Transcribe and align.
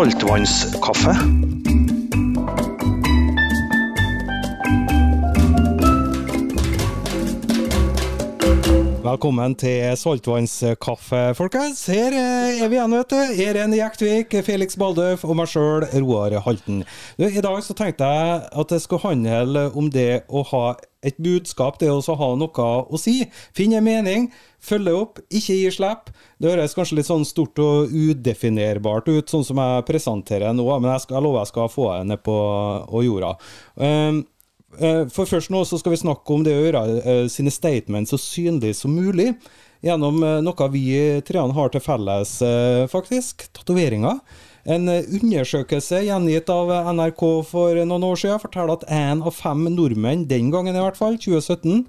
saltvannskaffe. 0.00 1.49
Velkommen 9.10 9.56
til 9.58 9.96
saltvannskaffe, 9.98 11.32
folkens. 11.34 11.80
Her 11.90 12.14
eh, 12.14 12.60
er 12.62 12.68
vi 12.70 12.76
igjen, 12.76 12.92
vet 12.94 13.10
du. 13.10 13.40
Eren 13.42 13.72
Jektvik, 13.74 14.36
Felix 14.46 14.76
Baldøf 14.78 15.24
og 15.26 15.34
meg 15.40 15.50
sjøl, 15.50 15.86
Roar 16.04 16.36
Halten. 16.44 16.84
I 17.18 17.42
dag 17.42 17.58
så 17.66 17.74
tenkte 17.74 18.06
jeg 18.06 18.36
at 18.62 18.70
det 18.70 18.78
skulle 18.84 19.02
handle 19.02 19.64
om 19.74 19.90
det 19.90 20.28
å 20.30 20.44
ha 20.52 20.62
et 21.02 21.18
budskap, 21.18 21.80
det 21.80 21.90
å 21.90 22.16
ha 22.20 22.30
noe 22.38 22.70
å 22.86 23.00
si. 23.02 23.16
Finne 23.56 23.80
en 23.80 23.88
mening, 23.88 24.30
følge 24.62 24.94
opp, 24.94 25.18
ikke 25.26 25.58
gi 25.58 25.74
slipp. 25.74 26.12
Det 26.38 26.52
høres 26.52 26.78
kanskje 26.78 27.00
litt 27.00 27.10
sånn 27.10 27.26
stort 27.26 27.58
og 27.64 27.90
udefinerbart 27.90 29.10
ut, 29.10 29.26
sånn 29.32 29.48
som 29.48 29.58
jeg 29.58 29.88
presenterer 29.90 30.54
nå, 30.54 30.68
men 30.76 30.92
jeg, 30.92 31.08
skal, 31.08 31.18
jeg 31.18 31.26
lover 31.26 31.42
jeg 31.42 31.50
skal 31.56 31.72
få 31.72 31.94
det 31.96 32.12
ned 32.12 32.22
på 32.30 32.36
jorda. 33.08 33.34
Um, 33.74 34.22
for 35.10 35.26
først 35.26 35.50
nå 35.50 35.64
så 35.66 35.80
skal 35.80 35.94
vi 35.94 36.02
snakke 36.02 36.34
om 36.34 36.44
det 36.46 36.54
å 36.54 36.62
gjøre 36.62 36.84
eh, 37.00 37.24
sine 37.32 37.50
statements 37.50 38.14
så 38.14 38.20
synlig 38.20 38.76
som 38.78 38.94
mulig. 38.94 39.32
Gjennom 39.82 40.20
eh, 40.22 40.38
noe 40.44 40.68
vi 40.70 40.84
treene 41.26 41.56
har 41.56 41.72
til 41.72 41.82
felles, 41.82 42.36
faktisk. 42.92 43.48
Tatoveringer. 43.56 44.20
En 44.70 44.84
undersøkelse 44.92 46.02
gjengitt 46.04 46.50
av 46.52 46.68
NRK 46.92 47.22
for 47.48 47.78
noen 47.80 48.04
år 48.10 48.18
siden 48.20 48.42
forteller 48.42 48.76
at 48.76 48.84
én 48.92 49.22
av 49.24 49.32
fem 49.32 49.64
nordmenn, 49.72 50.26
den 50.28 50.52
gangen 50.52 50.76
i 50.76 50.82
hvert 50.84 51.00
fall, 51.00 51.16
2017, 51.16 51.86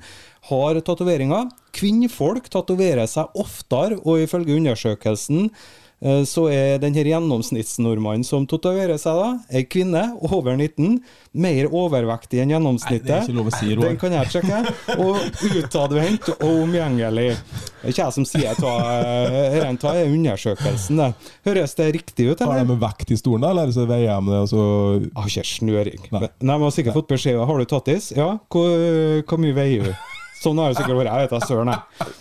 har 0.47 0.79
tatoveringer. 0.79 1.51
Kvinnfolk 1.75 2.47
tatoverer 2.49 3.11
seg 3.11 3.35
oftere, 3.43 3.99
og 4.07 4.23
ifølge 4.23 4.55
undersøkelsen 4.55 5.51
Eh, 5.51 5.90
så 6.25 6.47
er 6.49 6.79
denne 6.81 7.03
gjennomsnittsnordmannen 7.05 8.23
som 8.25 8.47
tatoverer 8.49 8.97
seg, 8.97 9.19
da, 9.21 9.27
ei 9.53 9.67
kvinne 9.69 10.01
over 10.25 10.55
19, 10.57 10.95
mer 11.37 11.67
overvektig 11.69 12.41
enn 12.41 12.53
gjennomsnittet. 12.55 13.05
Nei, 13.05 13.11
det 13.11 13.17
er 13.19 13.27
ikke 13.27 13.37
lov 13.37 13.51
å 13.51 13.53
si, 13.53 13.75
Den 13.77 13.99
kan 14.01 14.15
jeg 14.15 14.31
sjekke. 14.33 14.61
Og 14.97 15.19
utadvendt 15.61 16.31
og 16.39 16.47
omgjengelig. 16.63 17.27
Det 17.35 17.85
er 17.85 17.93
ikke 17.93 18.01
jeg 18.07 18.15
som 18.17 18.25
sier 18.27 18.57
det, 18.57 19.61
dette 19.61 19.93
er 20.01 20.09
undersøkelsen. 20.09 21.03
det. 21.03 21.11
Høres 21.47 21.77
det 21.77 21.87
riktig 21.99 22.27
ut, 22.31 22.41
eller? 22.41 22.63
Har 22.63 22.71
de 22.71 22.79
vekt 22.81 23.13
i 23.13 23.19
stolen, 23.21 23.45
da, 23.45 23.53
eller 23.53 23.75
så 23.75 23.85
veier 23.89 24.17
de 24.17 24.33
det, 24.33 24.41
og 24.41 24.49
så 24.49 24.65
Jeg 25.01 25.13
har 25.21 25.29
ikke 25.35 25.47
snøring. 25.51 26.09
Nei, 26.17 26.31
de 26.41 26.57
har 26.65 26.73
sikkert 26.73 26.97
fått 26.97 27.13
beskjed 27.13 27.39
Har 27.45 27.61
du 27.61 27.69
tattis? 27.69 28.09
Ja. 28.17 28.31
Hvor, 28.51 29.21
hvor 29.29 29.41
mye 29.41 29.55
veier 29.55 29.91
du? 29.91 30.09
Sånn 30.41 30.57
har 30.57 30.73
det 30.73 30.81
sikkert 30.81 30.97
vært. 31.03 31.13
Jeg 31.13 31.27
vet 31.29 31.35
da 31.37 31.45
søren, 31.45 31.73
jeg. 31.75 32.11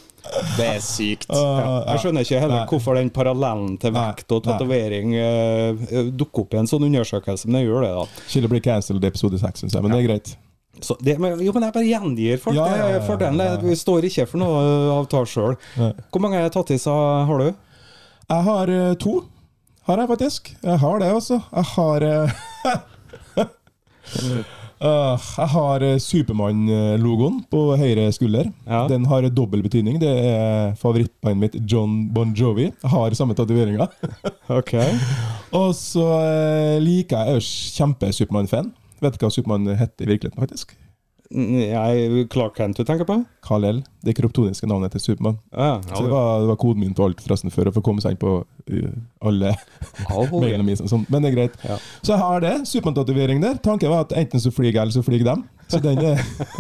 Det 0.56 0.66
er 0.66 0.82
sykt. 0.84 1.26
Ja, 1.40 1.72
jeg 1.92 2.02
skjønner 2.02 2.26
ikke 2.26 2.40
heller 2.42 2.68
hvorfor 2.70 2.96
den 2.98 3.10
parallellen 3.14 3.74
til 3.80 3.94
vekt 3.94 4.32
og 4.34 4.44
tatovering 4.44 5.14
uh, 5.16 5.88
dukker 6.16 6.44
opp 6.44 6.54
i 6.54 6.60
en 6.60 6.70
sånn 6.70 6.86
undersøkelse, 6.88 7.48
men 7.48 7.60
det 7.60 7.64
gjør 7.66 7.86
det, 7.86 7.90
da. 7.96 8.22
Skylder 8.30 8.52
blir 8.52 8.62
cancelled 8.64 9.04
i 9.04 9.10
episode 9.10 9.40
seks, 9.40 9.64
syns 9.64 9.76
jeg, 9.76 9.84
men 9.84 9.94
det 9.94 10.00
er 10.00 10.06
greit. 10.08 10.32
Det, 11.00 11.16
men, 11.20 11.34
jo, 11.44 11.52
men 11.52 11.66
jeg 11.66 11.74
bare 11.74 11.88
gjengir 11.88 12.40
folk. 12.40 12.56
Ja, 12.56 12.68
ja, 12.72 12.86
ja, 12.94 13.00
Fordelen 13.04 13.66
Vi 13.66 13.74
står 13.76 14.06
ikke 14.08 14.24
for 14.30 14.40
noe 14.40 14.62
avtale 14.94 15.28
sjøl. 15.28 15.58
Hvor 15.76 16.24
mange 16.24 16.40
tattiser 16.54 17.26
har 17.28 17.42
du? 17.42 17.50
Jeg 18.30 18.46
har 18.46 18.66
uh, 18.70 18.94
to. 19.02 19.18
Har 19.90 19.98
jeg 20.04 20.12
faktisk. 20.12 20.54
Jeg 20.62 20.78
har 20.84 21.02
det, 21.02 21.10
altså. 21.18 21.40
Jeg 21.50 21.64
har 21.74 21.98
uh, 22.06 22.30
Uh, 24.80 25.20
jeg 25.36 25.48
har 25.52 25.82
eh, 25.84 25.98
Supermann-logoen 26.00 27.42
på 27.52 27.58
høyre 27.76 28.06
skulder. 28.16 28.48
Ja. 28.64 28.86
Den 28.88 29.04
har 29.10 29.26
dobbel 29.28 29.60
betydning. 29.66 29.98
Det 30.00 30.08
er 30.08 30.72
favorittbandet 30.80 31.40
mitt, 31.42 31.58
John 31.68 32.06
Bon 32.14 32.32
Jovi. 32.32 32.70
Jeg 32.70 32.92
har 32.94 33.16
samme 33.18 33.36
tatoveringa. 33.36 33.90
okay. 34.60 34.96
Og 35.52 35.74
så 35.76 36.06
uh, 36.08 36.78
liker 36.80 37.28
jeg 37.28 37.36
Jeg 37.36 37.48
kjempe-Supermann-fan. 37.76 38.72
Vet 39.04 39.16
du 39.16 39.26
hva 39.26 39.32
Supermann 39.32 39.68
heter 39.76 40.08
i 40.08 40.14
virkeligheten, 40.14 40.40
faktisk? 40.40 40.72
Jeg, 41.30 42.24
Clark 42.32 42.56
Kent 42.58 42.80
du 42.80 42.82
tenker 42.82 43.06
på? 43.06 43.20
Kal-El. 43.46 43.84
Det 44.02 44.16
kryptoniske 44.18 44.66
navnet 44.66 44.90
til 44.96 45.02
Supermann. 45.04 45.36
Ja, 45.54 45.76
så 45.84 46.02
det 46.02 46.10
var, 46.10 46.40
det 46.42 46.48
var, 46.48 46.56
koden 46.58 46.82
min 46.82 46.96
på 46.96 47.06
alt 47.06 47.20
forresten 47.22 47.52
før, 47.54 47.70
å 47.70 47.74
få 47.76 47.82
komme 47.86 48.02
seg 48.02 48.16
inn 48.16 48.20
på 48.20 48.32
uh, 48.42 48.96
alle 49.22 49.52
mailene 50.32 50.66
mine. 50.66 50.90
Sånn. 50.90 51.04
Men 51.06 51.22
det 51.22 51.30
er 51.30 51.36
greit. 51.36 51.56
Ja. 51.62 51.78
Så 52.02 52.16
jeg 52.16 52.22
har 52.24 52.42
det. 52.42 52.54
Supermann-tatovering 52.66 53.44
der. 53.44 53.60
Tanken 53.62 53.92
var 53.92 54.08
at 54.08 54.14
enten 54.18 54.42
så 54.42 54.50
flyr 54.54 54.72
jeg, 54.72 54.80
eller 54.82 54.96
så 54.96 55.04
flyr 55.06 55.22
dem. 55.28 55.46
Så 55.70 55.78
den 55.78 56.00
er 56.02 56.18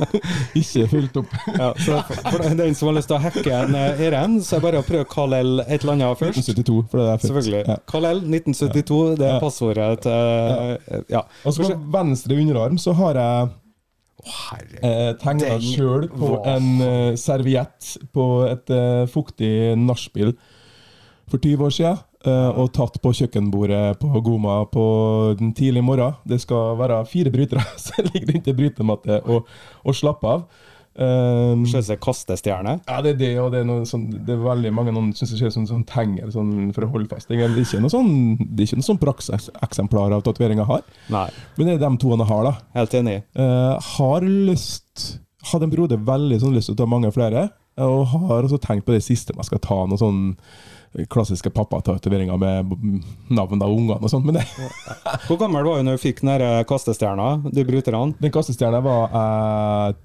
ikke 0.60 0.86
fulgt 0.92 1.18
opp. 1.18 1.32
ja, 1.50 1.72
så 1.82 1.98
for 2.06 2.44
den 2.60 2.76
som 2.78 2.92
har 2.92 2.94
lyst 3.00 3.10
til 3.10 3.16
å 3.16 3.22
hacke 3.24 3.56
en 3.56 3.74
Eren, 3.74 4.36
så 4.38 4.54
er 4.54 4.60
det 4.60 4.66
bare 4.68 4.82
å 4.84 4.86
prøve 4.86 5.08
Kal-El 5.10 5.64
et 5.64 5.80
eller 5.80 5.96
annet 5.96 6.20
først. 6.20 6.38
1972, 6.44 6.76
for 6.92 7.02
det 7.02 7.08
er 7.08 7.16
født. 7.18 7.26
Selvfølgelig. 7.26 7.64
Ja. 7.66 7.78
Kal-El 7.90 8.22
1972, 8.22 9.00
det 9.18 9.32
er 9.32 9.42
passordet 9.42 9.90
til 10.06 11.10
Ja. 11.10 11.24
Og 11.42 11.56
så 11.58 11.66
på 11.66 11.80
venstre 11.98 12.38
underarm 12.38 12.78
så 12.78 12.94
har 13.00 13.18
jeg 13.18 13.50
eh, 14.82 15.10
Tegna 15.20 15.56
sjøl 15.62 16.08
på 16.12 16.34
en 16.48 16.68
uh, 16.80 17.16
serviett 17.18 17.96
på 18.14 18.26
et 18.48 18.72
uh, 18.74 19.08
fuktig 19.10 19.74
nachspiel 19.80 20.34
for 21.30 21.38
20 21.38 21.66
år 21.66 21.76
siden. 21.76 22.06
Uh, 22.20 22.52
og 22.60 22.74
tatt 22.76 22.98
på 23.00 23.14
kjøkkenbordet 23.16 23.96
på 24.02 24.20
Goma 24.20 24.58
på 24.68 24.82
den 25.38 25.54
tidlige 25.56 25.86
morgen. 25.86 26.18
Det 26.28 26.40
skal 26.42 26.76
være 26.76 26.98
fire 27.08 27.32
brytere 27.32 27.64
som 27.80 28.10
ligger 28.10 28.34
rundt 28.34 28.50
ei 28.50 28.56
brytematte 28.58 29.22
og, 29.24 29.48
og 29.84 29.96
slapper 29.96 30.34
av. 30.34 30.66
Um, 31.00 31.62
Slags 31.64 31.88
kastestjerne? 32.04 32.74
Ja, 32.84 32.98
det 33.00 33.14
er 33.14 33.20
det, 33.20 33.30
og 33.40 33.54
det 33.54 33.62
er, 33.62 33.68
noe 33.68 33.86
sånn, 33.88 34.02
det 34.12 34.34
er 34.34 34.42
veldig 34.42 34.72
mange 34.76 34.92
noen 34.92 35.14
syns 35.16 35.32
det 35.32 35.38
ser 35.38 35.48
ut 35.48 35.54
som 35.54 35.68
sånn 35.68 35.86
tenger 35.88 36.28
sånn, 36.34 36.50
for 36.76 36.84
fast. 37.08 37.30
Det 37.30 37.38
er 37.38 37.54
ikke 37.56 37.80
noe 37.80 37.92
sånn, 37.92 38.10
det 38.42 38.66
er 38.66 38.68
ikke 38.68 38.80
noe 38.82 38.88
sånn 38.90 39.00
prakseksemplar 39.00 40.12
av 40.12 40.26
tatoveringa 40.26 40.66
har. 40.68 40.84
Nei. 41.08 41.28
Men 41.56 41.70
det 41.70 41.78
er 41.78 41.84
de 41.86 41.90
to 42.02 42.12
han 42.12 42.26
har, 42.28 42.50
da. 42.50 42.52
Helt 42.76 42.96
enig. 43.00 43.16
Uh, 43.38 43.78
har 43.96 44.28
lyst 44.28 45.16
Hadde 45.50 45.64
en 45.64 45.70
broder 45.72 45.96
veldig 46.04 46.36
sånn 46.42 46.52
lyst 46.52 46.68
til 46.68 46.74
å 46.74 46.78
ta 46.82 46.86
mange 46.92 47.08
flere, 47.14 47.46
og 47.80 48.10
har 48.12 48.44
også 48.44 48.58
tenkt 48.60 48.84
på 48.84 48.92
det 48.92 49.00
siste 49.00 49.32
man 49.32 49.46
skal 49.48 49.62
ta 49.64 49.78
noe 49.88 49.96
sånn 49.96 50.34
klassiske 51.08 51.48
pappatatoveringer 51.54 52.36
med 52.36 52.74
navn 53.32 53.62
av 53.62 53.72
ungene 53.72 54.04
og 54.04 54.12
sånt. 54.12 54.26
Men 54.28 54.36
det 54.36 54.44
Hvor 55.24 55.40
gammel 55.40 55.64
var 55.64 55.80
du 55.80 55.86
når 55.88 55.96
du 55.96 56.02
fikk 56.02 56.20
den 56.20 56.44
kastestjerna, 56.68 57.30
Du 57.48 57.62
bryterne? 57.64 58.18
Den 58.20 58.34
kastestjerna 58.34 58.82
var 58.84 59.16
eh, 59.22 59.96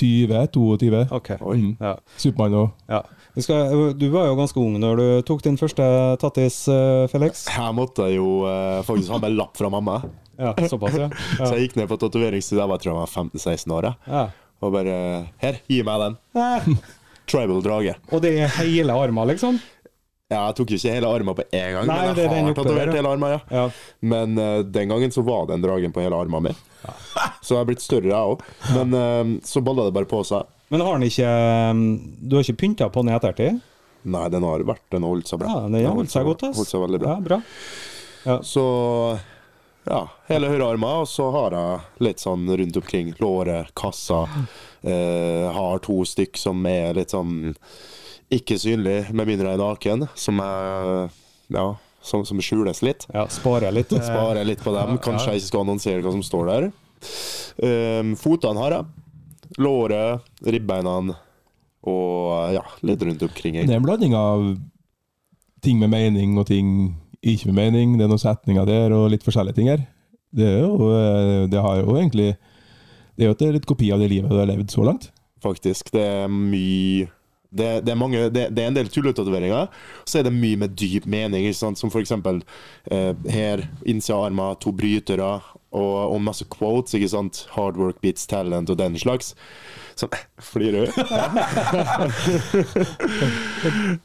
20-22. 0.00 1.12
Okay. 1.12 1.36
Mm. 1.40 1.76
Ja. 1.80 1.96
Supermann 2.16 2.56
òg. 2.58 2.70
Ja. 2.88 3.02
Du 3.96 4.06
var 4.12 4.28
jo 4.28 4.36
ganske 4.36 4.60
ung 4.60 4.76
når 4.80 5.00
du 5.00 5.06
tok 5.28 5.44
din 5.44 5.56
første 5.60 5.84
tattis, 6.20 6.66
eh, 6.68 7.06
Felix? 7.12 7.46
Jeg 7.48 7.76
måtte 7.76 8.08
jo 8.12 8.42
uh, 8.44 8.82
faktisk 8.84 9.14
ha 9.14 9.20
med 9.22 9.36
lapp 9.38 9.56
fra 9.56 9.70
mamma. 9.72 10.02
Ja, 10.40 10.52
såpass, 10.68 10.96
ja. 10.98 11.08
ja. 11.08 11.46
Så 11.46 11.54
jeg 11.56 11.68
gikk 11.68 11.78
ned 11.80 11.90
på 11.90 12.00
tatoveringsstudiet, 12.00 12.64
jeg 12.74 12.84
tror 12.84 12.92
jeg 12.92 13.00
var 13.00 13.12
15-16 13.12 13.76
år. 13.78 13.90
Ja. 14.08 14.24
Og 14.62 14.74
bare 14.74 14.96
Her, 15.42 15.62
gi 15.70 15.80
meg 15.86 16.04
den. 16.04 16.76
Tribal 17.30 17.62
drage. 17.64 17.96
Og 18.12 18.22
det 18.24 18.34
er 18.42 18.52
hele 18.60 18.94
armen, 18.96 19.28
liksom? 19.32 19.60
Ja, 20.32 20.42
jeg 20.48 20.56
tok 20.58 20.72
jo 20.72 20.78
ikke 20.80 20.94
hele 20.96 21.10
armen 21.12 21.36
på 21.36 21.44
én 21.44 21.74
gang, 21.76 21.88
Nei, 21.88 21.98
men 22.08 22.20
jeg 22.20 22.30
har 22.32 22.56
tatovert 22.56 22.94
hele 22.96 23.12
armen, 23.12 23.34
ja. 23.34 23.40
ja. 23.52 23.64
Men 24.12 24.38
uh, 24.40 24.60
den 24.64 24.94
gangen 24.94 25.14
så 25.14 25.24
var 25.26 25.46
det 25.48 25.58
en 25.58 25.66
dragen 25.66 25.94
på 25.94 26.04
hele 26.04 26.18
armen 26.18 26.48
min. 26.48 26.62
Ja. 26.82 26.96
Så 27.44 27.54
jeg 27.54 27.60
har 27.60 27.68
blitt 27.68 27.84
større, 27.84 28.08
jeg 28.10 28.32
òg. 28.32 28.42
Men 28.74 28.96
uh, 28.96 29.34
så 29.46 29.62
balla 29.62 29.84
det 29.86 29.94
bare 29.94 30.08
på 30.10 30.22
seg. 30.26 30.48
Men 30.72 30.82
har 30.86 30.96
den 30.96 31.04
ikke 31.06 31.28
um, 31.70 31.82
Du 32.24 32.38
har 32.38 32.46
ikke 32.46 32.62
pynta 32.62 32.88
på 32.88 33.02
den 33.04 33.12
i 33.12 33.16
ettertid? 33.18 33.60
Nei, 34.08 34.22
den 34.32 34.46
har 34.46 34.64
vært 34.66 34.82
Den 34.90 35.04
har 35.04 35.12
holdt 35.12 35.30
seg 35.30 35.42
bra. 35.42 35.52
Ja, 35.52 35.66
den 35.68 35.84
har 35.84 35.98
holdt 35.98 36.14
seg 36.14 36.26
godt, 36.26 36.46
ass. 36.48 36.58
Holdt 36.58 36.72
seg 36.72 36.82
veldig 36.86 37.02
bra. 37.02 37.12
Ja, 37.12 37.26
bra. 37.26 37.40
Ja. 38.22 38.38
Så 38.46 38.64
ja, 39.84 40.02
hele 40.28 40.50
høyrearmen, 40.50 41.02
og 41.02 41.08
så 41.10 41.26
har 41.34 41.56
jeg 41.56 42.06
litt 42.06 42.22
sånn 42.22 42.46
rundt 42.46 42.76
omkring 42.78 43.10
låret, 43.18 43.72
kassa. 43.78 44.22
Eh, 44.82 45.48
har 45.54 45.82
to 45.82 46.02
stykk 46.06 46.38
som 46.38 46.62
er 46.70 46.94
litt 46.94 47.14
sånn 47.14 47.52
ikke 48.32 48.58
synlig 48.60 48.98
med 49.12 49.28
mindre 49.28 49.50
jeg 49.50 49.58
er 49.58 49.62
naken, 49.62 50.06
som 50.18 50.40
er 50.42 51.10
ja, 51.52 51.66
som, 52.02 52.24
som 52.26 52.40
skjules 52.42 52.82
litt. 52.84 53.06
Ja, 53.12 53.26
Sparer 53.30 53.74
litt. 53.74 53.92
Sparer 54.10 54.46
litt 54.48 54.62
på 54.64 54.74
dem. 54.74 54.96
Kanskje 55.02 55.34
jeg 55.34 55.42
ikke 55.42 55.50
skal 55.50 55.66
annonsere 55.66 56.04
hva 56.04 56.14
som 56.14 56.24
står 56.26 56.50
der. 56.50 56.68
Um, 57.62 58.14
fotene 58.18 58.62
har 58.62 58.78
jeg. 58.78 58.90
Låret, 59.60 60.32
ribbeina 60.48 60.96
og 61.82 62.54
ja, 62.54 62.62
litt 62.86 63.02
rundt 63.04 63.24
omkring. 63.26 63.58
Det 63.58 63.74
er 63.74 63.80
en 63.80 63.84
blanding 63.84 64.14
av 64.16 64.44
ting 65.62 65.80
med 65.82 65.90
mening 65.92 66.38
og 66.40 66.46
ting 66.48 66.68
ikke 67.22 67.50
med 67.50 67.58
mening. 67.58 67.96
Det 67.98 68.06
er 68.06 68.12
noen 68.12 68.22
setninger 68.22 68.68
der 68.68 68.94
og 68.96 69.10
litt 69.12 69.26
forskjellige 69.26 69.58
ting 69.58 69.70
her. 69.70 69.82
Det, 70.32 70.46
er 70.46 70.62
jo, 70.64 70.92
eh, 70.96 71.42
det 71.52 71.60
har 71.60 71.82
jo 71.82 71.98
egentlig 71.98 72.30
Det 73.12 73.26
er 73.26 73.28
jo 73.28 73.34
et 73.34 73.42
litt 73.58 73.66
kopi 73.68 73.90
av 73.92 74.00
det 74.00 74.08
livet 74.08 74.30
du 74.32 74.38
har 74.40 74.48
levd 74.48 74.72
så 74.72 74.86
langt. 74.86 75.10
Faktisk. 75.42 75.90
Det 75.92 76.00
er 76.00 76.30
mye 76.32 77.10
det, 77.52 77.70
det, 77.84 77.92
er 77.92 77.98
mange, 78.00 78.26
det, 78.32 78.46
det, 78.56 78.62
er 78.64 78.70
en 78.70 78.76
del 78.76 78.88
tulletatoveringer. 78.92 79.68
Så 80.08 80.20
er 80.20 80.26
det 80.26 80.34
mye 80.34 80.60
med 80.64 80.76
dyp 80.78 81.04
mening, 81.10 81.46
som 81.54 81.76
eksempel 82.00 82.40
eh, 82.90 83.12
her, 83.32 83.66
innsida 83.84 84.16
av 84.18 84.30
armen, 84.30 84.56
to 84.62 84.72
brytere. 84.72 85.34
og, 85.72 86.14
og 86.14 86.20
masse 86.20 86.44
quotes, 86.52 86.94
ikke 86.96 87.12
sant. 87.12 87.46
Hard 87.56 87.78
work 87.80 88.00
beats 88.04 88.26
talent 88.28 88.70
og 88.70 88.78
den 88.80 88.98
slags. 89.00 89.34
Som 89.96 90.12
Flirer 90.52 90.86
du? 90.86 90.92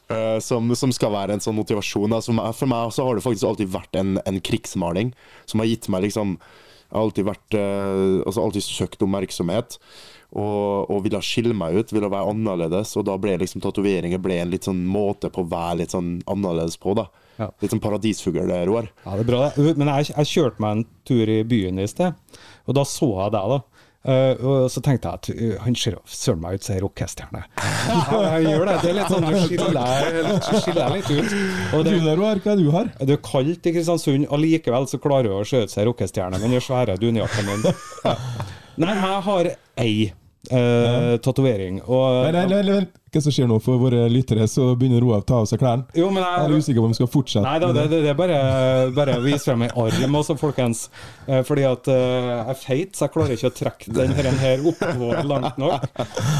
Eh, 0.08 0.38
som, 0.40 0.70
som 0.78 0.92
skal 0.94 1.10
være 1.12 1.34
en 1.34 1.42
sånn 1.42 1.56
motivasjon. 1.58 2.12
Altså, 2.14 2.32
for 2.56 2.70
meg 2.70 2.92
så 2.94 3.04
har 3.04 3.18
det 3.18 3.24
faktisk 3.24 3.48
alltid 3.48 3.72
vært 3.72 3.98
en, 3.98 4.16
en 4.28 4.38
krigsmaling 4.44 5.10
som 5.50 5.60
har 5.60 5.68
gitt 5.68 5.88
meg 5.92 6.06
liksom 6.06 6.36
Jeg 6.38 6.94
har 6.94 7.02
alltid 7.02 7.26
vært 7.28 7.56
eh, 7.58 8.22
Altså 8.22 8.44
alltid 8.44 8.64
søkt 8.64 9.04
oppmerksomhet. 9.04 9.76
Og, 10.36 10.90
og 10.92 10.98
ville 11.06 11.20
skille 11.24 11.54
meg 11.56 11.78
ut, 11.78 11.92
ville 11.94 12.10
være 12.12 12.34
annerledes. 12.34 12.92
Og 13.00 13.06
da 13.08 13.14
ble 13.20 13.38
liksom 13.40 13.62
tatoveringer 13.64 14.20
ble 14.20 14.42
en 14.42 14.52
litt 14.52 14.68
sånn 14.68 14.82
måte 14.84 15.30
på 15.32 15.40
å 15.44 15.48
være 15.48 15.82
litt 15.82 15.96
sånn 15.96 16.18
annerledes 16.28 16.76
på. 16.80 16.92
da 16.98 17.08
Ja. 17.38 17.48
Litt 17.62 17.72
sånn 17.72 17.80
paradisfugl, 17.80 18.44
det, 18.50 18.60
Roar. 18.66 18.90
Ja, 19.06 19.16
det 19.16 19.24
er 19.24 19.30
bra. 19.30 19.42
Men 19.56 19.88
jeg, 19.94 20.10
jeg 20.10 20.30
kjørte 20.34 20.64
meg 20.64 20.76
en 20.76 20.86
tur 21.08 21.30
i 21.30 21.42
byen 21.48 21.78
i 21.80 21.88
sted, 21.88 22.16
og 22.66 22.76
da 22.76 22.84
så 22.84 23.12
jeg 23.14 23.36
deg, 23.36 23.52
da. 23.56 23.78
Uh, 24.08 24.38
og 24.46 24.68
så 24.70 24.80
tenkte 24.80 25.10
jeg 25.10 25.18
at 25.18 25.28
uh, 25.34 25.62
han 25.64 25.74
ser 25.76 25.96
søren 26.06 26.38
meg 26.40 26.56
ut 26.56 26.64
som 26.64 26.76
ei 26.76 26.82
rockestjerne. 26.84 27.40
ja, 27.90 28.02
han 28.06 28.46
gjør 28.46 28.62
det. 28.68 28.76
Det 28.84 28.90
er 28.92 28.96
litt 28.96 29.10
sånn 29.10 29.26
du 29.26 29.34
skiller, 29.42 29.74
deg 30.78 30.94
litt 30.94 31.10
ut. 31.10 31.34
Og 31.74 31.82
Du 31.82 31.90
det, 31.90 31.96
der, 32.06 32.14
Roar, 32.20 32.40
hva 32.44 32.54
er 32.54 32.60
det 32.60 32.64
du 32.64 32.70
har? 32.72 32.92
det 33.02 33.16
er 33.16 33.24
kaldt 33.26 33.66
i 33.68 33.74
Kristiansund, 33.74 34.28
allikevel 34.32 34.86
så 34.88 35.02
klarer 35.02 35.28
du 35.28 35.34
å 35.36 35.42
se 35.48 35.64
ut 35.64 35.74
som 35.74 35.82
ei 35.82 35.88
rockestjerne 35.90 36.38
med 36.38 36.54
den 36.54 36.64
svære 36.64 36.96
dunjakken 37.02 37.50
din. 37.50 37.66
Nei, 38.78 38.94
jeg 38.94 39.22
har 39.26 39.50
ei 39.78 40.08
uh, 40.52 41.16
tatovering, 41.24 41.82
og 41.86 42.32
Nei, 42.32 42.46
nei, 42.50 42.62
nei. 42.66 42.86
Hva 43.08 43.22
som 43.24 43.32
skjer 43.32 43.46
nå 43.48 43.56
for 43.64 43.80
våre 43.80 44.02
lyttere? 44.12 44.44
Så 44.50 44.66
begynner 44.76 45.00
Roar 45.00 45.22
å 45.22 45.24
ta 45.24 45.38
av 45.40 45.46
seg 45.48 45.62
klærne. 45.62 45.86
Jo, 45.96 46.10
men 46.12 46.20
Jeg 46.20 46.42
er 46.42 46.52
jeg, 46.52 46.60
usikker 46.60 46.82
på 46.82 46.88
om 46.88 46.92
vi 46.92 46.98
skal 46.98 47.08
fortsette. 47.08 47.44
Nei 47.46 47.56
da, 47.62 47.70
det, 47.72 47.84
det, 47.88 48.00
det 48.04 48.10
er 48.12 48.18
bare, 48.18 48.40
bare 48.96 49.14
å 49.16 49.22
vise 49.24 49.48
frem 49.48 49.64
en 49.64 49.72
arm 49.80 50.18
også, 50.20 50.36
folkens. 50.40 50.82
Eh, 51.24 51.40
fordi 51.48 51.64
at 51.70 51.88
eh, 51.88 52.28
jeg 52.28 52.52
er 52.52 52.60
feit, 52.60 52.92
så 52.98 53.06
jeg 53.06 53.14
klarer 53.16 53.38
ikke 53.38 53.48
å 53.48 53.56
trekke 53.62 53.96
den 53.96 54.12
her, 54.18 54.28
her 54.42 54.66
oppover 54.68 55.24
langt 55.32 55.56
nok. 55.62 55.88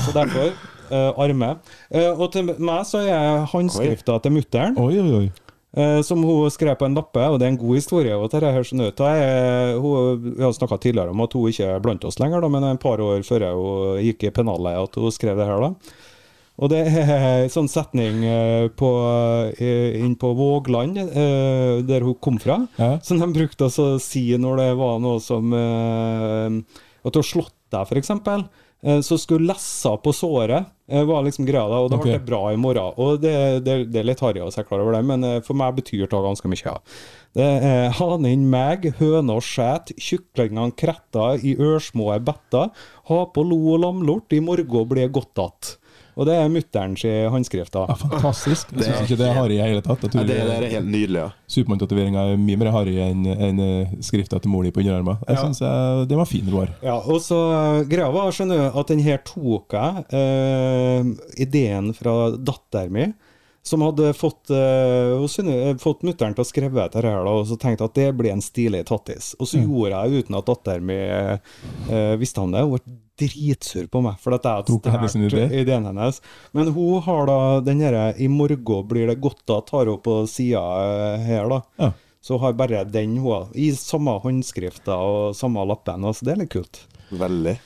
Så 0.05 0.13
derfor 0.17 0.53
eh, 0.53 1.11
arme. 1.25 1.55
Eh, 1.89 2.11
og 2.13 2.29
til 2.37 2.53
meg 2.53 2.85
så 2.89 3.05
er 3.09 3.47
håndskrifta 3.55 4.21
til 4.25 4.37
mutter'n, 4.37 4.77
Oi, 4.85 4.93
oi, 5.01 5.23
oi. 5.23 5.29
Eh, 5.79 6.01
som 6.07 6.21
hun 6.27 6.51
skrev 6.53 6.75
på 6.81 6.89
en 6.89 6.99
lappe, 6.99 7.23
og 7.31 7.39
det 7.39 7.47
er 7.49 7.55
en 7.55 7.61
god 7.63 7.79
historie. 7.79 8.17
Og 8.19 8.29
det 8.35 8.43
her, 8.45 8.67
sånn 8.67 8.83
ut. 8.89 9.01
Er, 9.07 9.77
hun, 9.79 10.21
vi 10.37 10.43
har 10.45 10.53
snakka 10.57 10.81
tidligere 10.83 11.15
om 11.15 11.23
at 11.25 11.39
hun 11.39 11.49
ikke 11.53 11.71
er 11.77 11.83
blant 11.85 12.05
oss 12.09 12.19
lenger, 12.21 12.43
da, 12.45 12.51
men 12.53 12.67
et 12.73 12.83
par 12.83 13.01
år 13.05 13.23
før 13.27 13.47
hun 13.55 13.99
gikk 14.05 14.29
i 14.29 14.35
pennalet, 14.35 14.79
at 14.83 14.99
hun 15.01 15.15
skrev 15.15 15.39
det 15.41 15.47
her. 15.49 15.69
da. 15.69 15.97
Og 16.59 16.73
det 16.73 16.81
er 16.91 17.11
en 17.45 17.51
sånn 17.55 17.69
setning 17.71 18.25
eh, 18.27 18.67
på, 18.75 18.89
eh, 19.63 20.01
inn 20.03 20.17
på 20.19 20.33
Vågland, 20.35 20.99
eh, 20.99 21.77
der 21.87 22.03
hun 22.07 22.17
kom 22.19 22.41
fra, 22.43 22.57
Ja. 22.81 22.97
som 23.07 23.21
de 23.23 23.29
brukte 23.37 23.69
å 23.71 23.93
si 24.03 24.25
når 24.37 24.57
det 24.65 24.71
var 24.81 24.99
noe 25.05 25.21
som 25.23 25.53
eh, 25.55 26.59
At 27.07 27.15
du 27.15 27.21
har 27.23 27.29
slått 27.29 27.55
deg, 27.71 27.87
f.eks. 27.87 28.11
Eh, 28.83 29.01
så 29.01 29.19
skulle 29.19 29.49
lessa 29.51 29.97
på 29.97 30.13
såret 30.15 30.67
eh, 30.87 31.05
var 31.05 31.25
liksom 31.27 31.47
greia, 31.47 31.67
da, 31.67 31.81
og 31.83 31.91
da 31.91 31.99
okay. 31.99 32.13
ble 32.13 32.19
det 32.19 32.27
bra 32.29 32.43
i 32.53 32.61
morgen. 32.61 32.93
Og 33.03 33.19
det, 33.23 33.35
det, 33.67 33.79
det 33.91 34.03
er 34.03 34.07
litt 34.07 34.23
harry 34.23 34.43
å 34.45 34.53
se 34.55 34.63
klar 34.67 34.85
over 34.85 34.95
det, 34.95 35.03
men 35.09 35.27
eh, 35.27 35.41
for 35.47 35.59
meg 35.59 35.81
betyr 35.81 36.07
det 36.07 36.23
ganske 36.29 36.51
mye. 36.51 36.63
Ja. 36.63 36.77
Det 37.39 37.49
er 37.71 37.97
hanen 37.99 38.47
meg, 38.51 38.87
høna 39.01 39.41
skjæt, 39.43 39.97
kyklingene 39.99 40.77
kretta 40.79 41.33
i 41.43 41.57
ørsmå 41.59 42.13
better, 42.25 42.71
ha 43.11 43.21
på 43.35 43.45
lo 43.47 43.61
og 43.75 43.83
lamlort, 43.83 44.33
i 44.33 44.41
morgen 44.45 44.89
blir 44.89 45.09
godt 45.09 45.39
att. 45.39 45.79
Og 46.19 46.27
det 46.27 46.35
er 46.35 46.49
mutterens 46.51 46.99
sin 47.05 47.29
håndskrift. 47.31 47.71
da. 47.73 47.85
Ja, 47.87 47.95
fantastisk. 47.95 48.73
Jeg 48.75 48.89
syns 48.89 49.05
ikke 49.07 49.19
det 49.21 49.29
er 49.29 49.37
harry 49.39 49.55
i 49.55 49.63
hele 49.63 49.83
tatt. 49.87 50.01
Tror 50.03 50.27
det, 50.27 50.35
det 50.35 50.57
er 50.57 50.65
helt 50.73 50.91
nydelig. 50.91 51.21
ja 51.23 51.29
Supermann-tatoveringa 51.49 52.25
er 52.33 52.41
mye 52.43 52.59
mer 52.59 52.73
harry 52.75 52.97
enn 53.05 53.23
en, 53.31 53.61
eh, 53.63 53.93
skrifta 54.03 54.41
til 54.43 54.51
mor 54.51 54.67
di 54.67 54.73
på 54.75 54.83
underarmen. 54.83 55.17
Jeg 55.29 55.37
Ja. 55.37 55.43
synes 55.45 55.61
jeg, 55.63 56.09
Det 56.09 56.17
var 56.19 56.27
fin, 56.27 56.51
Roar. 56.51 56.69
Ja, 56.83 56.97
og 56.99 57.21
så 57.23 57.39
eh, 57.55 57.85
Greia 57.89 58.11
var 58.11 58.33
skjønner 58.35 58.59
du, 58.73 58.79
at 58.81 58.87
den 58.91 58.99
her 59.07 59.19
tok 59.25 59.73
jeg 59.73 60.05
eh, 60.13 61.05
ideen 61.47 61.93
fra 61.95 62.31
datteren 62.37 62.93
min, 62.93 63.15
som 63.63 63.83
hadde 63.85 64.13
fått, 64.17 64.51
eh, 64.51 65.77
fått 65.83 66.05
mutter'n 66.07 66.35
til 66.35 66.45
å 66.45 66.49
skrive 66.49 66.79
dette 66.79 67.03
her, 67.03 67.25
da, 67.25 67.35
og 67.35 67.45
så 67.51 67.59
tenkte 67.61 67.89
at 67.89 67.99
det 67.99 68.09
blir 68.17 68.33
en 68.33 68.45
stilig 68.45 68.85
tattis. 68.89 69.35
Og 69.39 69.51
så 69.51 69.61
gjorde 69.61 69.99
jeg 69.99 70.25
uten 70.25 70.39
at 70.39 70.49
datteren 70.49 70.89
min 70.89 71.37
uh, 71.91 72.17
visste 72.21 72.41
om 72.41 72.55
det. 72.55 72.65
Hun 72.65 72.79
ble 72.79 72.97
dritsur 73.19 73.89
på 73.91 74.03
meg, 74.05 74.19
for 74.23 74.37
at 74.37 74.47
jeg 74.47 74.63
hadde 74.63 75.09
idé? 75.11 75.29
stjålet 75.29 75.57
ideen 75.61 75.89
hennes. 75.91 76.21
Men 76.57 76.73
hun 76.73 77.03
har 77.03 77.27
da 77.27 77.39
den 77.61 77.83
derre 77.83 78.15
'i 78.17 78.29
morgen 78.29 78.87
blir 78.89 79.11
det 79.11 79.21
godt', 79.21 79.45
da 79.47 79.61
tar 79.61 79.91
hun 79.91 79.99
på 79.99 80.21
sida 80.31 80.63
her, 81.19 81.49
da. 81.49 81.63
Ja. 81.79 81.93
Så 82.21 82.39
har 82.39 82.53
bare 82.53 82.85
den 82.85 83.17
hun 83.19 83.49
i 83.55 83.71
samme 83.73 84.19
håndskrifta 84.23 84.97
og 84.97 85.37
samme 85.37 85.65
lappen, 85.67 86.05
Altså, 86.05 86.25
det 86.25 86.33
er 86.33 86.43
litt 86.45 86.55
kult. 86.55 86.87
Veldig. 87.11 87.59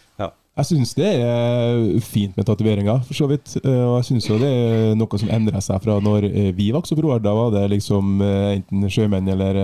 Ja. 0.53 0.61
Jeg 0.63 0.67
syns 0.69 0.91
det 0.99 1.07
er 1.09 2.01
fint 2.05 2.37
med 2.37 2.45
tatoveringer, 2.45 2.99
for 3.09 3.17
så 3.17 3.27
vidt. 3.31 3.55
Eh, 3.65 3.73
Og 3.89 3.95
jeg 4.03 4.05
syns 4.11 4.27
det 4.29 4.49
er 4.53 4.95
noe 5.01 5.19
som 5.19 5.31
endrer 5.33 5.63
seg 5.65 5.81
fra 5.81 5.95
når 6.05 6.27
eh, 6.29 6.51
vi 6.53 6.67
vokste 6.75 6.93
opp. 6.93 7.01
Roar. 7.07 7.21
Da 7.25 7.33
var 7.33 7.51
det 7.55 7.63
liksom 7.73 8.21
eh, 8.21 8.59
enten 8.59 8.85
sjømenn 8.93 9.29
eller 9.33 9.57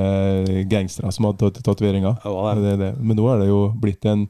gangstere 0.70 1.12
som 1.12 1.26
hadde 1.28 1.42
tat- 1.50 1.60
tatoveringer. 1.66 2.16
Ja, 2.24 2.54
det 2.56 2.62
det. 2.64 2.76
Det. 2.80 2.92
Men 3.04 3.16
nå 3.20 3.26
er 3.34 3.42
det 3.42 3.48
jo 3.50 3.58
blitt 3.82 4.06
en, 4.08 4.26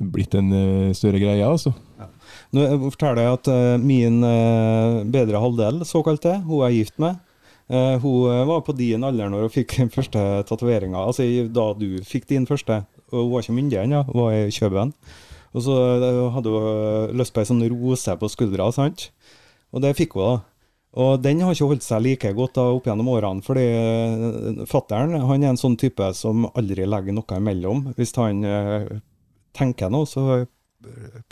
blitt 0.00 0.34
en 0.40 0.48
større 0.96 1.20
greie, 1.20 1.44
altså. 1.44 1.74
Nå 2.52 2.64
forteller 2.90 3.22
jeg 3.26 3.36
at 3.38 3.80
min 3.80 4.20
bedre 5.12 5.40
halvdel, 5.40 5.82
såkalt 5.88 6.22
det, 6.24 6.38
hun 6.46 6.64
er 6.66 6.72
gift 6.74 6.96
med, 7.00 7.16
hun 8.02 8.46
var 8.48 8.60
på 8.66 8.74
din 8.76 9.04
alder 9.04 9.28
når 9.32 9.46
hun 9.46 9.52
fikk 9.52 9.76
den 9.78 9.92
første 9.96 10.20
tatoveringa. 10.48 11.04
Altså 11.12 11.24
da 11.52 11.68
du 11.76 12.00
fikk 12.08 12.24
din 12.32 12.48
første. 12.48 12.82
Hun 13.12 13.28
var 13.32 13.44
ikke 13.44 13.56
myndig 13.56 13.78
ennå, 13.84 14.02
hun 14.08 14.18
var 14.24 14.32
i 14.36 14.48
København. 14.52 14.92
Og 15.52 15.66
så 15.66 15.76
eh, 15.96 16.22
hadde 16.34 16.54
hun 16.54 16.70
eh, 16.70 17.12
lyst 17.20 17.34
på 17.34 17.42
ei 17.42 17.48
sånn 17.48 17.64
rose 17.72 18.16
på 18.18 18.32
skuldra, 18.32 18.70
sant. 18.74 19.10
Og 19.72 19.84
det 19.84 19.94
fikk 19.98 20.16
hun, 20.16 20.24
da. 20.28 20.52
Og 20.92 21.22
den 21.24 21.40
har 21.40 21.54
ikke 21.54 21.70
holdt 21.70 21.86
seg 21.86 22.02
like 22.04 22.32
godt 22.36 22.58
da 22.58 22.66
opp 22.74 22.84
gjennom 22.88 23.08
årene, 23.14 23.40
fordi 23.44 23.62
uh, 23.64 24.64
fattern 24.68 25.14
er 25.16 25.46
en 25.48 25.60
sånn 25.60 25.78
type 25.80 26.10
som 26.16 26.44
aldri 26.52 26.84
legger 26.84 27.16
noe 27.16 27.38
imellom. 27.38 27.86
Hvis 27.96 28.12
han 28.18 28.44
eh, 28.44 28.90
tenker 29.56 29.88
noe, 29.92 30.08
så 30.08 30.26
eh, 30.34 30.50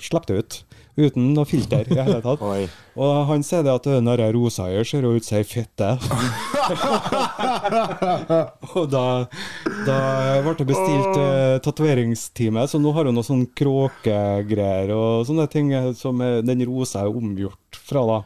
slipper 0.00 0.34
det 0.34 0.38
ut. 0.42 0.60
Uten 1.00 1.30
noe 1.34 1.46
filter 1.48 1.86
i 1.88 1.96
hele 1.96 2.18
tatt. 2.24 2.42
Oi. 2.50 2.66
Og 3.00 3.24
han 3.30 3.44
sier 3.46 3.64
det 3.64 3.72
at 3.72 3.86
den 3.88 4.08
der 4.10 4.22
rosa 4.34 4.66
her 4.68 4.84
ser 4.86 5.06
ut 5.06 5.24
som 5.24 5.38
ei 5.38 5.46
fitte. 5.46 5.90
og 8.74 8.90
da, 8.92 9.04
da 9.86 9.98
ble 10.44 10.54
det 10.58 10.68
bestilt 10.68 11.14
uh, 11.16 11.56
tatoveringstime, 11.64 12.66
så 12.68 12.80
nå 12.82 12.92
har 12.96 13.08
hun 13.08 13.16
noe 13.16 13.26
sånn 13.26 13.46
kråkegreier 13.56 14.92
og 14.96 15.26
sånne 15.28 15.46
ting 15.52 15.72
som 15.98 16.20
eh, 16.24 16.40
den 16.44 16.66
rosa 16.68 17.06
er 17.06 17.20
omgjort 17.22 17.80
fra, 17.80 18.04
da. 18.10 18.22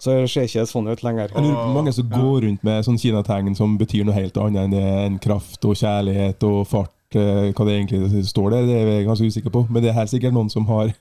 Så 0.00 0.14
det 0.16 0.30
ser 0.32 0.46
ikke 0.48 0.64
sånn 0.64 0.88
ut 0.88 1.02
lenger. 1.04 1.28
Jeg 1.28 1.44
lurer 1.44 1.58
på 1.58 1.64
hvor 1.66 1.76
mange 1.76 1.92
som 1.92 2.06
går 2.08 2.38
rundt 2.46 2.62
med 2.64 2.86
sånn 2.86 3.00
kinategn 3.00 3.56
som 3.58 3.74
betyr 3.80 4.06
noe 4.08 4.16
helt 4.16 4.38
annet 4.40 4.72
enn 4.80 5.18
kraft 5.20 5.66
og 5.68 5.76
kjærlighet 5.76 6.48
og 6.48 6.62
fart. 6.70 6.94
Eh, 7.18 7.50
Hva 7.50 7.66
det 7.66 7.76
egentlig 7.76 8.24
står 8.28 8.54
der, 8.54 8.66
det 8.68 8.78
er 8.78 8.90
jeg 8.94 9.06
ganske 9.08 9.30
usikker 9.30 9.54
på. 9.54 9.66
Men 9.70 9.82
det 9.82 9.92
er 9.92 10.00
helt 10.00 10.12
sikkert 10.12 10.36
noen 10.36 10.50
som 10.52 10.66
har 10.70 10.92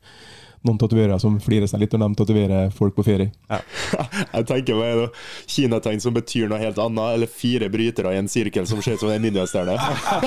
noen 0.62 0.80
tatoverere 0.80 1.20
som 1.22 1.38
flirer 1.40 1.70
seg 1.72 1.84
litt 1.84 1.94
når 1.96 2.12
de 2.12 2.20
tatoverer 2.20 2.72
folk 2.76 2.96
på 2.98 3.06
ferie. 3.08 3.32
Jeg 4.34 4.46
tenker 4.50 4.78
meg 4.80 4.98
noe 4.98 5.12
kinategn 5.50 6.02
som 6.04 6.16
betyr 6.16 6.50
noe 6.52 6.60
helt 6.62 6.80
annet, 6.84 7.16
eller 7.16 7.32
fire 7.32 7.70
brytere 7.72 8.14
i 8.16 8.20
en 8.20 8.30
sirkel 8.32 8.68
som 8.70 8.82
ser 8.84 8.98
ut 8.98 9.04
som 9.04 9.12
en 9.14 9.24
ninjastjerne. 9.24 9.78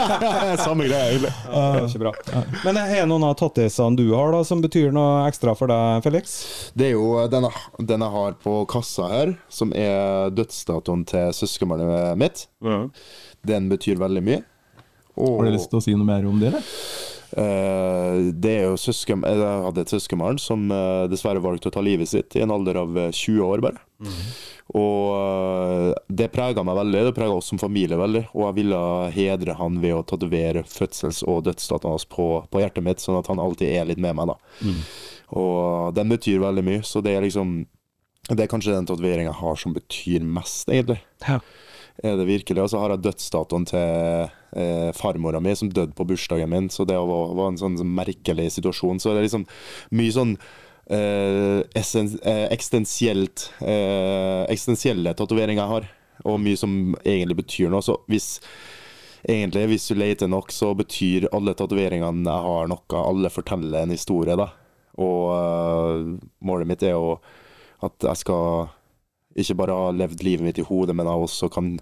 Samme 0.66 0.88
greie, 0.88 1.10
egentlig. 1.12 1.32
Ja, 1.44 1.64
det 1.74 1.82
er 1.82 1.88
ikke 1.90 2.04
bra. 2.06 2.44
Men 2.64 2.80
er 2.80 2.94
det 2.94 3.08
noen 3.10 3.26
av 3.28 3.36
tattisene 3.40 3.98
du 4.00 4.06
har 4.14 4.32
da, 4.34 4.42
som 4.48 4.62
betyr 4.64 4.92
noe 4.94 5.26
ekstra 5.28 5.56
for 5.58 5.72
deg, 5.72 6.00
Felix? 6.06 6.38
Det 6.78 6.90
er 6.90 6.94
jo 6.96 7.26
den 7.32 7.48
jeg, 7.48 7.66
den 7.92 8.06
jeg 8.06 8.16
har 8.16 8.38
på 8.42 8.56
kassa 8.72 9.10
her, 9.12 9.34
som 9.52 9.74
er 9.76 10.32
dødsdatoen 10.32 11.04
til 11.12 11.36
søskenbarnet 11.36 12.16
mitt. 12.20 12.46
Den 13.46 13.68
betyr 13.68 14.00
veldig 14.00 14.24
mye. 14.24 14.40
Og 15.16 15.40
Har 15.40 15.48
du 15.50 15.56
lyst 15.56 15.70
til 15.72 15.80
å 15.80 15.84
si 15.84 15.96
noe 15.96 16.08
mer 16.08 16.28
om 16.28 16.38
det? 16.40 16.52
eller? 16.52 16.70
Uh, 17.32 18.28
det 18.36 18.50
er 18.58 18.66
jo 18.66 18.76
søsken, 18.76 19.22
Jeg 19.24 19.40
hadde 19.40 19.80
et 19.80 19.92
søskenbarn 19.92 20.36
som 20.40 20.66
uh, 20.68 21.08
dessverre 21.08 21.40
valgte 21.40 21.70
å 21.70 21.72
ta 21.72 21.80
livet 21.80 22.10
sitt 22.10 22.36
i 22.36 22.42
en 22.44 22.52
alder 22.52 22.76
av 22.82 22.98
eh, 23.06 23.08
20 23.08 23.40
år, 23.46 23.62
bare. 23.64 23.80
Og 24.72 25.08
eh, 25.12 25.88
det 26.08 26.30
prega 26.32 26.62
meg 26.64 26.78
veldig, 26.78 27.00
det 27.08 27.14
prega 27.16 27.34
oss 27.36 27.50
som 27.50 27.60
familie 27.60 27.98
veldig. 27.98 28.24
Og 28.32 28.46
jeg 28.46 28.56
ville 28.60 28.80
hedre 29.14 29.56
han 29.58 29.80
ved 29.82 29.96
å 29.96 30.04
tatovere 30.06 30.64
fødsels- 30.68 31.24
og 31.28 31.42
dødsdatoen 31.48 31.92
hans 31.92 32.06
på, 32.08 32.28
på 32.48 32.62
hjertet 32.62 32.86
mitt, 32.86 33.02
sånn 33.02 33.18
at 33.20 33.28
han 33.32 33.42
alltid 33.42 33.68
er 33.68 33.90
litt 33.90 34.00
med 34.02 34.16
meg. 34.16 34.32
da. 34.32 34.38
Og 35.42 35.92
den 35.96 36.12
betyr 36.12 36.40
veldig 36.42 36.64
mye, 36.66 36.86
så 36.86 37.04
det 37.04 37.16
er 37.16 37.24
liksom 37.24 37.62
Det 38.30 38.44
er 38.44 38.50
kanskje 38.50 38.70
den 38.76 38.86
tatoveringa 38.86 39.32
jeg 39.32 39.40
har 39.40 39.56
som 39.58 39.72
betyr 39.74 40.22
mest, 40.22 40.68
egentlig. 40.70 41.00
Ja. 41.26 41.40
Er 42.00 42.16
det 42.16 42.24
virkelig? 42.28 42.62
Og 42.62 42.70
så 42.72 42.80
har 42.80 42.94
jeg 42.94 43.04
dødsdatoen 43.04 43.66
til 43.68 43.80
eh, 44.56 44.90
farmora 44.96 45.40
mi, 45.44 45.52
som 45.58 45.68
døde 45.68 45.92
på 45.96 46.06
bursdagen 46.08 46.50
min. 46.50 46.70
Så 46.72 46.86
det 46.88 46.96
var, 46.96 47.34
var 47.36 47.52
en 47.52 47.60
sånn, 47.60 47.76
merkelig 47.84 48.48
situasjon. 48.56 49.00
Så 49.02 49.12
det 49.12 49.20
er 49.20 49.28
liksom 49.28 49.46
mye 49.92 50.14
sånn 50.16 50.36
eh, 50.88 51.60
eh, 51.60 52.46
eksistensielt 52.54 53.48
eh, 53.60 55.16
tatoveringer 55.18 55.62
jeg 55.62 55.72
har, 55.74 55.90
og 56.24 56.40
mye 56.40 56.58
som 56.58 56.96
egentlig 57.04 57.42
betyr 57.42 57.68
noe. 57.72 57.84
Så 57.84 58.00
hvis 58.08 58.38
egentlig, 59.28 59.68
hvis 59.70 59.88
du 59.90 59.94
leter 59.98 60.28
nok, 60.30 60.52
så 60.54 60.72
betyr 60.78 61.28
alle 61.32 61.54
tatoveringene 61.58 62.26
jeg 62.26 62.46
har 62.48 62.68
noe. 62.72 63.02
Alle 63.02 63.30
forteller 63.32 63.84
en 63.84 63.94
historie, 63.94 64.36
da. 64.38 64.48
Og 65.00 65.30
uh, 65.32 66.18
målet 66.44 66.68
mitt 66.68 66.82
er 66.84 66.92
jo 66.92 67.16
at 67.82 67.96
jeg 68.04 68.20
skal 68.20 68.68
ikke 69.36 69.58
bare 69.62 69.76
har 69.76 69.96
levd 69.96 70.22
livet 70.26 70.46
mitt 70.46 70.60
i 70.60 70.66
hodet, 70.66 70.96
men 70.96 71.08
jeg 71.08 71.26
også 71.26 71.50
kan 71.52 71.74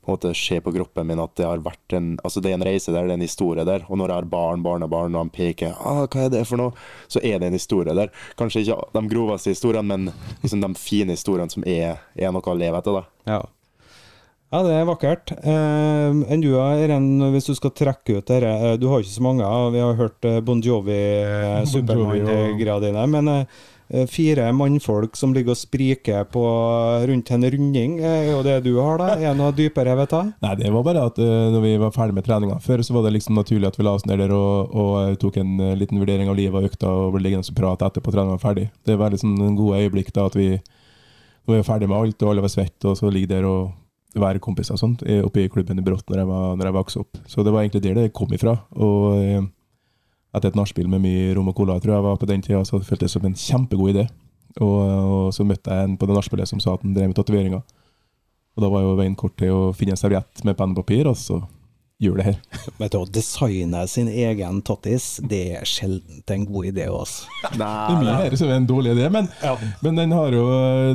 på 0.00 0.08
en 0.08 0.16
måte 0.16 0.32
se 0.34 0.56
på 0.64 0.72
kroppen 0.72 1.06
min 1.06 1.20
at 1.20 1.34
det 1.36 1.44
har 1.44 1.60
vært 1.60 1.92
en 1.92 2.14
Altså 2.24 2.40
det 2.40 2.50
er 2.50 2.56
en 2.56 2.64
reise 2.64 2.92
der, 2.92 3.04
det 3.04 3.12
er 3.12 3.18
en 3.18 3.26
historie 3.26 3.64
der. 3.68 3.84
Og 3.88 3.98
når 4.00 4.08
jeg 4.08 4.16
har 4.16 4.30
barn, 4.32 4.62
barnebarn, 4.64 5.14
og 5.14 5.26
han 5.26 5.30
peker 5.30 5.76
ah, 5.76 6.06
'hva 6.06 6.24
er 6.24 6.32
det 6.32 6.46
for 6.48 6.56
noe', 6.56 6.72
så 7.08 7.20
er 7.22 7.38
det 7.38 7.48
en 7.48 7.58
historie 7.58 7.94
der. 7.94 8.08
Kanskje 8.38 8.64
ikke 8.64 8.80
de 8.96 9.08
groveste 9.08 9.52
historiene, 9.52 9.88
men 9.88 10.12
liksom 10.42 10.60
de 10.60 10.74
fine 10.74 11.12
historiene 11.12 11.50
som 11.50 11.64
er, 11.66 12.00
er 12.16 12.32
noe 12.32 12.42
å 12.42 12.56
leve 12.56 12.78
etter, 12.78 12.92
da. 12.92 13.04
Ja. 13.26 13.42
Ja, 14.50 14.64
det 14.66 14.72
er 14.74 14.86
vakkert. 14.88 15.30
Eh, 15.46 16.16
enn 16.26 16.40
du, 16.42 16.56
Eren, 16.58 17.20
hvis 17.30 17.46
du 17.46 17.54
skal 17.54 17.70
trekke 17.70 18.16
ut 18.18 18.26
dette 18.26 18.48
eh, 18.48 18.72
Du 18.82 18.88
har 18.90 18.98
ikke 18.98 19.12
så 19.12 19.22
mange. 19.22 19.46
Vi 19.70 19.78
har 19.78 19.94
hørt 19.94 20.26
eh, 20.26 20.40
Bon 20.42 20.58
Jovi, 20.58 20.90
eh, 20.90 21.60
Bon 21.60 21.68
Jovi, 21.70 21.70
Supermann-greia 21.70 22.80
dine. 22.82 23.04
Men 23.12 23.30
eh, 23.30 23.60
fire 24.10 24.46
mannfolk 24.54 25.16
som 25.18 25.32
ligger 25.34 25.54
og 25.54 25.58
spriker 25.58 26.26
på 26.30 26.42
rundt 27.10 27.30
en 27.34 27.46
runding, 27.54 27.96
er 28.06 28.30
jo 28.30 28.42
det 28.46 28.60
du 28.64 28.72
har, 28.78 29.00
da? 29.00 29.08
Er 29.16 29.32
det 29.32 29.38
noe 29.40 29.54
dypere, 29.56 29.96
vet 29.98 30.14
jeg? 30.14 30.32
Nei, 30.44 30.54
det 30.60 30.72
var 30.74 30.84
bare 30.86 31.06
at 31.10 31.18
uh, 31.18 31.48
når 31.54 31.64
vi 31.64 31.72
var 31.82 31.94
ferdig 31.96 32.16
med 32.18 32.26
treninga 32.28 32.60
før, 32.62 32.84
så 32.86 32.94
var 32.96 33.06
det 33.06 33.16
liksom 33.16 33.38
naturlig 33.38 33.70
at 33.70 33.78
vi 33.80 33.86
la 33.86 33.96
oss 33.98 34.06
ned 34.06 34.22
der 34.22 34.34
og, 34.36 34.70
og 34.70 34.92
eh, 35.02 35.16
tok 35.20 35.40
en 35.42 35.56
uh, 35.58 35.72
liten 35.78 35.98
vurdering 36.02 36.30
av 36.30 36.38
livet 36.38 36.54
og 36.60 36.70
økta 36.70 36.90
og 36.90 37.16
ble 37.16 37.24
liggende 37.26 37.50
og 37.50 37.58
prate 37.58 37.90
etterpå 37.90 38.14
treninga 38.14 38.36
var 38.36 38.44
ferdig. 38.44 38.68
Det 38.86 38.98
var 39.00 39.14
liksom 39.14 39.34
en 39.48 39.58
god 39.58 39.82
øyeblikk 39.82 40.14
da 40.14 40.28
at 40.30 40.38
vi 40.38 40.52
var 41.48 41.60
er 41.60 41.66
ferdig 41.66 41.88
med 41.90 41.98
alt, 41.98 42.22
og 42.22 42.32
alle 42.32 42.44
var 42.44 42.52
svette, 42.52 42.86
og 42.88 42.98
så 42.98 43.10
ligger 43.10 43.34
der 43.34 43.48
og 43.48 44.20
være 44.20 44.42
kompiser 44.42 44.74
og 44.74 44.82
sånt, 44.82 45.02
eh, 45.06 45.22
oppe 45.24 45.44
i 45.44 45.50
klubben 45.50 45.78
i 45.78 45.84
Brått 45.86 46.08
når 46.10 46.22
jeg, 46.22 46.28
var, 46.30 46.56
når 46.58 46.68
jeg 46.68 46.76
vokste 46.76 47.02
opp. 47.04 47.18
Så 47.30 47.44
det 47.46 47.52
var 47.54 47.62
egentlig 47.62 47.82
der 47.84 47.98
det 47.98 48.12
kom 48.16 48.32
ifra. 48.34 48.56
Og 48.74 49.18
eh, 49.22 49.42
etter 50.30 50.50
et 50.50 50.58
nachspiel 50.58 50.88
med 50.90 51.02
mye 51.02 51.34
rom 51.36 51.50
og 51.50 51.56
cola, 51.58 51.78
tror 51.82 51.96
jeg 51.96 52.06
var 52.06 52.18
på 52.20 52.28
den 52.30 52.42
tida, 52.44 52.62
så 52.66 52.78
føltes 52.78 53.08
det 53.08 53.12
som 53.14 53.26
en 53.26 53.38
kjempegod 53.38 53.94
idé. 53.94 54.06
Og, 54.58 54.78
og 54.80 55.30
så 55.34 55.46
møtte 55.46 55.74
jeg 55.74 55.86
en 55.86 55.96
på 55.98 56.08
det 56.10 56.16
nachspielet 56.16 56.50
som 56.50 56.62
sa 56.62 56.74
at 56.74 56.84
han 56.86 56.94
drev 56.96 57.10
med 57.10 57.18
tatoveringer. 57.18 57.62
Og 58.56 58.64
da 58.64 58.70
var 58.70 58.84
jo 58.84 58.98
veien 58.98 59.16
kort 59.18 59.36
til 59.38 59.54
å 59.54 59.62
finne 59.76 59.94
en 59.94 60.00
serviett 60.00 60.44
med 60.46 60.58
penn 60.58 60.74
og 60.74 60.82
papir, 60.82 61.08
og 61.10 61.18
så 61.18 61.38
gjør 62.00 62.20
det 62.20 62.26
her. 62.30 62.38
Vet 62.80 62.94
du, 62.94 62.98
Å 63.02 63.10
designe 63.18 63.84
sin 63.90 64.10
egen 64.10 64.62
tattis, 64.66 65.12
det 65.22 65.42
er 65.58 65.68
sjelden 65.68 66.24
en 66.34 66.48
god 66.48 66.70
idé. 66.72 66.88
Altså. 66.88 67.28
Det 67.58 67.66
er 67.66 68.00
mye 68.00 68.18
her 68.22 68.36
som 68.40 68.50
er 68.50 68.58
en 68.58 68.68
dårlig 68.70 68.96
idé, 68.96 69.10
men, 69.12 69.30
men 69.84 70.02
den, 70.02 70.16
har 70.16 70.34
jo, 70.34 70.44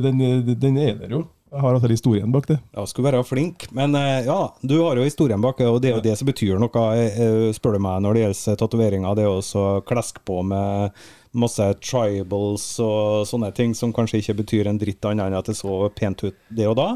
den, 0.04 0.22
den 0.56 0.82
er 0.82 1.00
der 1.04 1.18
jo. 1.20 1.25
Jeg 1.54 1.62
har 1.62 1.75
altså 1.78 1.90
historien 1.92 2.32
bak 2.34 2.48
det. 2.50 2.58
Ja, 2.74 2.84
skulle 2.90 3.12
være 3.12 3.22
flink. 3.24 3.68
Men 3.75 3.94
eh, 3.96 4.25
ja, 4.25 4.40
du 4.66 4.80
har 4.82 4.98
jo 4.98 5.06
historien 5.06 5.44
bak, 5.44 5.60
det, 5.62 5.68
og 5.70 5.78
det 5.84 5.92
er 5.92 6.00
jo 6.00 6.04
det 6.04 6.16
som 6.18 6.28
betyr 6.28 6.58
noe, 6.60 6.86
eh, 6.98 7.52
spør 7.56 7.78
du 7.78 7.84
meg, 7.86 8.02
når 8.04 8.18
det 8.18 8.24
gjelder 8.24 8.58
tatoveringer. 8.64 9.16
Det 9.16 9.28
er 9.28 9.30
også 9.32 9.66
klesk 9.88 10.24
på 10.25 10.40
med 10.48 11.06
masse 11.36 11.68
tribals 11.84 12.66
og 12.84 13.28
sånne 13.30 13.52
ting 13.56 13.75
som 13.78 13.94
kanskje 13.96 14.24
ikke 14.24 14.40
betyr 14.42 14.72
en 14.72 14.80
dritt 14.82 15.06
annet 15.06 15.30
enn 15.30 15.38
at 15.38 15.52
det 15.52 15.58
så 15.60 15.86
pent 15.96 16.25
ut 16.25 16.38
det 16.50 16.68
og 16.72 16.78
da. 16.80 16.90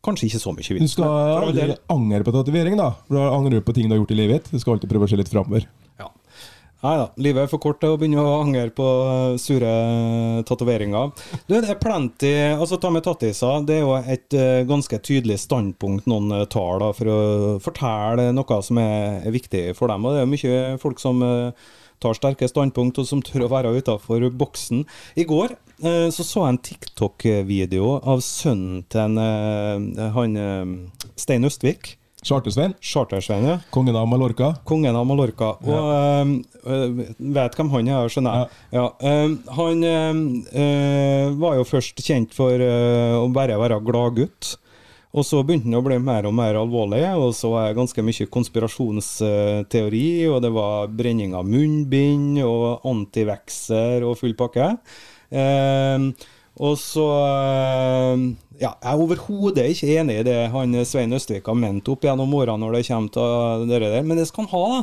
Kanskje 0.00 0.30
ikke 0.30 0.40
så 0.40 0.54
mye 0.56 0.80
Du 0.80 0.88
skal 0.88 1.10
aldri 1.44 1.74
angre 1.92 2.24
på 2.24 2.32
tatovering, 2.32 2.78
da. 2.80 2.94
For 3.04 3.18
Da 3.18 3.28
angrer 3.36 3.58
du 3.58 3.66
på 3.66 3.74
ting 3.76 3.90
du 3.90 3.94
har 3.94 4.00
gjort 4.00 4.14
i 4.14 4.20
livet 4.22 4.38
ditt. 4.40 4.54
Du 4.54 4.62
skal 4.62 4.78
alltid 4.78 4.90
prøve 4.94 5.04
å 5.04 5.12
se 5.12 5.18
litt 5.20 5.28
framover. 5.28 5.66
Nei 6.80 6.94
da, 6.96 7.10
livet 7.20 7.44
er 7.44 7.50
for 7.50 7.60
kort 7.60 7.76
til 7.82 7.92
å 7.92 7.96
begynne 8.00 8.22
å 8.24 8.38
angre 8.40 8.70
på 8.72 8.84
eh, 9.04 9.34
sure 9.40 9.72
tatoveringer. 10.48 11.10
Du, 11.44 11.52
det 11.52 11.74
er 11.74 11.80
plenty 11.80 12.30
Altså, 12.54 12.78
ta 12.80 12.88
med 12.92 13.04
tattiser. 13.04 13.66
Det 13.68 13.76
er 13.76 13.82
jo 13.84 13.98
et 14.00 14.36
eh, 14.36 14.62
ganske 14.68 15.00
tydelig 15.04 15.42
standpunkt 15.42 16.08
noen 16.08 16.32
eh, 16.38 16.46
tar 16.48 16.80
da, 16.80 16.88
for 16.96 17.12
å 17.12 17.18
fortelle 17.60 18.30
noe 18.32 18.60
som 18.64 18.80
er, 18.80 19.28
viktig 19.28 19.66
for 19.76 19.92
dem. 19.92 20.08
Og 20.08 20.16
det 20.16 20.24
er 20.24 20.32
mye 20.32 20.80
folk 20.80 21.02
som 21.02 21.20
tar 22.00 22.16
sterke 22.16 22.48
standpunkt, 22.48 22.96
og 22.96 23.04
som 23.04 23.20
tør 23.20 23.44
å 23.44 23.52
være 23.52 23.74
utafor 23.76 24.24
boksen. 24.40 24.86
I 25.20 25.28
går 25.28 25.52
eh, 25.84 26.08
så 26.08 26.24
så 26.24 26.46
jeg 26.46 26.54
en 26.54 26.64
TikTok-video 26.70 27.98
av 28.00 28.24
sønnen 28.24 28.86
til 28.88 29.20
en, 29.20 29.92
han 30.16 30.40
Stein 31.12 31.44
Østvik. 31.44 31.98
Charter-Svein, 32.20 32.74
Chartersveien, 32.84 33.46
ja. 33.48 33.58
kongen 33.72 33.96
av 33.96 34.08
Mallorca. 34.10 34.52
Kongen 34.68 34.96
av 34.96 35.06
Mallorca. 35.08 35.54
Og 35.64 35.72
ja. 35.72 36.24
øh, 36.68 37.04
vet 37.36 37.56
hvem 37.56 37.70
han 37.72 37.88
er, 37.88 38.10
skjønner 38.12 38.40
jeg. 38.40 38.58
Ja. 38.76 38.86
øhm, 39.10 39.36
han 39.56 39.84
øh, 39.88 41.38
var 41.40 41.56
jo 41.56 41.68
først 41.68 42.02
kjent 42.04 42.36
for 42.36 42.52
øh, 42.52 43.16
å 43.22 43.28
bare 43.32 43.56
være 43.60 43.80
gladgutt. 43.86 44.56
Og 45.10 45.24
så 45.26 45.40
begynte 45.42 45.66
han 45.66 45.80
å 45.80 45.82
bli 45.82 45.96
mer 45.98 46.28
og 46.28 46.34
mer 46.38 46.54
alvorlig, 46.60 47.02
og 47.18 47.32
så 47.34 47.48
var 47.50 47.64
det 47.66 47.78
ganske 47.80 48.04
mye 48.06 48.28
konspirasjonsteori, 48.30 50.10
og 50.30 50.38
det 50.44 50.52
var 50.54 50.92
brenning 50.94 51.34
av 51.34 51.48
munnbind 51.50 52.38
og 52.44 52.86
antivekser 52.86 54.06
og 54.06 54.20
full 54.20 54.36
pakke. 54.38 54.76
Ehm, 55.34 56.12
og 56.60 56.76
så 56.76 57.04
ehm, 57.16 58.24
ja, 58.60 58.74
Jeg 58.82 58.92
er 58.92 59.00
overhodet 59.00 59.62
ikke 59.72 59.94
enig 59.96 60.18
i 60.20 60.24
det 60.26 60.36
han 60.52 60.74
Svein 60.84 61.16
Østvik 61.16 61.46
har 61.48 61.56
ment 61.56 61.88
opp 61.88 62.04
gjennom 62.04 62.34
årene 62.36 62.60
når 62.60 62.76
det 62.76 62.82
kommer 62.90 63.14
til 63.14 63.64
det 63.70 63.78
der, 63.86 64.02
men 64.04 64.20
det 64.20 64.26
skal 64.28 64.44
han 64.44 64.52
ha. 64.52 64.64
da, 64.74 64.80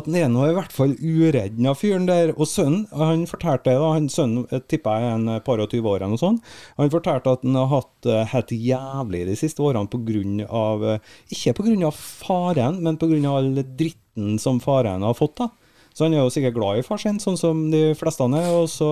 At 0.00 0.08
han 0.10 0.16
er 0.18 0.32
nå 0.32 0.48
i 0.48 0.56
hvert 0.56 0.74
fall 0.74 0.96
uredd 0.98 1.60
av 1.70 1.78
fyren 1.78 2.08
der. 2.08 2.32
Og 2.34 2.50
sønnen, 2.50 2.88
han 2.90 3.22
fortalte 3.30 3.76
da, 3.78 3.92
han 3.94 4.10
sønnen 4.10 4.48
tippa 4.66 4.96
jeg 4.98 5.12
er 5.12 5.20
en 5.20 5.44
par 5.46 5.62
og 5.62 5.70
tyve 5.70 5.92
år 5.92 6.00
eller 6.00 6.16
noe 6.16 6.24
sånt, 6.24 6.50
han 6.80 6.90
fortalte 6.90 7.36
at 7.36 7.46
han 7.46 7.60
har 7.60 7.70
hatt 7.76 7.94
det 8.08 8.18
helt 8.34 8.56
jævlig 8.56 9.22
de 9.30 9.38
siste 9.38 9.62
årene 9.62 9.90
på 9.92 10.02
grunn 10.08 10.42
av, 10.48 10.84
ikke 11.30 11.54
pga. 11.60 11.94
faren, 11.94 12.82
men 12.82 12.98
pga. 12.98 13.22
all 13.30 13.54
dritten 13.78 14.42
som 14.42 14.58
faren 14.58 15.06
har 15.06 15.14
fått. 15.14 15.38
da. 15.38 15.52
Så 15.94 16.06
han 16.06 16.14
er 16.14 16.24
jo 16.24 16.34
sikkert 16.34 16.58
glad 16.58 16.80
i 16.80 16.84
far 16.86 16.98
sin, 17.02 17.22
sånn 17.22 17.38
som 17.38 17.66
de 17.70 17.92
fleste 17.98 18.26
er. 18.26 18.52
og 18.58 18.66
så... 18.72 18.90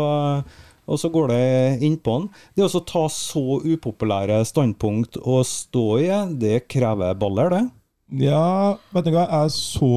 Og 0.88 1.00
så 1.00 1.10
går 1.12 1.28
det 1.32 1.42
innpå 1.84 2.14
han. 2.16 2.28
Det 2.56 2.64
å 2.64 2.84
ta 2.88 3.04
så 3.12 3.60
upopulære 3.60 4.40
standpunkt 4.48 5.20
og 5.20 5.44
stå 5.46 5.86
i, 6.00 6.08
det 6.40 6.62
krever 6.72 7.18
baller, 7.20 7.52
det. 7.52 7.64
Ja, 8.24 8.78
vet 8.96 9.04
du 9.04 9.12
hva, 9.12 9.26
jeg 9.28 9.52
så, 9.52 9.90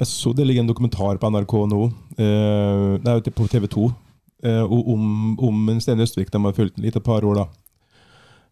jeg 0.00 0.08
så 0.08 0.30
Det 0.32 0.46
ligger 0.46 0.64
en 0.64 0.70
dokumentar 0.70 1.18
på 1.20 1.28
NRK 1.28 1.54
nå, 1.68 1.82
eh, 2.16 2.94
nei, 3.04 3.18
på 3.20 3.48
TV 3.52 3.68
2, 3.68 3.90
eh, 4.48 4.64
om, 4.64 5.36
om 5.36 5.68
Sten 5.84 6.00
Østvik. 6.00 6.32
De 6.32 6.40
har 6.40 6.56
fulgt 6.56 6.78
den 6.78 6.88
litt 6.88 6.96
et 6.96 7.04
par 7.04 7.24
år, 7.24 7.42
da. 7.42 7.46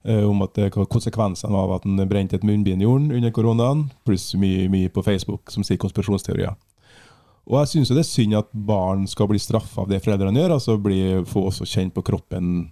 Eh, 0.04 0.21
om 0.28 0.45
at 0.45 0.52
det, 0.59 0.69
konsekvensene 0.75 1.57
av 1.57 1.78
at 1.78 1.88
han 1.88 2.04
brente 2.11 2.37
et 2.37 2.45
munnbind 2.45 2.85
i 2.85 2.85
jorden 2.85 3.09
under 3.16 3.33
koronaen, 3.33 3.87
pluss 4.04 4.35
mye, 4.37 4.69
mye 4.69 4.93
på 4.93 5.04
Facebook 5.07 5.49
som 5.54 5.64
sier 5.64 5.81
konspirasjonsteorier. 5.81 6.52
Og 7.44 7.58
jeg 7.60 7.70
syns 7.74 7.92
det 7.92 8.00
er 8.00 8.08
synd 8.08 8.38
at 8.38 8.48
barn 8.52 9.04
skal 9.10 9.28
bli 9.28 9.40
straffa 9.42 9.82
av 9.84 9.90
det 9.90 10.00
foreldrene 10.04 10.40
gjør, 10.40 10.56
altså 10.56 10.78
bli, 10.80 11.00
få 11.28 11.46
også 11.50 11.66
kjent 11.68 11.92
på 11.96 12.04
kroppen 12.06 12.70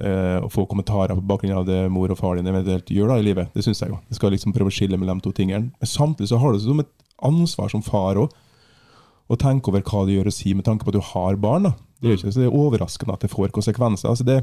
eh, 0.00 0.38
og 0.40 0.48
få 0.54 0.64
kommentarer 0.70 1.12
på 1.18 1.26
bakgrunn 1.28 1.58
av 1.60 1.66
det 1.68 1.82
mor 1.92 2.14
og 2.14 2.20
far 2.20 2.38
din 2.38 2.48
eventuelt 2.48 2.88
gjør 2.94 3.12
da 3.12 3.18
i 3.20 3.26
livet. 3.26 3.52
Det 3.52 3.66
syns 3.66 3.82
jeg 3.84 3.92
jo. 3.92 4.00
Det 4.08 4.16
skal 4.16 4.32
liksom 4.32 4.54
prøve 4.56 4.72
å 4.72 4.76
skille 4.78 4.96
mellom 5.00 5.20
de 5.20 5.28
to 5.28 5.34
tingene. 5.36 5.74
Men 5.76 5.92
samtidig 5.92 6.30
så 6.32 6.40
har 6.40 6.56
du 6.56 6.62
som 6.64 6.80
et 6.80 6.94
ansvar 7.28 7.72
som 7.74 7.84
far 7.84 8.20
òg, 8.22 8.32
å 9.28 9.36
tenke 9.36 9.68
over 9.68 9.82
hva 9.84 10.06
du 10.08 10.14
gjør 10.14 10.30
og 10.30 10.32
sier 10.32 10.56
med 10.56 10.64
tanke 10.64 10.86
på 10.86 10.92
at 10.94 10.96
du 10.96 11.04
har 11.04 11.36
barn. 11.36 11.68
da. 11.68 11.74
Det 12.00 12.08
er 12.08 12.16
ikke 12.16 12.32
så 12.32 12.40
det 12.40 12.46
er 12.48 12.54
overraskende 12.56 13.12
at 13.18 13.26
det 13.26 13.32
får 13.34 13.52
konsekvenser. 13.52 14.08
altså 14.08 14.24
det 14.24 14.38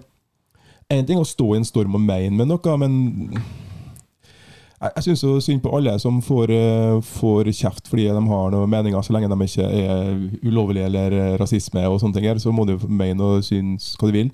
en 0.94 1.06
ting 1.08 1.18
å 1.18 1.26
stå 1.26 1.48
i 1.56 1.58
en 1.58 1.66
storm 1.66 1.96
og 1.98 2.04
mene 2.04 2.36
med 2.38 2.52
noe, 2.52 2.76
men 2.78 2.94
jeg, 4.96 5.04
syns 5.16 5.46
synd 5.46 5.62
på 5.64 5.72
alle 5.78 5.94
som 6.02 6.22
får, 6.24 6.52
eh, 6.54 6.96
får 7.18 7.50
kjeft 7.56 7.90
fordi 7.92 8.08
de 8.10 8.24
har 8.30 8.50
noen 8.54 8.72
meninger, 8.72 9.02
så 9.06 9.14
lenge 9.16 9.30
de 9.32 9.48
ikke 9.48 9.68
er 9.68 10.10
ulovlige 10.46 10.88
eller 10.90 11.38
rasisme 11.42 11.84
og 11.90 12.00
sånne 12.02 12.18
ting. 12.18 12.26
her, 12.26 12.40
Så 12.42 12.54
må 12.54 12.66
du 12.66 12.76
jo 12.76 12.88
mene 12.88 13.22
og 13.22 13.44
synes 13.44 13.96
hva 14.00 14.10
du 14.10 14.18
vil. 14.18 14.32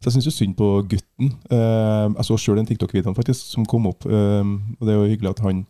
Så 0.00 0.08
jeg 0.08 0.22
syns 0.22 0.36
synd 0.36 0.56
på 0.56 0.68
gutten. 0.88 1.34
Eh, 1.50 2.06
jeg 2.16 2.24
så 2.24 2.38
sjøl 2.38 2.56
den 2.56 2.66
TikTok-videoen 2.66 3.16
faktisk 3.16 3.52
som 3.52 3.66
kom 3.66 3.86
opp. 3.86 4.06
eh, 4.06 4.44
og 4.44 4.80
det 4.80 4.94
er 4.94 4.98
jo 4.98 5.10
hyggelig 5.10 5.30
at 5.30 5.44
han 5.44 5.66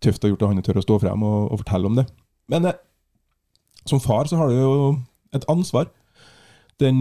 tøft 0.00 0.22
har 0.22 0.30
gjort 0.30 0.42
at 0.42 0.48
han 0.54 0.62
tør 0.62 0.78
å 0.80 0.86
stå 0.86 1.00
frem 1.00 1.22
og, 1.22 1.52
og 1.52 1.58
fortelle 1.64 1.86
om 1.86 1.96
det. 1.96 2.06
Men 2.48 2.72
som 3.86 4.00
far 4.00 4.26
så 4.26 4.36
har 4.36 4.48
du 4.48 4.54
jo 4.54 4.98
et 5.32 5.44
ansvar. 5.48 5.88
Den, 6.78 6.98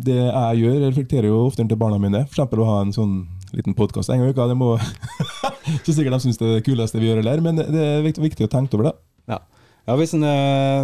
det 0.00 0.14
jeg 0.14 0.58
gjør, 0.62 0.88
reflekterer 0.88 1.26
jo 1.26 1.46
ofte 1.46 1.66
til 1.68 1.76
barna 1.76 1.98
mine. 1.98 2.22
Eksempel 2.24 2.62
å 2.62 2.68
ha 2.68 2.80
en 2.82 2.92
sånn 2.94 3.26
liten 3.52 3.74
podkast 3.76 4.10
en 4.10 4.22
gang 4.22 4.30
i 4.30 4.32
uka. 4.32 4.48
Det 4.48 4.56
må 4.56 4.74
Ikke 5.76 5.94
sikkert 5.94 6.16
de 6.16 6.20
syns 6.26 6.40
det 6.40 6.48
er 6.48 6.54
det 6.58 6.66
kuleste 6.66 7.00
vi 7.00 7.10
gjør, 7.10 7.22
heller, 7.22 7.42
men 7.44 7.58
det 7.60 7.82
er 7.82 8.04
viktig, 8.06 8.22
viktig 8.30 8.48
å 8.48 8.52
tenke 8.52 8.78
over 8.78 8.90
det. 8.90 8.94
Ja. 9.32 9.40
Ja, 9.82 9.96
Hvis 9.98 10.12
en, 10.14 10.22
eh, 10.22 10.30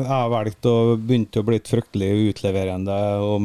jeg 0.03 0.09
har 0.11 0.31
valgt 0.33 0.67
å 0.67 0.97
begynne 0.99 1.31
å 1.39 1.47
bli 1.47 1.61
fryktelig 1.63 2.33
utleverende 2.33 2.97
om 3.23 3.45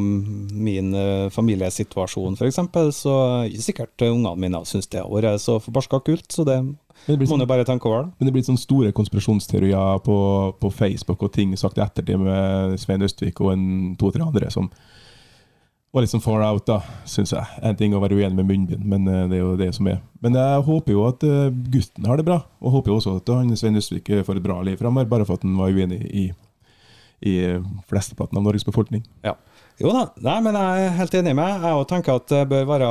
min 0.50 0.88
eh, 0.98 1.28
familiesituasjon 1.30 2.34
f.eks., 2.34 2.58
så 2.98 3.14
er 3.44 3.60
sikkert 3.62 4.02
ungene 4.02 4.34
mine 4.34 4.64
syns 4.66 4.90
det 4.90 5.04
har 5.04 5.12
vært 5.12 5.44
så 5.44 5.60
forbarska 5.62 6.02
kult. 6.08 6.26
Så 6.34 6.46
det 6.48 6.58
det 7.04 7.18
blir 7.18 7.28
må 7.28 7.34
sånn, 7.34 7.44
du 7.44 7.50
bare 7.50 7.66
tenke 7.68 7.86
over. 7.90 8.08
men 8.16 8.26
det 8.26 8.32
blir 8.32 8.44
sånne 8.46 8.62
store 8.62 8.90
konspirasjonsteorier 8.96 10.02
på, 10.06 10.18
på 10.58 10.70
Facebook 10.72 11.22
og 11.26 11.32
ting 11.34 11.52
sagt 11.60 11.78
i 11.78 11.84
ettertid 11.84 12.18
med 12.22 12.78
Svein 12.80 13.04
Østvik 13.04 13.42
og 13.44 13.52
en 13.52 13.66
to-tre 14.00 14.24
andre 14.24 14.50
som 14.54 14.70
var 15.94 16.02
litt 16.02 16.10
sånn 16.10 16.22
far 16.24 16.42
out, 16.42 16.64
da, 16.66 16.80
syns 17.06 17.32
jeg. 17.36 17.58
En 17.62 17.76
ting 17.78 17.92
å 17.94 18.00
være 18.02 18.16
uenig 18.18 18.34
med 18.34 18.48
munnbind, 18.48 18.82
men 18.90 19.06
eh, 19.06 19.26
det 19.30 19.38
er 19.38 19.44
jo 19.44 19.52
det 19.58 19.70
som 19.76 19.86
er. 19.90 20.00
Men 20.24 20.34
jeg 20.38 20.64
håper 20.66 20.94
jo 20.96 21.04
at 21.06 21.26
eh, 21.26 21.52
gutten 21.70 22.08
har 22.10 22.18
det 22.18 22.26
bra, 22.26 22.40
og 22.58 22.74
håper 22.74 22.90
jo 22.90 22.96
også 22.98 23.18
at 23.20 23.30
han 23.30 23.54
Svein 23.58 23.78
Østvik 23.78 24.10
eh, 24.10 24.24
får 24.26 24.40
et 24.40 24.46
bra 24.46 24.58
liv 24.66 24.80
fremover, 24.80 25.06
bare 25.12 25.28
for 25.28 25.38
at 25.38 25.46
han 25.46 25.54
var 25.60 25.70
uenig 25.70 26.00
i, 26.10 26.24
i 27.30 27.34
flesteparten 27.90 28.40
av 28.40 28.46
Norges 28.46 28.66
befolkning. 28.66 29.04
Ja. 29.22 29.36
Jo 29.82 29.90
da, 29.90 30.04
Nei, 30.22 30.36
men 30.44 30.54
jeg 30.54 30.82
er 30.84 30.92
helt 31.00 31.14
enig 31.18 31.32
med. 31.34 31.64
Jeg 31.64 31.74
også 31.74 31.88
tenker 31.90 32.18
at 32.20 32.28
det 32.30 32.42
bør 32.46 32.66
være 32.68 32.90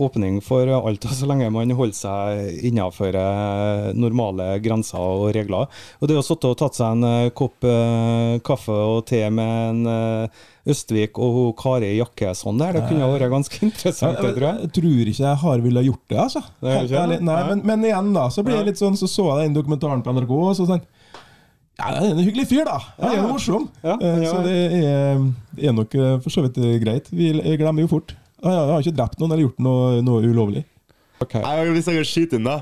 åpning 0.00 0.38
for 0.44 0.70
alt, 0.78 1.04
så 1.12 1.28
lenge 1.28 1.50
man 1.52 1.74
holder 1.76 1.98
seg 1.98 2.62
innenfor 2.70 3.18
eh, 3.20 3.90
normale 4.00 4.54
grenser 4.64 5.02
og 5.02 5.28
regler. 5.36 5.68
Og 6.00 6.08
det 6.08 6.16
å 6.16 6.24
sitte 6.24 6.48
og 6.48 6.56
tatt 6.62 6.78
seg 6.78 6.96
en 6.96 7.04
eh, 7.04 7.28
kopp 7.36 7.68
eh, 7.68 8.38
kaffe 8.46 8.72
og 8.72 9.04
te 9.10 9.20
med 9.28 9.84
en 9.84 10.32
Østvik 10.66 11.20
og 11.22 11.36
hun 11.36 11.52
Kari 11.60 11.92
Jakkesson 11.98 12.56
der, 12.58 12.78
det 12.80 12.88
kunne 12.88 13.12
vært 13.12 13.30
ganske 13.30 13.60
interessant, 13.68 14.16
det, 14.16 14.32
tror 14.38 14.48
jeg. 14.48 14.64
Jeg 14.64 14.74
tror 14.80 15.12
ikke 15.12 15.26
jeg 15.28 15.42
har 15.44 15.64
villet 15.68 15.88
gjort 15.90 16.04
det, 16.08 16.20
altså. 16.24 16.46
Det 16.64 17.20
Nei, 17.28 17.40
men, 17.52 17.66
men 17.68 17.84
igjen, 17.92 18.14
da, 18.16 18.30
så 18.32 18.42
blir 18.42 18.56
det 18.56 18.64
jeg 18.64 18.72
litt 18.72 18.80
sånn, 18.80 18.96
så 18.98 19.10
så 19.10 19.28
jeg 19.34 19.50
den 19.50 19.60
dokumentaren 19.60 20.02
på 20.02 20.16
NRK, 20.16 20.32
og 20.40 20.56
så 20.56 20.64
sånn 20.72 20.86
Ja, 21.76 21.90
det 21.92 22.06
er 22.06 22.12
en 22.14 22.22
hyggelig 22.24 22.46
fyr, 22.48 22.64
da. 22.64 22.78
Han 23.00 23.10
er 23.10 23.16
Ja. 23.16 23.22
jo 23.22 23.32
morsom. 23.34 23.66
Ja, 23.84 23.96
Eh, 24.00 24.22
ja. 24.24 24.30
Så 24.32 24.42
det 24.46 24.54
er, 24.82 25.26
er 25.68 25.72
nok 25.76 25.94
eh, 25.94 26.14
for 26.24 26.30
så 26.32 26.42
vidt 26.46 26.56
eh, 26.58 26.78
greit. 26.80 27.10
Vi 27.12 27.32
glemmer 27.58 27.84
jo 27.84 27.88
fort. 27.88 28.14
Ah, 28.42 28.50
Jeg 28.52 28.72
har 28.72 28.80
ikke 28.86 28.96
drept 28.96 29.18
noen 29.20 29.32
eller 29.32 29.44
gjort 29.48 29.58
noe, 29.60 30.00
noe 30.02 30.22
ulovlig. 30.24 30.64
Okay. 31.20 31.40
Hvis 31.72 31.86
jeg 31.88 31.96
kan 31.96 32.04
skyte 32.04 32.36
inn, 32.36 32.44
da, 32.44 32.58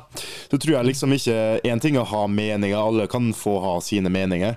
så 0.50 0.58
tror 0.62 0.76
jeg 0.76 0.86
liksom 0.86 1.10
ikke 1.16 1.60
Én 1.66 1.80
ting 1.82 1.96
er 1.96 2.04
å 2.04 2.10
ha 2.12 2.26
meninger, 2.30 2.78
alle 2.78 3.08
kan 3.10 3.32
få 3.34 3.56
ha 3.62 3.72
sine 3.82 4.08
meninger. 4.14 4.56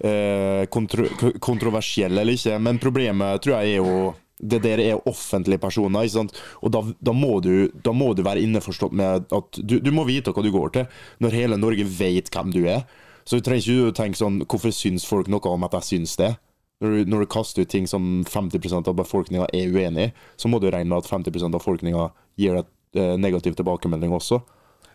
Eh, 0.00 0.64
kontro 0.72 1.04
kontroversielle 1.40 2.20
eller 2.20 2.32
ikke, 2.36 2.58
men 2.60 2.78
problemet 2.80 3.40
tror 3.44 3.60
jeg 3.62 3.76
er 3.76 3.84
jo 3.84 4.14
det 4.40 4.58
der 4.64 4.80
er 4.84 4.98
offentlige 5.08 5.60
personer, 5.62 6.04
ikke 6.04 6.12
sant? 6.18 6.32
og 6.60 6.70
da, 6.74 6.82
da, 7.00 7.12
må 7.16 7.38
du, 7.40 7.70
da 7.82 7.92
må 7.96 8.10
du 8.14 8.20
være 8.22 8.42
innforstått 8.44 8.92
med 8.92 9.24
at 9.32 9.60
du, 9.64 9.78
du 9.80 9.88
må 9.96 10.04
vite 10.04 10.32
hva 10.36 10.42
du 10.44 10.50
går 10.52 10.72
til. 10.74 10.86
Når 11.24 11.32
hele 11.38 11.56
Norge 11.56 11.84
vet 11.88 12.28
hvem 12.32 12.52
du 12.52 12.66
er. 12.68 12.82
Så 13.26 13.38
du 13.38 13.44
trenger 13.44 13.66
ikke 13.66 13.94
tenke 13.98 14.20
sånn 14.20 14.42
Hvorfor 14.46 14.74
syns 14.74 15.06
folk 15.08 15.30
noe 15.32 15.50
om 15.50 15.66
at 15.66 15.74
jeg 15.80 15.88
syns 15.90 16.16
det? 16.20 16.36
Når 16.82 16.92
du, 16.92 17.10
når 17.10 17.24
du 17.24 17.30
kaster 17.32 17.64
ut 17.64 17.70
ting 17.72 17.86
som 17.88 18.20
50% 18.28 18.90
av 18.90 18.96
befolkninga 18.98 19.46
er 19.56 19.72
uenig 19.72 20.10
i, 20.10 20.12
så 20.36 20.50
må 20.52 20.60
du 20.60 20.68
regne 20.68 20.90
med 20.92 21.00
at 21.00 21.08
50% 21.08 21.48
av 21.48 21.54
befolkninga 21.56 22.10
gir 22.36 22.58
deg 22.58 23.00
eh, 23.00 23.14
negativ 23.16 23.56
tilbakemelding 23.56 24.12
også. 24.12 24.42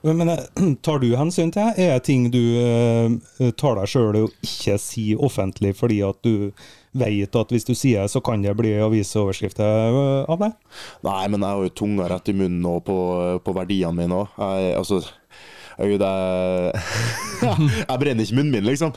Men 0.02 0.30
eh, 0.30 0.38
tar 0.82 1.02
du 1.02 1.12
hensyn 1.18 1.52
til 1.54 1.62
det? 1.62 1.86
Er 1.86 1.96
det 1.98 2.06
ting 2.08 2.28
du 2.34 2.42
eh, 2.58 3.50
tar 3.58 3.78
deg 3.78 3.90
sjøl 3.90 4.20
og 4.24 4.46
ikke 4.46 4.78
sier 4.82 5.22
offentlig 5.22 5.76
fordi 5.78 6.02
at 6.06 6.22
du 6.26 6.52
vet 6.98 7.38
at 7.38 7.54
hvis 7.54 7.68
du 7.68 7.74
sier 7.78 8.04
det, 8.04 8.12
så 8.12 8.22
kan 8.26 8.42
det 8.44 8.56
bli 8.58 8.74
avisoverskrifter 8.82 9.66
eh, 9.92 10.32
av 10.32 10.42
det? 10.42 10.52
Nei, 11.06 11.24
men 11.30 11.42
jeg 11.42 11.50
har 11.50 11.66
jo 11.68 11.76
tunga 11.84 12.10
rett 12.12 12.34
i 12.34 12.38
munnen 12.38 12.62
nå 12.66 12.80
på, 12.86 12.98
på 13.46 13.58
verdiene 13.58 13.98
mine 13.98 14.24
òg. 14.24 14.38
Altså 14.78 15.04
jeg, 15.78 16.00
jeg, 16.01 16.74
jeg 17.90 18.00
brenner 18.04 18.25
ikke 18.25 18.38
munnen 18.40 18.56
min, 18.56 18.68
liksom. 18.68 18.92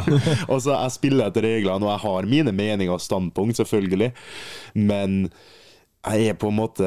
og 0.52 0.58
så 0.62 0.76
jeg 0.76 0.96
spiller 0.96 1.30
etter 1.30 1.46
reglene, 1.48 1.86
og 1.86 1.92
jeg 1.94 2.04
har 2.06 2.30
mine 2.30 2.54
meninger 2.54 2.94
og 2.94 3.02
standpunkt, 3.04 3.58
selvfølgelig. 3.60 4.12
Men 4.74 5.22
jeg 6.06 6.30
er 6.30 6.38
på 6.40 6.48
en 6.48 6.56
måte 6.56 6.86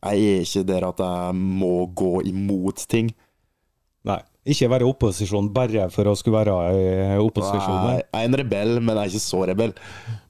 Jeg 0.00 0.20
er 0.24 0.44
ikke 0.46 0.62
der 0.64 0.86
at 0.88 1.00
jeg 1.04 1.34
må 1.36 1.86
gå 1.96 2.20
imot 2.30 2.86
ting. 2.88 3.10
Nei. 4.08 4.22
Ikke 4.48 4.70
være 4.72 4.86
i 4.86 4.88
opposisjon 4.88 5.50
bare 5.52 5.82
for 5.92 6.08
å 6.08 6.14
skulle 6.16 6.38
være 6.38 6.54
i 6.72 7.18
opposisjon. 7.20 7.82
Nei. 7.84 7.96
jeg 7.98 8.22
er 8.22 8.30
en 8.30 8.36
rebell, 8.40 8.72
men 8.80 8.96
jeg 8.96 9.02
er 9.02 9.10
ikke 9.12 9.22
så 9.26 9.42
rebell. 9.50 9.74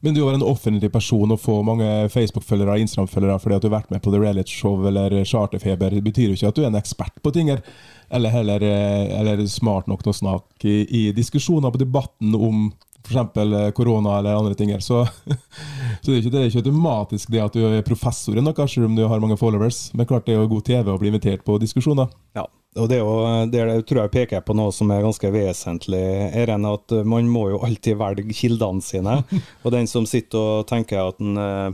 Men 0.03 0.17
du 0.17 0.25
er 0.25 0.35
en 0.35 0.43
offentlig 0.43 0.91
person 0.91 1.31
og 1.31 1.39
får 1.39 1.61
mange 1.69 1.91
Facebook-følgere 2.11 2.75
og 2.75 2.85
Instagram-følgere 2.87 3.39
fordi 3.45 3.57
at 3.57 3.63
du 3.63 3.69
har 3.71 3.77
vært 3.77 3.95
med 3.95 4.03
på 4.03 4.11
The 4.11 4.23
Reality 4.25 4.57
Show 4.59 4.83
eller 4.91 5.15
Charterfeber. 5.23 5.95
Det 5.95 6.03
betyr 6.09 6.33
jo 6.33 6.41
ikke 6.41 6.51
at 6.51 6.59
du 6.59 6.65
er 6.65 6.73
en 6.73 6.81
ekspert 6.81 7.23
på 7.23 7.33
ting 7.37 7.53
her. 7.55 7.63
Eller 8.11 8.33
heller 8.35 8.63
eh, 8.67 9.19
eller 9.21 9.43
smart 9.47 9.87
nok 9.91 10.03
til 10.03 10.11
å 10.13 10.19
snakke 10.21 10.69
i, 10.69 10.79
i 10.91 11.03
diskusjoner 11.17 11.71
på 11.71 11.79
debatten 11.83 12.35
om 12.35 12.71
f.eks. 13.07 13.73
korona 13.75 14.19
eller 14.19 14.37
andre 14.37 14.55
ting. 14.55 14.71
her. 14.75 14.83
Så, 14.85 15.05
så 16.03 16.11
det, 16.11 16.17
er 16.17 16.21
ikke, 16.21 16.33
det 16.35 16.41
er 16.43 16.49
ikke 16.51 16.63
automatisk 16.65 17.31
det 17.33 17.41
at 17.43 17.57
du 17.57 17.63
er 17.71 17.83
professor 17.87 18.37
i 18.37 18.43
noe, 18.45 18.55
kanskje 18.57 18.85
om 18.87 18.97
du 18.99 19.07
har 19.09 19.23
mange 19.23 19.39
followers. 19.41 19.89
Men 19.97 20.09
klart 20.11 20.27
det 20.29 20.35
er 20.35 20.43
jo 20.43 20.51
god 20.53 20.67
TV 20.69 20.91
å 20.93 20.99
bli 21.01 21.09
invitert 21.13 21.45
på 21.47 21.57
diskusjoner. 21.63 22.11
Ja, 22.37 22.45
og 22.79 22.91
det, 22.91 23.01
er 23.01 23.07
jo, 23.07 23.15
det 23.51 23.63
er- 23.65 23.83
tror 23.89 24.03
jeg 24.05 24.13
peker 24.15 24.45
på 24.47 24.55
noe 24.55 24.71
som 24.75 24.91
er 24.95 25.03
ganske 25.03 25.31
vesentlig, 25.35 26.03
Eren, 26.39 26.67
at 26.69 26.93
man 27.09 27.27
må 27.33 27.49
jo 27.55 27.63
alltid 27.67 27.99
velge 27.99 28.37
kildene 28.37 28.85
sine. 28.85 29.21
Og 29.65 29.73
den 29.75 29.89
som 29.91 30.07
sitter 30.07 30.39
og 30.61 30.69
tenker 30.71 31.09
at 31.09 31.19
den, 31.19 31.39
eh, 31.41 31.71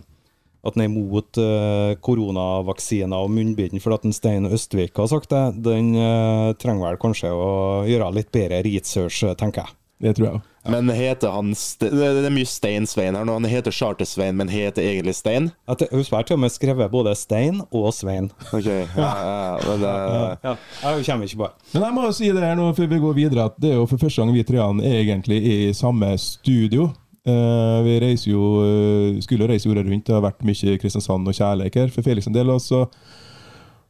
at 0.69 0.77
den 0.77 0.85
er 0.87 0.91
imot 0.91 1.39
eh, 1.43 1.95
koronavaksiner 2.05 3.17
og 3.27 3.33
munnbind 3.35 3.81
fordi 3.83 3.99
at 4.01 4.05
en 4.09 4.17
Stein 4.17 4.47
Østvik 4.51 4.97
har 4.99 5.11
sagt 5.13 5.31
det, 5.33 5.45
den 5.67 5.95
eh, 5.95 6.53
trenger 6.61 6.91
vel 6.91 7.01
kanskje 7.03 7.33
å 7.33 7.51
gjøre 7.89 8.13
litt 8.17 8.33
bedre 8.35 8.63
research, 8.67 9.23
tenker 9.41 9.65
jeg. 9.67 9.77
Det 10.03 10.11
tror 10.19 10.27
jeg. 10.29 10.41
Men 10.69 10.91
heter 10.93 11.31
han 11.33 11.55
Ste 11.57 11.89
Det 11.89 12.09
er 12.27 12.35
mye 12.35 12.45
Stein-Svein 12.51 13.15
her 13.17 13.25
nå. 13.25 13.37
Han 13.39 13.47
heter 13.49 13.73
Charter-Svein, 13.73 14.35
men 14.37 14.51
heter 14.53 14.83
egentlig 14.85 15.15
Stein? 15.17 15.47
At 15.71 15.79
det- 15.81 15.89
Husk 15.95 16.11
har 16.13 16.27
til 16.27 16.35
og 16.37 16.41
med 16.43 16.53
skrevet 16.53 16.91
både 16.93 17.15
Stein 17.17 17.63
og 17.71 17.95
Svein. 17.95 18.29
Ok, 18.53 18.67
ja, 18.67 18.83
ja, 18.99 19.59
men 19.63 19.81
det, 19.81 19.95
Ja, 20.45 20.57
jeg 20.83 21.07
kommer 21.07 21.25
ikke 21.31 21.39
på 21.41 21.49
det. 21.49 21.73
Men 21.73 21.83
jeg 21.87 21.95
må 21.97 22.13
si 22.13 22.29
det 22.33 22.43
her 22.45 22.57
nå 22.59 22.67
før 22.77 22.91
vi 22.93 22.99
går 23.07 23.15
videre, 23.23 23.47
at 23.47 23.57
det 23.63 23.71
er 23.71 23.79
jo 23.81 23.87
for 23.87 23.97
første 24.05 24.21
gang 24.21 24.35
vi 24.35 24.45
treene 24.45 24.83
egentlig 24.91 25.39
er 25.41 25.65
i 25.71 25.73
samme 25.73 26.13
studio. 26.21 26.91
Eh, 27.27 27.79
vi 27.87 27.99
reiser 28.05 28.31
jo, 28.33 28.47
eh, 28.63 29.21
skulle 29.25 29.49
reise 29.51 29.67
jorda 29.69 29.83
rundt, 29.87 30.07
det 30.07 30.15
har 30.15 30.23
vært 30.25 30.45
mye 30.47 30.77
Kristiansand 30.79 31.27
og 31.27 31.35
kjærleik 31.35 31.75
her 31.81 31.89
for 31.95 32.07
Felix 32.07 32.29
en 32.31 32.37
del. 32.37 32.51
Og 32.55 32.61
så, 32.63 32.85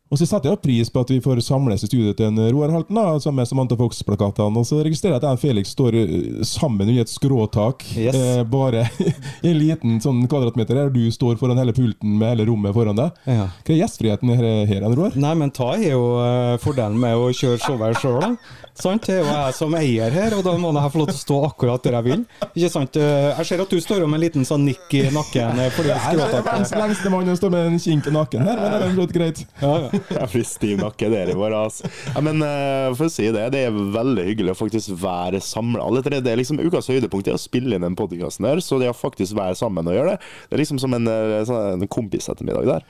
og 0.07 0.21
så 0.21 0.27
setter 0.31 0.53
jeg 0.53 0.61
pris 0.63 0.89
på 0.95 1.01
at 1.03 1.11
vi 1.11 1.17
får 1.21 1.41
samles 1.43 1.83
i 1.83 1.89
studioet 1.91 2.15
til 2.17 2.29
en 2.29 2.39
Roar 2.55 2.71
Halten, 2.71 2.95
da, 2.95 3.19
sammen 3.19 3.41
med 3.43 3.49
Samantha 3.51 3.75
Fox-plakatene. 3.81 4.61
Og 4.63 4.65
så 4.69 4.79
registrerer 4.87 5.17
jeg 5.17 5.23
at 5.23 5.27
jeg 5.27 5.37
og 5.39 5.43
Felix 5.43 5.73
står 5.75 5.97
eh, 5.99 6.45
sammen 6.47 6.87
under 6.89 7.03
et 7.03 7.11
skråtak, 7.11 7.83
Yes. 7.99 8.15
eh, 8.15 8.45
bare 8.47 8.85
i 9.45 9.51
en 9.51 9.59
liten 9.59 9.99
sånn 10.05 10.23
kvadratmeter 10.31 10.79
her. 10.79 10.93
Du 10.95 11.03
står 11.11 11.37
foran 11.43 11.59
hele 11.59 11.75
pulten 11.77 12.15
med 12.21 12.33
hele 12.37 12.47
rommet 12.53 12.73
foran 12.77 12.97
deg. 13.03 13.19
Ja. 13.27 13.49
Hva 13.67 13.75
er 13.75 13.83
gjestfriheten 13.83 14.33
her, 14.39 14.49
her 14.71 14.87
Roar? 14.95 15.19
Nei, 15.19 15.35
men 15.43 15.51
ta 15.53 15.73
er 15.77 15.91
jo 15.97 16.07
eh, 16.23 16.55
fordelen 16.63 16.97
med 17.03 17.19
å 17.19 17.29
kjøre 17.35 17.61
showet 17.67 17.99
sjøl, 18.01 18.23
da. 18.23 18.63
Sant? 18.77 19.07
Det 19.09 19.15
er 19.17 19.23
jo 19.23 19.29
jeg 19.31 19.55
som 19.57 19.75
eier 19.79 20.13
her, 20.13 20.35
og 20.37 20.43
da 20.45 20.53
må 20.61 20.71
jeg 20.77 20.93
få 20.93 21.01
lov 21.01 21.09
til 21.09 21.17
å 21.17 21.21
stå 21.23 21.37
akkurat 21.49 21.85
der 21.87 21.95
jeg 21.97 22.05
vil. 22.07 22.25
Ikke 22.51 22.71
sant? 22.73 22.99
Eh, 23.01 23.29
Jeg 23.39 23.49
ser 23.49 23.63
at 23.65 23.73
du 23.73 23.81
står 23.81 24.05
med 24.05 24.19
en 24.19 24.25
liten 24.27 24.45
sånn 24.49 24.67
nikk 24.69 24.93
i 24.99 25.03
nakken 25.15 25.61
eh, 25.63 25.71
fordi 25.73 25.93
Jeg 25.95 26.21
er 26.21 26.35
verdens 26.45 26.73
lengste 26.77 27.13
mann 27.13 27.31
og 27.33 27.39
står 27.41 27.55
med 27.55 27.71
en 27.71 27.79
kink 27.81 28.11
i 28.11 28.15
nakken 28.15 28.45
her, 28.45 28.61
men 28.61 28.75
det 28.77 28.89
er 28.91 28.95
flott 28.99 29.15
greit. 29.17 29.43
ja, 29.63 29.73
ja. 29.87 30.03
jeg 30.21 30.31
blir 30.35 30.47
stiv 30.49 30.81
nakke 30.83 31.11
der 31.13 31.33
i 31.33 31.37
vår, 31.39 31.57
altså. 31.57 31.91
Ja, 32.13 32.25
men 32.29 32.45
eh, 32.45 32.91
for 32.99 33.09
å 33.09 33.13
si 33.17 33.31
det, 33.33 33.47
det 33.57 33.65
er 33.71 33.81
veldig 33.97 34.29
hyggelig 34.31 34.55
å 34.55 34.59
faktisk 34.61 34.93
være 35.03 35.41
samla. 35.45 35.85
Alle 35.87 36.05
tre. 36.05 36.21
Det 36.25 36.33
er 36.35 36.41
liksom 36.43 36.61
ukas 36.61 36.91
høydepunkt 36.93 37.31
er 37.33 37.39
å 37.39 37.43
spille 37.43 37.79
inn 37.79 37.87
den 37.87 37.97
podkasten 37.99 38.49
der, 38.49 38.61
så 38.65 38.81
det 38.83 38.93
å 38.93 38.97
faktisk 38.97 39.37
være 39.39 39.57
sammen 39.59 39.89
og 39.89 39.97
gjøre 39.97 40.15
det, 40.17 40.33
det 40.51 40.59
er 40.59 40.63
liksom 40.65 40.81
som 40.83 40.95
en, 40.97 41.09
sånn, 41.49 41.81
en 41.81 41.89
kompisettermiddag 41.97 42.69
der. 42.77 42.87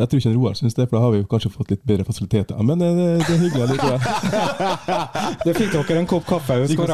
Jeg 0.00 0.10
tror 0.10 0.20
ikke 0.20 0.32
Roar 0.34 0.56
syns 0.58 0.76
det, 0.76 0.86
for 0.88 0.98
da 0.98 1.02
har 1.04 1.14
vi 1.14 1.22
kanskje 1.30 1.50
fått 1.52 1.72
litt 1.72 1.82
bedre 1.86 2.06
fasiliteter. 2.06 2.58
Men 2.66 2.82
det, 2.82 2.90
det, 2.96 3.08
det 3.22 3.34
er 3.34 3.42
hyggelig 3.44 3.66
likevel. 3.74 4.00
Det 5.46 5.52
fikk 5.56 5.74
dere 5.74 6.00
en 6.00 6.08
kopp 6.08 6.26
kaffe. 6.28 6.56
Vi 6.62 6.68
Skal 6.72 6.88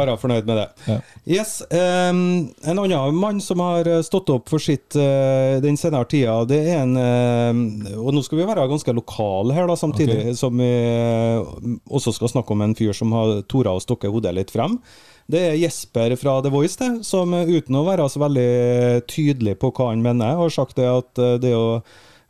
være, 0.00 0.16
fornøyd 0.20 0.48
med 0.48 0.58
det. 0.58 0.66
Ja. 0.88 0.96
Yes, 1.38 1.54
um, 1.68 2.22
En 2.64 2.80
annen 2.82 3.18
mann 3.18 3.40
som 3.44 3.62
har 3.62 3.88
eh, 3.88 4.02
stått 4.06 4.30
opp 4.32 4.50
for 4.50 4.62
sitt 4.62 4.96
uh, 4.98 5.60
den 5.62 5.78
senere 5.80 6.08
tida, 6.10 6.36
det 6.48 6.60
er 6.72 6.82
en 6.82 6.96
uh, 6.98 8.00
Og 8.02 8.12
nå 8.16 8.22
skal 8.24 8.40
vi 8.40 8.48
være 8.48 8.66
ganske 8.70 8.96
lokale 8.96 9.56
her, 9.56 9.68
da, 9.70 9.78
samtidig 9.78 10.34
som 10.38 10.58
vi 10.58 10.68
uh, 10.68 11.42
også 11.92 12.14
skal 12.16 12.32
snakke 12.32 12.56
om 12.56 12.64
en 12.66 12.76
fyr 12.78 12.94
som 12.96 13.12
har 13.16 13.40
tora 13.50 13.76
å 13.76 13.82
stokke 13.82 14.10
hodet 14.12 14.34
litt 14.36 14.52
frem. 14.54 14.78
Det 15.30 15.42
er 15.52 15.60
Jesper 15.60 16.16
fra 16.18 16.38
The 16.42 16.50
Voice, 16.52 16.78
det, 16.80 17.04
som 17.06 17.34
uten 17.34 17.78
å 17.78 17.84
være 17.86 18.08
så 18.10 18.22
veldig 18.22 19.04
tydelig 19.10 19.58
på 19.62 19.70
hva 19.76 19.92
han 19.92 20.02
mener, 20.04 20.38
har 20.40 20.54
sagt 20.54 20.80
det 20.80 20.88
at 20.90 21.22
eh, 21.22 21.38
det 21.42 21.54
å 21.56 21.82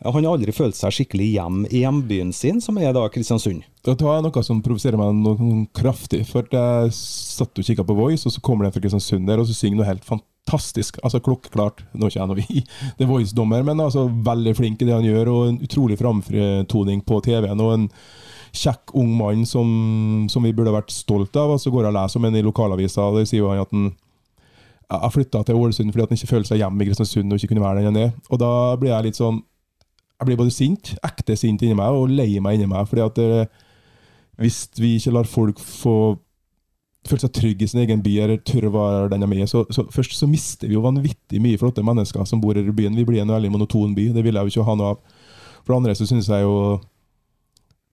han 0.02 0.24
har 0.26 0.34
aldri 0.34 0.50
følt 0.54 0.74
seg 0.74 0.94
skikkelig 0.96 1.28
hjem 1.36 1.58
i 1.70 1.84
hjembyen 1.84 2.32
sin, 2.34 2.58
som 2.62 2.78
er 2.80 2.90
da 2.94 3.04
Kristiansund. 3.12 3.62
Tar 3.86 4.00
jeg 4.02 4.24
noe 4.24 4.42
som 4.42 4.62
provoserer 4.64 4.98
meg 4.98 5.14
noe 5.14 5.60
kraftig. 5.78 6.24
For 6.26 6.46
jeg 6.50 6.90
satt 6.96 7.58
og 7.58 7.68
kikka 7.68 7.86
på 7.86 7.96
Voice, 7.98 8.26
og 8.26 8.34
så 8.34 8.42
kommer 8.42 8.66
det 8.66 8.72
en 8.72 8.76
fra 8.76 8.82
Kristiansund 8.82 9.30
der, 9.30 9.38
og 9.38 9.46
så 9.46 9.54
synger 9.54 9.78
noe 9.78 9.86
helt 9.86 10.08
fantastisk. 10.08 10.98
Altså 11.06 11.22
klokkeklart. 11.22 11.84
Nå 11.94 12.08
er 12.08 12.14
ikke 12.14 12.20
jeg 12.20 12.32
noe 12.32 12.42
i 12.42 12.64
The 12.98 13.08
Voice-dommer, 13.10 13.62
men 13.68 13.84
altså 13.84 14.08
veldig 14.26 14.56
flink 14.58 14.82
i 14.82 14.90
det 14.90 14.96
han 14.96 15.06
gjør, 15.06 15.32
og 15.36 15.48
en 15.52 15.62
utrolig 15.68 16.00
framtoning 16.02 17.06
på 17.06 17.22
TV-en. 17.28 17.62
og 17.62 17.74
en 17.76 17.88
kjekk 18.52 18.92
ung 19.00 19.14
mann 19.16 19.46
som, 19.48 19.68
som 20.30 20.44
vi 20.44 20.52
burde 20.56 20.74
vært 20.74 20.92
stolt 20.92 21.36
av. 21.40 21.54
Og 21.54 21.60
så 21.60 21.72
går 21.72 21.86
jeg 21.86 21.92
og 21.92 21.98
leser 21.98 22.20
om 22.20 22.26
ham 22.28 22.38
i 22.38 22.44
lokalavisa, 22.44 23.06
og 23.08 23.20
der 23.20 23.28
sier 23.28 23.48
han 23.48 23.62
at 23.64 23.72
han 23.72 23.92
har 24.92 25.12
flytta 25.14 25.40
til 25.48 25.56
Ålesund 25.56 25.92
fordi 25.92 26.04
at 26.04 26.10
han 26.12 26.18
ikke 26.20 26.32
føler 26.34 26.48
seg 26.48 26.60
hjemme 26.60 26.84
i 26.84 26.88
Kristiansund 26.90 27.32
og 27.32 27.40
ikke 27.40 27.54
kunne 27.54 27.64
være 27.64 27.80
den 27.80 27.90
han 27.90 28.02
er. 28.08 28.12
Og 28.28 28.40
da 28.42 28.52
blir 28.80 28.92
jeg 28.92 29.08
litt 29.08 29.20
sånn 29.20 29.40
Jeg 30.20 30.28
blir 30.28 30.38
både 30.38 30.52
sint, 30.54 30.92
ekte 31.02 31.34
sint 31.34 31.62
inni 31.66 31.74
meg, 31.74 31.90
og 31.90 32.12
lei 32.12 32.36
meg 32.38 32.54
inni 32.54 32.68
meg. 32.70 32.84
fordi 32.86 33.02
at 33.02 33.16
eh, 33.18 33.62
hvis 34.38 34.68
vi 34.78 34.92
ikke 34.94 35.14
lar 35.16 35.26
folk 35.26 35.58
få 35.58 35.96
føle 37.08 37.24
seg 37.24 37.32
trygge 37.34 37.66
i 37.66 37.70
sin 37.70 37.82
egen 37.82 38.02
by 38.04 38.12
eller 38.22 38.38
tørre 38.46 38.70
å 38.70 38.74
være 38.76 39.08
den 39.10 39.24
de 39.26 39.40
er. 39.42 39.50
Så, 39.50 39.64
så 39.74 39.82
først 39.90 40.14
så 40.14 40.28
mister 40.30 40.70
vi 40.70 40.76
jo 40.76 40.84
vanvittig 40.84 41.40
mye 41.42 41.58
flotte 41.58 41.82
mennesker 41.82 42.28
som 42.28 42.40
bor 42.42 42.58
i 42.58 42.62
byen. 42.62 42.94
Vi 42.94 43.06
blir 43.08 43.24
en 43.24 43.34
veldig 43.34 43.50
monoton 43.50 43.96
by. 43.96 44.12
Det 44.14 44.22
vil 44.22 44.38
jeg 44.38 44.46
jo 44.46 44.54
ikke 44.54 44.68
ha 44.68 44.76
noe 44.78 44.92
av. 44.94 45.00
For 45.62 45.72
det 45.72 45.78
andre 45.80 45.96
så 45.98 46.06
synes 46.06 46.30
jeg 46.30 46.46
jo 46.46 46.54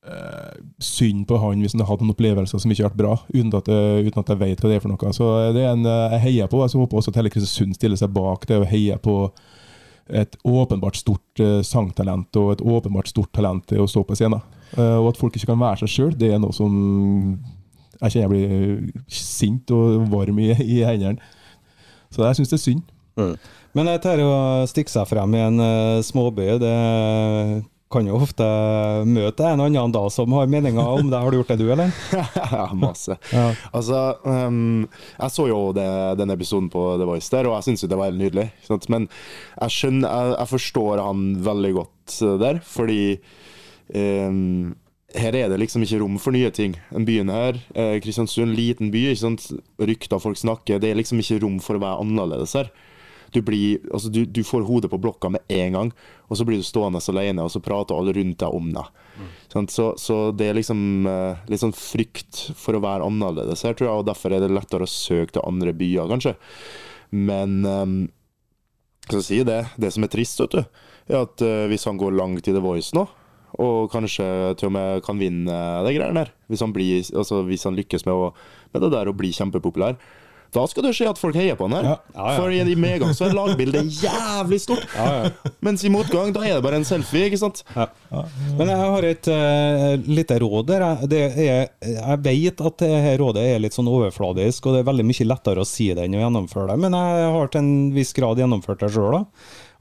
eh, 0.10 0.58
synd 0.84 1.26
på 1.30 1.38
han 1.41 1.62
hvis 1.63 1.76
han 1.76 1.86
hatt 1.88 2.02
noen 2.04 2.13
opplevelser 2.15 2.62
som 2.62 2.74
ikke 2.74 2.86
har 2.86 2.91
vært 2.91 3.02
bra, 3.02 3.15
uten 3.32 3.54
at, 3.60 3.69
jeg, 3.72 4.10
uten 4.10 4.24
at 4.24 4.34
jeg 4.34 4.41
vet 4.41 4.63
hva 4.63 4.72
det 4.72 4.80
er 4.80 4.84
for 4.84 4.93
noe. 4.93 5.13
Så 5.15 5.30
det 5.56 5.63
er 5.63 5.72
en 5.76 5.88
eh, 5.88 6.17
jeg 6.17 6.26
heier 6.28 6.52
på. 6.52 6.62
Jeg 6.65 6.82
håper 6.82 7.02
også 7.02 7.13
at 7.13 7.22
hele 7.22 7.32
Kristiansund 7.34 7.78
stiller 7.78 8.00
seg 8.00 8.13
bak 8.15 8.48
det 8.50 8.60
og 8.62 8.69
heier 8.72 9.02
på 9.04 9.22
et 10.10 10.36
åpenbart 10.41 10.98
stort 10.98 11.41
uh, 11.43 11.60
sangtalent 11.62 12.34
og 12.41 12.56
et 12.56 12.62
åpenbart 12.65 13.12
stort 13.12 13.30
talent 13.36 13.67
til 13.69 13.84
å 13.84 13.89
stå 13.89 14.02
på 14.08 14.17
scenen. 14.17 14.41
Uh, 14.74 14.98
og 14.98 15.12
at 15.12 15.19
folk 15.22 15.36
ikke 15.38 15.52
kan 15.52 15.62
være 15.62 15.84
seg 15.84 15.93
sjøl, 15.93 16.15
det 16.17 16.32
er 16.34 16.41
noe 16.41 16.56
som 16.56 16.74
jeg 18.00 18.15
kjenner 18.15 18.26
jeg 18.26 18.32
blir 18.34 19.04
sint 19.12 19.69
og 19.76 20.08
varm 20.10 20.39
i, 20.41 20.50
i 20.56 20.82
hendene. 20.88 21.22
Så 22.10 22.26
jeg 22.26 22.39
syns 22.39 22.54
det 22.54 22.58
er 22.58 22.63
synd. 22.63 22.93
Mm. 23.19 23.36
Men 23.78 23.91
tar 24.02 24.22
å 24.24 24.34
stikke 24.69 24.89
seg 24.89 25.06
frem 25.10 25.36
i 25.38 25.43
en 25.45 25.62
uh, 25.62 26.02
småby, 26.06 26.48
det 26.62 26.74
kan 27.89 28.06
jo 28.06 28.19
ofte 28.21 28.45
møte 29.10 29.47
en 29.49 29.63
annen 29.63 29.93
da 29.93 30.04
som 30.13 30.34
har 30.38 30.49
meninger 30.52 30.78
om 30.80 31.10
det. 31.10 31.17
Har 31.17 31.32
du 31.32 31.39
gjort 31.39 31.54
det, 31.54 31.58
du, 31.62 31.69
eller? 31.73 31.93
ja, 32.54 32.67
masse. 32.78 33.17
Ja. 33.34 33.47
Altså, 33.73 34.02
um, 34.25 34.86
jeg 35.15 35.34
så 35.34 35.47
jo 35.49 35.62
det, 35.75 35.88
den 36.19 36.34
episoden 36.36 36.69
på 36.73 36.84
The 37.02 37.08
Voice 37.10 37.32
der, 37.34 37.49
og 37.49 37.58
jeg 37.58 37.69
syns 37.69 37.88
det 37.89 37.97
var 37.97 38.12
helt 38.12 38.21
nydelig. 38.21 38.49
Sant? 38.67 38.86
Men 38.93 39.08
jeg 39.56 39.75
skjønner, 39.78 40.06
jeg, 40.10 40.36
jeg, 40.36 40.52
forstår 40.54 41.02
han 41.02 41.23
veldig 41.49 41.73
godt 41.80 42.19
der, 42.43 42.62
fordi 42.65 43.02
um, 43.95 44.75
her 45.17 45.34
er 45.34 45.49
det 45.49 45.58
liksom 45.63 45.82
ikke 45.82 46.04
rom 46.04 46.19
for 46.21 46.38
nye 46.38 46.52
ting. 46.54 46.78
Den 46.93 47.08
byen 47.10 47.34
her, 47.34 47.58
eh, 47.73 47.95
Kristiansund, 48.04 48.54
liten 48.54 48.93
by, 48.93 49.08
ikke 49.10 49.23
sant? 49.23 49.49
rykter 49.82 50.21
folk 50.21 50.38
snakker, 50.38 50.78
det 50.78 50.91
er 50.91 51.02
liksom 51.02 51.23
ikke 51.23 51.41
rom 51.41 51.58
for 51.63 51.80
å 51.80 51.82
være 51.82 52.06
annerledes 52.06 52.54
her 52.60 52.69
du, 53.32 53.42
blir, 53.46 53.80
altså 53.92 54.10
du, 54.13 54.24
du, 54.26 54.42
får 54.44 54.65
hodet 54.68 54.92
på 54.92 55.00
blokka 55.02 55.32
med 55.34 55.54
en 55.54 55.76
gang, 55.78 55.92
og 56.28 56.38
så 56.38 56.46
blir 56.48 56.60
du 56.60 56.65
stående 56.65 57.02
alene, 57.12 57.46
og 57.46 57.52
så 57.54 57.62
prater 57.63 57.98
alle 57.98 58.13
rundt 58.18 58.39
deg 58.42 58.56
om 58.56 58.70
deg. 58.76 58.92
Mm. 59.20 59.68
Så, 59.70 59.88
så, 60.00 60.20
det 60.36 60.50
er 60.50 60.58
liksom 60.58 61.08
uh, 61.10 61.42
litt 61.50 61.63
sånn 61.63 61.76
frykt 61.76 62.50
for 62.58 62.78
å 62.78 62.84
være 62.84 63.08
annerledes 63.08 63.65
her, 63.65 63.76
tror 63.78 63.89
jeg, 63.89 64.02
og 64.02 64.08
derfor 64.10 64.36
er 64.36 64.46
det 64.46 64.52
lettere 64.54 64.88
å 64.88 64.92
søke 64.92 65.36
til 65.36 65.46
andre 65.46 65.76
byer, 65.78 66.10
kanskje. 66.12 66.36
Men 67.15 67.60
um, 67.65 67.98
skal 69.08 69.26
si 69.26 69.42
det, 69.48 69.63
det 69.82 69.94
som 69.96 70.06
er 70.06 70.13
trist, 70.13 70.42
vet 70.44 70.60
du, 70.60 70.84
er 71.10 71.24
at 71.24 71.46
uh, 71.46 71.65
hvis 71.72 71.88
han 71.89 72.00
går 72.00 72.18
langt 72.18 72.48
i 72.48 72.56
The 72.56 72.63
Voice 72.63 72.96
nå, 72.98 73.08
og 73.60 73.89
kanskje 73.92 74.26
til 74.60 74.70
og 74.70 74.76
med 74.76 75.04
kan 75.04 75.18
vinne 75.20 75.60
de 75.84 75.94
greiene 75.96 76.22
der, 76.22 76.34
hvis 76.52 76.62
han, 76.62 76.74
blir, 76.76 77.02
altså 77.18 77.42
hvis 77.48 77.65
han 77.65 77.78
lykkes 77.78 78.06
med, 78.06 78.13
å, 78.13 78.68
med 78.74 78.86
det 78.86 78.92
der 78.94 79.10
å 79.10 79.15
bli 79.18 79.32
kjempepopulær, 79.36 79.98
da 80.55 80.63
skal 80.69 80.85
du 80.85 80.89
se 80.95 81.05
at 81.05 81.19
folk 81.21 81.38
heier 81.38 81.57
på 81.57 81.67
han 81.67 81.75
her. 81.77 81.85
Ja. 81.85 81.95
Ja, 82.15 82.25
ja. 82.33 82.38
For 82.39 82.53
i 82.53 82.75
medgang 82.79 83.13
så 83.17 83.27
er 83.27 83.35
lagbildet 83.38 83.91
jævlig 84.01 84.59
stort. 84.63 84.85
Mens 85.65 85.83
i 85.85 85.91
motgang, 85.93 86.31
da 86.33 86.41
er 86.45 86.57
det 86.57 86.65
bare 86.65 86.79
en 86.81 86.88
selfie, 86.88 87.27
ikke 87.29 87.39
sant? 87.41 87.62
Men 88.57 88.71
jeg 88.71 88.79
har 88.81 89.07
et 89.09 89.29
uh, 89.29 90.09
lite 90.09 90.39
råd 90.41 90.71
der. 90.71 90.85
Er, 91.05 91.69
jeg 91.85 92.19
vet 92.25 92.63
at 92.65 92.81
dette 92.81 93.15
rådet 93.21 93.45
er 93.45 93.62
litt 93.62 93.77
sånn 93.77 93.89
overfladisk, 93.91 94.65
og 94.65 94.75
det 94.75 94.83
er 94.83 94.89
veldig 94.89 95.05
mye 95.12 95.29
lettere 95.29 95.62
å 95.62 95.67
si 95.69 95.91
det 95.93 96.07
enn 96.07 96.17
å 96.17 96.23
gjennomføre 96.23 96.71
det. 96.71 96.77
Men 96.85 96.97
jeg 96.97 97.33
har 97.38 97.51
til 97.53 97.62
en 97.63 97.73
viss 97.95 98.15
grad 98.17 98.41
gjennomført 98.41 98.85
det 98.85 98.93
sjøl, 98.95 99.19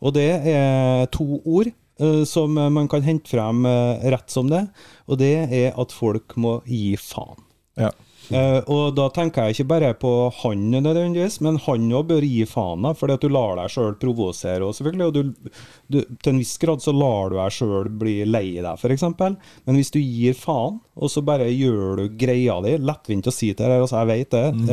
Og 0.05 0.15
det 0.15 0.31
er 0.53 1.09
to 1.15 1.41
ord 1.45 1.73
uh, 2.03 2.25
som 2.29 2.53
man 2.55 2.91
kan 2.93 3.07
hente 3.07 3.33
frem 3.33 3.65
uh, 3.65 3.97
rett 4.05 4.29
som 4.31 4.51
det, 4.53 4.67
og 5.09 5.21
det 5.23 5.35
er 5.49 5.73
at 5.81 5.95
folk 5.97 6.37
må 6.37 6.59
gi 6.69 6.93
faen. 7.01 7.41
Ja. 7.79 7.95
Uh, 8.29 8.61
og 8.69 8.93
da 8.99 9.07
tenker 9.15 9.49
jeg 9.49 9.57
ikke 9.57 9.71
bare 9.71 9.93
på 9.97 10.13
han 10.43 10.67
nødvendigvis, 10.75 11.39
men 11.45 11.57
han 11.65 11.87
òg 11.97 12.11
bør 12.11 12.27
gi 12.27 12.45
faen, 12.49 12.85
fordi 12.99 13.17
at 13.17 13.25
du 13.25 13.33
lar 13.33 13.57
deg 13.57 13.73
sjøl 13.73 13.97
provosere. 14.01 14.67
Og 14.67 14.77
selvfølgelig, 14.77 15.07
og 15.09 15.17
du, 15.17 15.53
du, 15.89 15.99
til 16.21 16.35
en 16.35 16.41
viss 16.43 16.57
grad 16.61 16.85
så 16.85 16.93
lar 16.95 17.33
du 17.33 17.39
deg 17.39 17.57
sjøl 17.57 17.91
bli 18.01 18.19
lei 18.29 18.47
deg, 18.59 18.73
f.eks. 18.77 19.07
Men 19.19 19.79
hvis 19.79 19.93
du 19.95 20.01
gir 20.03 20.37
faen, 20.37 20.81
og 20.99 21.13
så 21.13 21.23
bare 21.25 21.49
gjør 21.49 22.03
du 22.03 22.09
greia 22.21 22.59
di, 22.65 22.77
lettvint 22.83 23.31
å 23.31 23.35
si 23.35 23.53
til 23.55 23.65
deg, 23.71 23.85
altså 23.85 24.03
jeg 24.03 24.11
vet 24.13 24.35
det, 24.35 24.47
mm. 24.59 24.73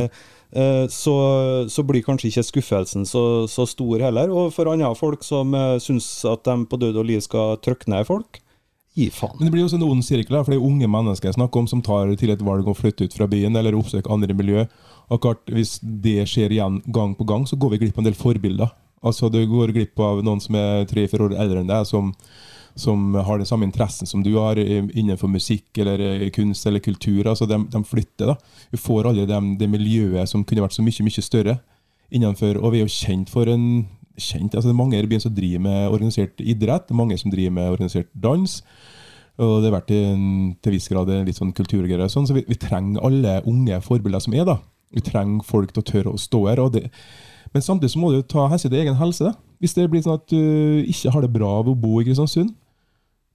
uh, 0.60 0.86
så, 0.92 1.18
så, 1.72 1.86
blir 1.88 2.04
kanskje 2.06 2.34
ikke 2.34 2.48
skuffelsen 2.50 3.08
så, 3.08 3.26
så, 3.52 3.68
stor 3.70 4.04
heller. 4.10 4.34
Og 4.36 4.52
for 4.56 4.72
andre 4.72 4.92
folk 5.00 5.24
som 5.24 5.56
uh, 5.56 5.78
syns 5.84 6.10
at 6.28 6.44
de 6.48 6.60
på 6.68 6.82
død 6.82 7.00
og 7.00 7.08
liv 7.08 7.24
skal 7.24 7.62
trykke 7.64 7.94
ned 7.94 8.10
folk, 8.10 8.42
Gi 8.96 9.10
faen. 9.12 9.36
Men 9.38 9.50
det 9.50 9.52
blir 9.52 9.66
også 9.66 9.76
en 9.76 9.90
ond 9.90 10.04
sirkel, 10.08 10.38
for 10.40 10.54
det 10.54 10.58
er 10.58 10.66
unge 10.70 10.88
mennesker 10.88 11.28
jeg 11.28 11.36
snakker 11.36 11.60
om 11.60 11.68
som 11.68 11.82
tar 11.84 12.14
til 12.16 12.32
et 12.32 12.44
valg 12.48 12.68
å 12.68 12.76
flytte 12.78 13.10
ut 13.10 13.16
fra 13.18 13.28
byen 13.28 13.60
eller 13.60 13.76
oppsøke 13.76 14.12
andre 14.12 14.36
miljø. 14.38 14.64
Akkurat 15.12 15.42
Hvis 15.52 15.78
det 15.84 16.24
skjer 16.32 16.56
igjen 16.56 16.80
gang 16.88 17.12
på 17.18 17.28
gang, 17.28 17.44
så 17.44 17.60
går 17.60 17.76
vi 17.76 17.82
glipp 17.84 18.00
av 18.00 18.06
en 18.06 18.10
del 18.10 18.18
forbilder. 18.18 18.72
Altså 19.06 19.30
Du 19.30 19.42
går 19.46 19.76
glipp 19.76 20.00
av 20.00 20.24
noen 20.24 20.40
som 20.42 20.56
er 20.56 20.88
tre-fire 20.88 21.28
år 21.28 21.36
eldre 21.36 21.62
enn 21.62 21.70
deg, 21.70 21.84
som, 21.86 22.14
som, 22.80 23.14
har 23.20 23.38
den 23.38 23.50
samme 23.50 23.68
interessen 23.68 24.08
som 24.08 24.24
du 24.24 24.32
har 24.38 24.58
innenfor 24.58 25.28
musikk 25.30 25.78
eller 25.84 26.00
eh, 26.00 26.30
kunst 26.32 26.66
eller 26.66 26.80
kultur. 26.80 27.28
altså 27.28 27.46
De, 27.46 27.60
de 27.68 27.84
flytter. 27.84 28.32
da. 28.32 28.38
Vi 28.72 28.80
får 28.80 29.12
aldri 29.12 29.28
det 29.28 29.70
miljøet 29.70 30.32
som 30.32 30.48
kunne 30.48 30.64
vært 30.64 30.80
så 30.80 30.86
mye 30.86 31.04
mye 31.04 31.26
større 31.26 31.60
innenfor, 32.16 32.62
og 32.62 32.72
vi 32.72 32.80
er 32.80 32.88
jo 32.88 32.96
kjent 32.96 33.32
for 33.34 33.50
en 33.50 33.88
kjent. 34.18 34.54
Altså, 34.54 34.68
det 34.70 34.74
er 34.74 34.80
mange 34.80 35.00
i 35.00 35.08
byen 35.10 35.24
som 35.24 35.34
driver 35.36 35.64
med 35.66 35.88
organisert 35.90 36.42
idrett, 36.42 36.94
mange 36.96 37.18
som 37.22 37.34
driver 37.34 37.56
med 37.58 37.72
organisert 37.76 38.12
dans. 38.14 38.62
Og 39.36 39.56
det 39.60 39.68
har 39.68 39.76
vært 39.76 39.92
til, 39.92 40.74
viss 40.74 40.88
grad 40.92 41.12
litt 41.28 41.38
sånn 41.40 41.54
kulturgreier. 41.56 42.08
Sånn, 42.12 42.28
så 42.28 42.38
vi, 42.38 42.46
vi, 42.48 42.58
trenger 42.60 43.04
alle 43.04 43.40
unge 43.50 43.82
forbilder 43.84 44.24
som 44.24 44.36
er. 44.38 44.46
da. 44.48 44.60
Vi 44.96 45.04
trenger 45.04 45.44
folk 45.48 45.74
til 45.74 45.84
å 45.84 45.90
tørre 45.90 46.14
å 46.16 46.22
stå 46.22 46.46
her. 46.48 46.62
Det, 46.72 46.86
men 47.52 47.64
samtidig 47.66 47.94
så 47.94 48.02
må 48.02 48.14
du 48.14 48.22
ta 48.24 48.48
hensyn 48.52 48.72
til 48.72 48.84
egen 48.84 49.00
helse. 49.00 49.34
Hvis 49.64 49.76
det 49.76 49.90
blir 49.92 50.04
sånn 50.06 50.20
at 50.20 50.30
du 50.32 50.86
ikke 50.88 51.12
har 51.12 51.26
det 51.26 51.34
bra 51.36 51.58
ved 51.64 51.74
å 51.76 51.82
bo 51.82 52.00
i 52.00 52.08
Kristiansund, 52.08 52.54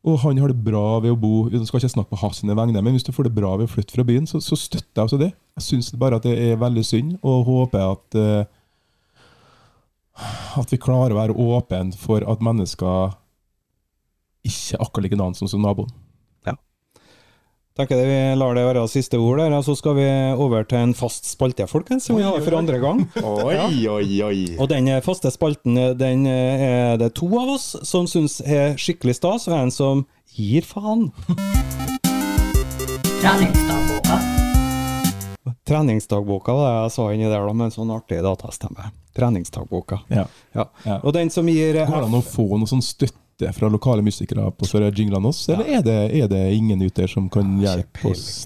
og 0.00 0.16
han 0.22 0.38
har 0.40 0.48
det 0.48 0.62
bra 0.64 0.98
ved 1.04 1.12
å 1.12 1.18
bo 1.20 1.42
Vi 1.52 1.58
skal 1.68 1.82
ikke 1.82 1.92
snakke 1.92 2.14
på 2.14 2.20
hans 2.22 2.38
vegne, 2.40 2.80
men 2.80 2.94
hvis 2.96 3.04
du 3.04 3.12
får 3.12 3.28
det 3.28 3.34
bra 3.36 3.50
ved 3.60 3.68
å 3.68 3.72
flytte 3.74 3.92
fra 3.92 4.04
byen, 4.08 4.24
så, 4.28 4.40
så 4.40 4.56
støtter 4.56 4.96
jeg 4.96 5.04
også 5.10 5.18
det. 5.20 5.30
Jeg 5.58 5.66
syns 5.66 5.90
bare 6.00 6.16
at 6.16 6.24
det 6.24 6.38
er 6.40 6.60
veldig 6.60 6.84
synd, 6.86 7.18
og 7.20 7.44
håper 7.48 7.84
at 7.84 8.16
uh, 8.16 8.48
at 10.58 10.72
vi 10.72 10.78
klarer 10.80 11.14
å 11.14 11.20
være 11.20 11.36
åpne 11.36 11.96
for 11.98 12.24
at 12.26 12.42
mennesker 12.44 13.16
ikke 14.46 14.80
akkurat 14.80 15.06
likedan 15.06 15.36
som, 15.36 15.48
som 15.50 15.62
naboen. 15.62 15.90
Ja. 16.48 16.54
Tenker 17.76 18.00
Vi 18.08 18.18
lar 18.40 18.56
det 18.56 18.64
være 18.64 18.86
siste 18.88 19.20
ord 19.20 19.42
der, 19.42 19.52
og 19.56 19.64
så 19.66 19.76
skal 19.78 19.96
vi 19.98 20.06
over 20.32 20.64
til 20.68 20.80
en 20.80 20.94
fast 20.96 21.28
spalte, 21.28 21.66
folkens, 21.70 22.08
som 22.08 22.18
vi 22.18 22.24
har 22.24 22.40
for 22.44 22.56
andre 22.58 22.80
gang. 22.82 23.04
oi, 23.24 23.58
oi, 23.88 24.22
oi. 24.24 24.40
Og 24.58 24.70
den 24.72 24.90
faste 25.04 25.32
spalten 25.32 25.76
den 26.00 26.26
er 26.30 26.96
det 27.00 27.12
to 27.20 27.28
av 27.40 27.54
oss 27.56 27.74
som 27.86 28.08
syns 28.10 28.40
er 28.44 28.78
skikkelig 28.80 29.18
stas, 29.20 29.48
og 29.50 29.58
en 29.58 29.74
som 29.74 30.06
gir 30.36 30.64
faen. 30.66 31.10
Treningsdagboka. 33.20 34.22
Treningsdagboka 35.68 36.56
var 36.56 36.66
det 36.66 36.80
jeg 36.80 36.96
sa 36.96 37.12
inni 37.12 37.28
der, 37.28 37.44
da, 37.44 37.52
med 37.52 37.68
en 37.68 37.76
sånn 37.76 37.94
artig 37.94 38.24
datastemme 38.24 38.90
treningsdagboka. 39.16 40.02
Ja. 40.08 40.26
Ja. 40.54 40.68
ja. 40.84 41.00
Og 41.02 41.14
den 41.16 41.30
som 41.30 41.48
gir 41.48 41.74
Går 41.80 41.96
det 41.96 42.06
an 42.10 42.20
å 42.20 42.24
få 42.24 42.46
noe 42.56 42.70
sånn 42.70 42.84
støtte 42.84 43.16
fra 43.56 43.70
lokale 43.72 44.02
musikere 44.04 44.50
på 44.52 44.66
jinglene 44.92 45.30
oss, 45.30 45.46
eller 45.48 45.64
er 45.64 45.82
det, 45.82 45.96
er 46.12 46.26
det, 46.28 46.40
ingen 46.52 46.82
ute 46.82 47.00
der 47.00 47.08
som 47.08 47.30
kan 47.32 47.54
hjelpe 47.62 48.10
oss 48.10 48.44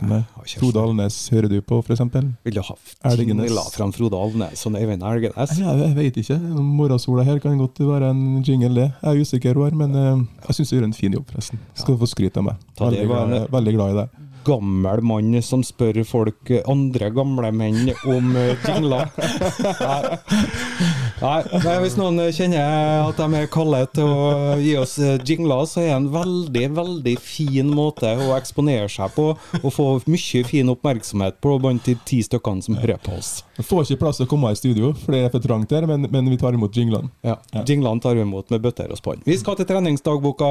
Frode 0.54 0.78
Alnes 0.78 1.16
hører 1.34 1.50
du 1.50 1.56
på, 1.66 1.80
f.eks.? 1.82 2.04
Vil 2.46 2.54
du 2.54 2.60
ha 2.62 3.14
jingler 3.18 3.58
fram 3.74 3.90
Frode 3.96 4.20
Alnes 4.22 4.62
og 4.68 4.78
Øyvind 4.78 5.02
Elgenes? 5.02 5.56
Ja, 5.58 5.74
jeg 5.80 5.96
vet 5.98 6.20
ikke. 6.22 6.38
Morgensola 6.38 7.24
her 7.26 7.42
kan 7.42 7.58
godt 7.58 7.82
være 7.82 8.12
en 8.14 8.44
jingle, 8.46 8.70
det. 8.76 8.90
Jeg 9.02 9.10
er 9.10 9.24
usikker, 9.26 9.64
men 9.74 9.98
uh, 9.98 10.26
jeg 10.46 10.60
syns 10.60 10.70
du 10.70 10.76
gjør 10.76 10.86
en 10.92 10.98
fin 11.00 11.18
jobb, 11.18 11.26
forresten. 11.32 11.64
Skal 11.74 11.96
du 11.96 12.04
få 12.04 12.12
skryt 12.14 12.38
av 12.38 12.52
meg. 12.52 12.68
Veldig, 12.78 13.48
veldig 13.50 13.74
glad 13.74 13.96
i 13.96 13.98
det 14.04 14.10
gammel 14.44 15.02
mann 15.06 15.38
som 15.42 15.64
spør 15.66 16.02
folk, 16.08 16.52
andre 16.70 17.10
gamle 17.14 17.52
menn, 17.54 17.92
om 18.06 18.36
eh, 18.38 18.56
jingler. 18.66 19.08
Nei, 21.22 21.78
hvis 21.84 21.94
noen 21.94 22.18
kjenner 22.34 23.04
at 23.06 23.20
de 23.20 23.38
er 23.38 23.50
kalde 23.52 23.80
til 23.94 24.08
å 24.10 24.56
gi 24.58 24.72
oss 24.80 24.96
eh, 24.98 25.14
jingler, 25.22 25.62
så 25.70 25.82
er 25.82 25.92
det 25.92 25.98
en 26.00 26.08
veldig, 26.10 26.64
veldig 26.74 27.14
fin 27.22 27.70
måte 27.70 28.10
å 28.18 28.32
eksponere 28.34 28.88
seg 28.90 29.14
på, 29.14 29.28
og 29.60 29.70
få 29.72 29.86
mye 30.10 30.42
fin 30.48 30.72
oppmerksomhet 30.72 31.38
på 31.44 31.54
blant 31.62 31.86
de 31.86 31.94
ti 32.08 32.18
stykkene 32.26 32.64
som 32.66 32.78
hører 32.80 32.98
på 33.04 33.14
oss. 33.14 33.36
Jeg 33.54 33.68
får 33.68 33.86
ikke 33.86 34.00
plass 34.02 34.18
til 34.18 34.26
å 34.26 34.32
komme 34.32 34.50
i 34.50 34.58
studio, 34.58 34.90
for 35.04 35.14
det 35.14 35.22
er 35.22 35.30
for 35.30 35.44
trangt 35.44 35.70
her, 35.74 35.86
men, 35.86 36.08
men 36.10 36.32
vi 36.32 36.38
tar 36.40 36.56
imot 36.58 36.74
jinglene. 36.74 37.12
Ja, 37.26 37.38
jinglene 37.62 38.02
tar 38.02 38.18
vi 38.18 38.26
imot 38.26 38.50
med 38.50 38.64
bøtter 38.64 38.90
og 38.90 38.98
spann. 38.98 39.22
Vi 39.28 39.38
skal 39.38 39.58
til 39.60 39.70
treningsdagboka, 39.70 40.50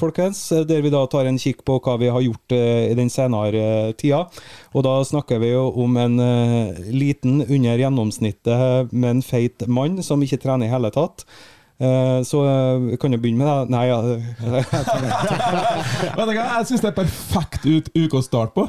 folkens, 0.00 0.42
der 0.66 0.82
vi 0.82 0.92
da 0.92 1.04
tar 1.10 1.30
en 1.30 1.38
kikk 1.40 1.62
på 1.68 1.78
hva 1.78 1.96
vi 2.02 2.10
har 2.10 2.26
gjort 2.26 2.56
eh, 2.58 2.90
i 2.90 2.98
den 2.98 3.12
senere 3.12 3.94
tida. 4.00 4.24
Og 4.74 4.82
da 4.86 4.98
snakker 5.06 5.38
vi 5.38 5.52
jo 5.52 5.68
om 5.84 5.96
en 6.00 6.18
liten, 6.90 7.42
under 7.44 7.78
gjennomsnittet, 7.78 8.92
men 8.96 9.20
feit 9.24 9.62
mann 9.68 9.91
som 10.00 10.22
ikke 10.24 10.40
trener 10.40 10.66
i 10.68 10.72
hele 10.72 10.90
tatt. 10.94 11.26
Eh, 11.82 12.22
så 12.22 12.44
eh, 12.46 12.78
vi 12.78 12.96
kan 13.00 13.12
jo 13.12 13.18
begynne 13.18 13.42
med 13.42 13.48
det. 13.48 13.70
Nei, 13.74 13.86
ja. 13.90 13.98
Vet 16.16 16.28
du 16.28 16.34
hva, 16.36 16.44
Jeg 16.60 16.68
syns 16.68 16.84
det 16.84 16.90
er 16.92 16.98
perfekt 17.00 17.66
ut, 17.66 17.88
uke 17.96 18.20
å 18.20 18.22
starte 18.24 18.54
på, 18.54 18.66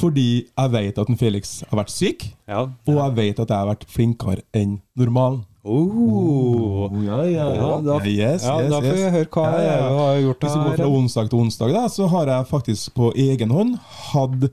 fordi 0.00 0.30
jeg 0.48 0.72
vet 0.72 0.98
at 0.98 1.12
en 1.12 1.20
Felix 1.20 1.60
har 1.68 1.78
vært 1.84 1.94
syk, 1.94 2.26
ja. 2.50 2.64
og 2.66 2.98
jeg 2.98 3.14
vet 3.20 3.44
at 3.44 3.52
jeg 3.52 3.58
har 3.58 3.70
vært 3.70 3.86
flinkere 3.92 4.42
enn 4.56 4.80
normalen. 4.98 5.44
Oh. 5.68 6.88
ja, 7.04 7.18
ja, 7.28 7.46
Ja, 7.52 7.72
da, 7.84 7.98
yes, 8.06 8.46
ja, 8.46 8.54
yes, 8.62 8.70
da 8.72 8.78
får 8.80 8.94
vi 8.94 9.02
yes. 9.02 9.12
høre 9.12 9.28
hva 9.34 9.42
Ja, 9.44 9.56
ja, 9.58 9.64
ja. 9.66 9.72
jeg 9.74 9.96
har 9.98 10.20
gjort. 10.22 10.44
Hvis 10.44 10.54
vi 10.54 10.62
går 10.64 10.78
fra 10.78 10.92
onsdag 10.98 11.28
til 11.28 11.42
onsdag, 11.42 11.74
da, 11.76 11.82
så 11.92 12.06
har 12.14 12.30
jeg 12.32 12.48
faktisk 12.48 12.94
på 12.96 13.10
egen 13.26 13.52
hånd 13.52 13.74
hatt 14.08 14.46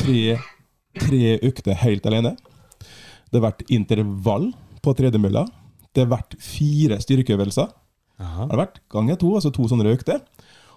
tre, 0.00 0.24
tre 0.98 1.36
økter 1.46 1.78
helt 1.84 2.08
alene. 2.10 2.34
Det 3.30 3.38
har 3.38 3.46
vært 3.46 3.62
intervall 3.70 4.50
på 4.82 4.94
tredemølla. 4.98 5.44
Det 5.94 6.04
har 6.04 6.12
vært 6.12 6.36
fire 6.42 7.00
styrkeøvelser. 7.02 7.68
Aha. 8.20 8.46
Det 8.46 8.54
har 8.54 8.62
vært 8.64 8.80
ganger 8.92 9.18
to, 9.20 9.34
altså 9.38 9.52
to 9.54 9.66
sånne 9.70 9.90
økter. 9.90 10.22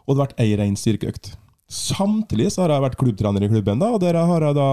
Og 0.03 0.13
det 0.13 0.17
har 0.17 0.25
vært 0.27 0.43
ei 0.43 0.51
rein 0.59 0.75
styrkeøkt. 0.79 1.33
Samtidig 1.73 2.51
så 2.53 2.63
har 2.63 2.75
jeg 2.75 2.85
vært 2.85 2.99
klubbtrener 2.99 3.45
i 3.45 3.49
klubben, 3.49 3.81
da, 3.81 3.93
og 3.95 4.01
der 4.03 4.17
har 4.19 4.45
jeg 4.49 4.57
da 4.59 4.69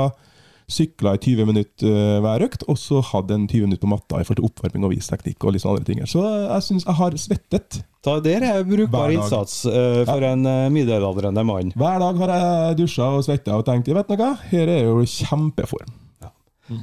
sykla 0.70 1.16
i 1.16 1.20
20 1.20 1.48
minutter 1.48 1.90
eh, 1.90 2.18
hver 2.22 2.44
økt, 2.46 2.64
og 2.70 2.78
så 2.78 3.00
hadde 3.10 3.36
en 3.36 3.46
20 3.50 3.66
minutter 3.66 3.82
på 3.82 3.90
matta 3.90 4.20
i 4.20 4.26
forhold 4.26 4.40
til 4.40 4.48
oppvarming 4.50 4.86
og 4.86 4.92
visteknikk 4.94 5.44
og 5.44 5.54
litt 5.54 5.64
sånne 5.64 5.80
andre 5.80 5.88
ting. 5.88 6.02
Så 6.10 6.22
jeg 6.22 6.66
syns 6.66 6.86
jeg 6.86 6.98
har 7.00 7.16
svettet. 7.24 7.80
Da, 8.06 8.16
der 8.24 8.46
er 8.46 8.68
brukbar 8.68 9.12
innsats 9.12 9.62
uh, 9.68 10.02
for 10.08 10.24
en 10.24 10.46
uh, 10.46 10.68
middelaldrende 10.72 11.44
mann. 11.46 11.74
Hver 11.78 11.98
dag 12.00 12.22
har 12.22 12.34
jeg 12.36 12.78
dusja 12.84 13.10
og 13.16 13.26
svetta 13.26 13.58
og 13.58 13.66
tenkt 13.66 13.90
vet 13.90 14.08
du 14.08 14.16
noe, 14.16 14.30
her 14.52 14.70
er 14.72 14.86
jo 14.86 15.02
kjempeform. 15.04 15.90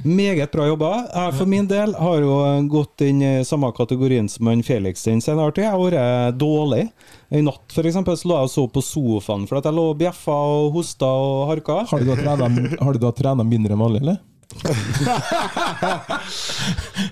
Meget 0.04 0.52
bra 0.52 0.66
jobba. 0.68 0.90
Jeg 1.08 1.34
for 1.38 1.48
min 1.48 1.66
del 1.68 1.94
har 1.96 2.20
jo 2.20 2.38
gått 2.68 3.00
inn 3.06 3.22
i 3.24 3.32
samme 3.48 3.70
kategorien 3.76 4.28
som 4.28 4.50
han 4.50 4.62
Felix 4.66 5.04
den 5.06 5.22
senere 5.24 5.54
tid. 5.56 5.64
Jeg 5.64 5.72
har 5.72 5.80
vært 5.80 6.38
dårlig. 6.40 6.88
I 7.32 7.42
natt 7.44 7.72
for 7.72 7.88
eksempel, 7.88 8.16
så 8.20 8.28
lå 8.28 8.36
jeg 8.38 8.50
og 8.50 8.52
så 8.52 8.66
på 8.72 8.84
sofaen 8.84 9.46
for 9.48 9.60
jeg 9.60 9.76
lå 9.76 9.86
og 9.92 10.00
bjeffa 10.00 10.36
og 10.58 10.72
hosta 10.76 11.08
og 11.08 11.46
harka. 11.52 11.82
Har 11.88 12.04
du 12.04 13.00
da 13.02 13.14
trena 13.16 13.46
mindre 13.46 13.76
enn 13.76 13.84
vanlig, 13.86 14.04
eller? 14.04 14.20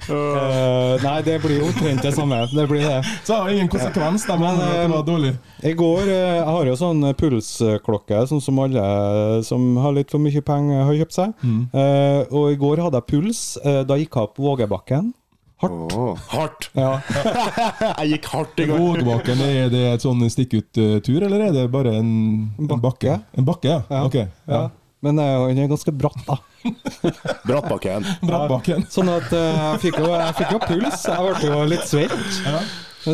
Eh, 0.06 1.02
nei, 1.02 1.16
det 1.26 1.36
blir 1.42 1.58
jo 1.60 1.66
omtrent 1.68 2.02
det 2.04 2.12
samme. 2.14 2.38
Det 2.52 2.64
blir 2.70 2.82
det. 2.84 3.00
Så 3.24 3.32
det 3.32 3.38
har 3.42 3.50
ingen 3.54 3.68
konsekvens, 3.70 4.24
da, 4.26 4.36
men 4.40 4.56
Men, 4.58 4.72
det 4.72 4.88
var 4.92 5.04
dårlig. 5.06 5.32
I 5.62 5.72
går 5.78 6.08
eh, 6.08 6.36
Jeg 6.38 6.46
har 6.46 6.70
jo 6.70 6.76
sånn 6.78 7.02
pulsklokke, 7.18 8.22
sånn 8.30 8.42
som 8.44 8.58
alle 8.62 8.86
som 9.46 9.76
har 9.82 9.96
litt 9.96 10.10
for 10.14 10.22
mye 10.22 10.42
penger, 10.46 10.84
har 10.88 10.98
kjøpt 11.02 11.18
seg. 11.18 11.36
Eh, 11.44 12.22
og 12.30 12.50
i 12.54 12.58
går 12.60 12.84
hadde 12.86 13.02
jeg 13.02 13.10
puls. 13.12 13.44
Eh, 13.64 13.82
da 13.88 13.98
gikk 14.00 14.16
jeg 14.16 14.30
opp 14.30 14.40
Vågebakken. 14.42 15.12
Hardt. 15.56 15.92
Oh. 15.96 16.18
hardt! 16.28 16.66
Ja. 16.76 16.98
Jeg 18.02 18.10
gikk 18.10 18.26
hardt 18.28 18.58
i 18.60 18.66
går. 18.68 18.76
Vågbakken, 18.76 19.40
er 19.40 19.70
det 19.72 19.84
et 19.94 20.04
sånn 20.04 20.20
stikk-ut-tur, 20.28 21.22
eller 21.24 21.46
er 21.46 21.54
det 21.54 21.62
bare 21.72 21.94
en, 21.96 22.10
en 22.60 22.68
Bakke. 22.68 22.82
bakke? 22.84 23.14
En 23.40 23.46
bakke, 23.48 23.70
ja. 23.70 23.78
Ja. 23.88 24.02
Ok. 24.04 24.18
Ja. 24.52 24.60
Men 25.04 25.20
eh, 25.20 25.46
den 25.52 25.64
er 25.64 25.70
ganske 25.70 25.92
bratt, 25.92 26.22
da. 26.26 26.40
Brattbakken. 27.48 28.06
Brattbakken. 28.24 28.88
Sånn 28.94 29.12
at 29.12 29.30
eh, 29.34 29.62
jeg, 29.62 29.84
fikk 29.86 30.00
jo, 30.02 30.10
jeg 30.14 30.36
fikk 30.40 30.56
jo 30.56 30.60
puls. 30.64 31.06
Jeg 31.06 31.38
ble 31.40 31.52
jo 31.52 31.62
litt 31.70 31.88
svett. 31.88 32.20
Ja. 32.46 32.60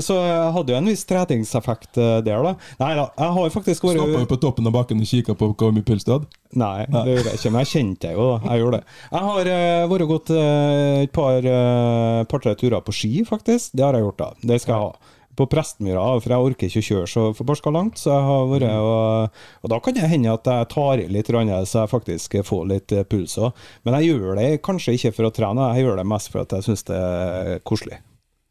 Så 0.01 0.17
jeg 0.17 0.53
hadde 0.55 0.73
jo 0.73 0.79
en 0.79 0.89
viss 0.89 1.03
treningseffekt 1.05 1.99
eh, 2.01 2.19
der, 2.25 2.47
da. 2.47 2.53
Nei 2.81 2.93
da, 2.97 3.07
jeg 3.19 3.37
har 3.37 3.53
faktisk 3.53 3.85
vært 3.85 4.01
Stoppa 4.01 4.23
jo 4.23 4.29
på 4.31 4.39
toppen 4.41 4.71
av 4.71 4.77
bakken 4.77 5.03
og 5.03 5.11
kikka 5.11 5.37
på 5.37 5.51
hvor 5.51 5.75
mye 5.75 5.85
puls 5.85 6.07
du 6.09 6.15
hadde. 6.15 6.31
Nei, 6.57 6.87
det 6.89 7.17
gjorde 7.17 7.33
jeg 7.33 7.41
ikke, 7.41 7.53
men 7.53 7.65
jeg 7.65 7.73
kjente 7.73 8.07
det 8.07 8.15
jo. 8.17 8.29
da. 8.31 8.53
Jeg 8.53 8.63
gjorde 8.63 8.81
det. 8.81 8.99
Jeg 9.13 9.27
har 9.29 9.51
uh, 9.53 9.91
vært 9.93 10.09
gått 10.11 10.33
uh, 10.37 11.03
et 11.03 11.13
par 11.17 11.49
uh, 11.49 12.23
par-tre 12.31 12.55
turer 12.61 12.85
på 12.85 12.97
ski, 12.97 13.13
faktisk. 13.29 13.77
Det 13.77 13.85
har 13.85 13.97
jeg 13.99 14.07
gjort, 14.07 14.23
da. 14.23 14.49
Det 14.53 14.61
skal 14.63 14.75
jeg 14.75 14.87
ha. 14.87 15.19
På 15.37 15.47
Prestmyra, 15.49 16.03
for 16.21 16.35
jeg 16.35 16.47
orker 16.49 16.69
ikke 16.69 16.83
å 16.83 16.89
kjøre 16.89 17.09
så 17.09 17.23
forbarska 17.37 17.73
langt. 17.73 18.01
Så 18.01 18.11
jeg 18.13 18.27
har 18.29 18.51
vært 18.51 18.67
og, 18.77 19.39
og 19.63 19.73
da 19.73 19.79
kan 19.85 19.97
det 19.97 20.11
hende 20.13 20.35
at 20.35 20.51
jeg 20.51 20.71
tar 20.75 21.01
i 21.01 21.07
litt, 21.09 21.31
så 21.33 21.85
jeg 21.85 21.93
faktisk 21.93 22.37
får 22.45 22.67
litt 22.69 22.93
eh, 22.93 23.07
puls 23.09 23.39
òg. 23.41 23.63
Men 23.87 23.97
jeg 23.99 24.13
gjør 24.13 24.37
det 24.41 24.51
kanskje 24.67 24.99
ikke 24.99 25.15
for 25.17 25.29
å 25.31 25.35
trene, 25.35 25.71
jeg 25.77 25.87
gjør 25.87 26.03
det 26.03 26.09
mest 26.13 26.33
for 26.33 26.45
at 26.45 26.53
jeg 26.59 26.69
syns 26.69 26.85
det 26.91 26.99
er 26.99 27.65
koselig. 27.65 28.03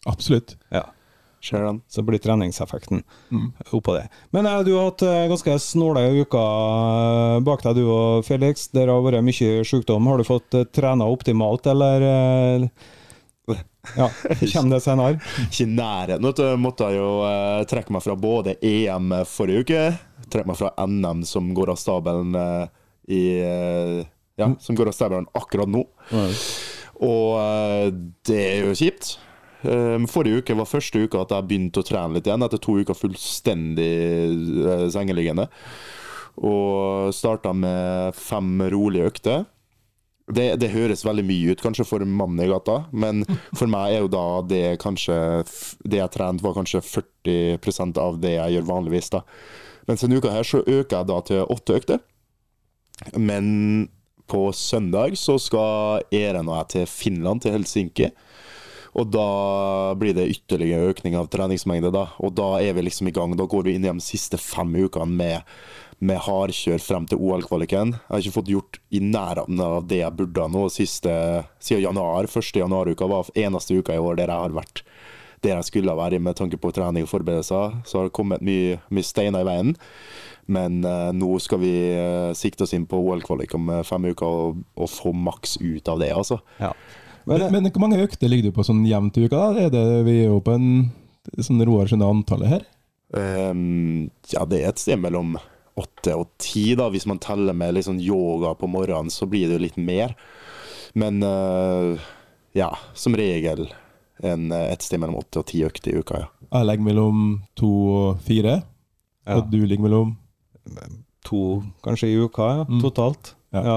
Absolutt. 0.10 0.58
Ja. 0.74 0.88
Så 1.42 2.04
blir 2.06 2.22
treningseffekten 2.22 3.02
oppå 3.72 3.96
det. 3.96 4.08
Men 4.30 4.46
eh, 4.46 4.60
du 4.66 4.76
har 4.76 4.92
hatt 4.92 5.02
eh, 5.02 5.28
ganske 5.32 5.58
snåle 5.60 6.04
uker 6.22 6.38
eh, 6.38 7.40
bak 7.46 7.64
deg, 7.66 7.80
du 7.80 7.90
og 7.90 8.26
Felix. 8.28 8.68
Det 8.70 8.86
har 8.86 9.02
vært 9.02 9.26
mye 9.26 9.64
sykdom. 9.66 10.10
Har 10.10 10.22
du 10.22 10.28
fått 10.28 10.58
trena 10.74 11.10
optimalt, 11.10 11.66
eller 11.72 12.06
eh, 12.06 12.68
Ja, 13.98 14.08
kommer 14.54 14.76
det 14.76 14.84
senere? 14.84 15.18
Ikke 15.48 15.66
i 15.66 15.70
nærheten. 15.70 16.26
Måtte 16.62 16.90
jeg 16.90 17.00
jo 17.00 17.10
uh, 17.26 17.62
trekke 17.70 17.94
meg 17.96 18.04
fra 18.06 18.16
både 18.20 18.56
EM 18.66 19.14
forrige 19.30 19.66
uke, 19.66 19.82
trekke 20.32 20.52
meg 20.52 20.60
fra 20.60 20.72
NM 20.86 21.24
som 21.28 21.50
går 21.58 21.74
av 21.74 21.80
stabelen 21.82 22.38
uh, 22.38 22.68
i 23.10 23.24
uh, 23.42 23.98
Ja, 24.40 24.52
som 24.62 24.78
går 24.78 24.92
av 24.92 24.96
stabelen 24.98 25.28
akkurat 25.38 25.70
nå. 25.70 25.84
Og 27.02 27.28
eh, 27.42 27.88
det 28.30 28.38
er 28.40 28.60
jo 28.68 28.76
kjipt. 28.78 29.16
Forrige 30.10 30.42
uke 30.42 30.56
var 30.58 30.70
første 30.70 31.02
uka 31.04 31.24
at 31.24 31.34
jeg 31.34 31.48
begynte 31.50 31.82
å 31.82 31.86
trene 31.86 32.16
litt 32.16 32.30
igjen, 32.30 32.46
etter 32.46 32.62
to 32.62 32.76
uker 32.82 32.98
fullstendig 32.98 33.90
sengeliggende. 34.94 35.48
Og 36.42 37.10
starta 37.14 37.54
med 37.58 38.18
fem 38.18 38.64
rolige 38.74 39.10
økter. 39.12 39.44
Det, 40.36 40.48
det 40.62 40.72
høres 40.74 41.06
veldig 41.06 41.26
mye 41.28 41.54
ut, 41.54 41.64
kanskje 41.64 41.86
for 41.88 42.06
mannen 42.06 42.44
i 42.44 42.50
gata, 42.52 42.84
men 42.92 43.24
for 43.58 43.70
meg 43.72 43.96
er 43.96 44.06
jo 44.06 44.12
da 44.12 44.26
det 44.48 44.66
kanskje 44.82 45.16
Det 45.84 46.00
jeg 46.00 46.14
trente, 46.14 46.44
var 46.46 46.56
kanskje 46.58 46.84
40% 46.86 48.00
av 48.02 48.22
det 48.24 48.36
jeg 48.38 48.58
gjør 48.58 48.70
vanligvis, 48.70 49.12
da. 49.14 49.24
Mens 49.90 50.04
denne 50.04 50.22
uka 50.22 50.34
her 50.34 50.48
så 50.48 50.62
øker 50.62 50.98
jeg 50.98 51.10
da 51.10 51.22
til 51.26 51.48
åtte 51.52 51.78
økter. 51.82 52.04
Men 53.18 53.90
på 54.32 54.52
søndag 54.56 55.18
så 55.20 55.36
skal 55.42 56.06
Eren 56.16 56.48
og 56.48 56.60
jeg 56.60 56.70
til 56.76 56.86
Finland, 56.88 57.44
til 57.44 57.58
Helsinki. 57.58 58.12
Og 59.00 59.08
da 59.08 59.94
blir 60.00 60.16
det 60.16 60.30
ytterligere 60.34 60.92
økning 60.92 61.16
av 61.16 61.30
treningsmengde, 61.32 61.94
da. 61.96 62.10
Og 62.24 62.34
da 62.36 62.54
er 62.60 62.76
vi 62.76 62.86
liksom 62.86 63.08
i 63.08 63.16
gang. 63.16 63.36
Da 63.40 63.48
går 63.48 63.68
vi 63.68 63.76
inn 63.78 63.88
i 63.88 63.92
de 63.92 64.04
siste 64.04 64.40
fem 64.40 64.74
ukene 64.84 65.08
med, 65.08 65.54
med 66.02 66.18
hardkjør 66.26 66.82
frem 66.82 67.06
til 67.10 67.22
OL-kvaliken. 67.22 67.94
Jeg 67.94 68.10
har 68.10 68.24
ikke 68.24 68.38
fått 68.40 68.52
gjort 68.52 68.80
i 68.90 69.02
nærheten 69.06 69.62
av 69.62 69.86
det 69.90 70.02
jeg 70.02 70.18
burde 70.18 70.48
nå 70.50 70.66
siste, 70.74 71.14
siden 71.62 71.86
januar. 71.86 72.30
Første 72.32 72.64
januaruka 72.64 73.10
var 73.10 73.30
eneste 73.38 73.78
uka 73.78 73.96
i 73.96 74.02
år 74.02 74.18
der 74.18 74.34
jeg 74.34 74.48
har 74.48 74.56
vært 74.58 74.84
der 75.42 75.56
jeg 75.58 75.70
skulle 75.72 75.96
være 75.98 76.20
med 76.22 76.38
tanke 76.38 76.58
på 76.62 76.70
trening 76.74 77.06
og 77.06 77.10
forberedelser. 77.10 77.80
Så 77.86 77.98
har 77.98 78.08
det 78.08 78.16
kommet 78.18 78.44
mye, 78.46 78.78
mye 78.94 79.06
steiner 79.06 79.42
i 79.42 79.48
veien. 79.48 79.72
Men 80.52 80.82
eh, 80.86 81.12
nå 81.18 81.38
skal 81.42 81.62
vi 81.62 81.74
eh, 81.96 82.32
sikte 82.38 82.66
oss 82.66 82.76
inn 82.78 82.88
på 82.90 83.00
OL-kvalik 83.00 83.54
om 83.58 83.70
eh, 83.72 83.86
fem 83.88 84.10
uker 84.12 84.26
og, 84.28 84.60
og 84.78 84.90
få 84.92 85.14
maks 85.18 85.58
ut 85.62 85.90
av 85.90 86.02
det, 86.02 86.12
altså. 86.14 86.42
Ja. 86.62 86.74
Men, 87.30 87.46
men 87.54 87.70
hvor 87.70 87.84
mange 87.84 88.02
økter 88.02 88.30
ligger 88.30 88.50
du 88.50 88.56
på 88.56 88.66
sånn 88.66 88.82
jevnt 88.90 89.18
i 89.18 89.28
uka? 89.28 89.38
da? 89.38 89.66
Er 89.68 89.74
det, 89.74 89.86
vi 90.08 90.18
er 90.24 90.32
jo 90.32 90.42
på 90.46 90.56
en 90.58 90.70
sånn 91.38 91.62
Roar 91.66 91.90
skjønner 91.90 92.10
antallet 92.10 92.56
her. 92.56 92.68
Um, 93.12 94.10
ja, 94.32 94.46
det 94.50 94.62
er 94.62 94.72
et 94.72 94.82
sted 94.82 94.98
mellom 95.02 95.36
åtte 95.82 96.16
og 96.18 96.30
ti, 96.42 96.72
da. 96.80 96.88
Hvis 96.94 97.08
man 97.10 97.20
teller 97.24 97.56
med 97.58 97.76
litt 97.76 97.88
sånn 97.90 98.02
yoga 98.04 98.54
på 98.60 98.70
morgenen, 98.72 99.12
så 99.14 99.28
blir 99.30 99.48
det 99.50 99.58
jo 99.60 99.64
litt 99.66 99.78
mer. 99.82 100.16
Men 100.98 101.22
uh, 101.24 102.00
ja, 102.58 102.72
som 102.98 103.16
regel 103.16 103.68
en, 104.22 104.50
et 104.52 104.84
sted 104.86 105.00
mellom 105.02 105.20
åtte 105.22 105.42
og 105.42 105.48
ti 105.50 105.64
økter 105.66 105.94
i 105.96 106.02
uka, 106.04 106.26
ja. 106.26 106.30
Jeg 106.52 106.68
legger 106.68 106.84
mellom 106.90 107.22
to 107.56 107.70
og 107.96 108.22
fire, 108.28 108.58
Ja. 109.24 109.38
og 109.38 109.48
du 109.54 109.60
ligger 109.64 109.86
mellom 109.86 110.16
To 111.30 111.62
kanskje 111.86 112.10
i 112.10 112.18
uka, 112.18 112.48
ja. 112.58 112.64
Mm. 112.68 112.82
Totalt. 112.82 113.36
Ja. 113.54 113.62
Ja. 113.66 113.76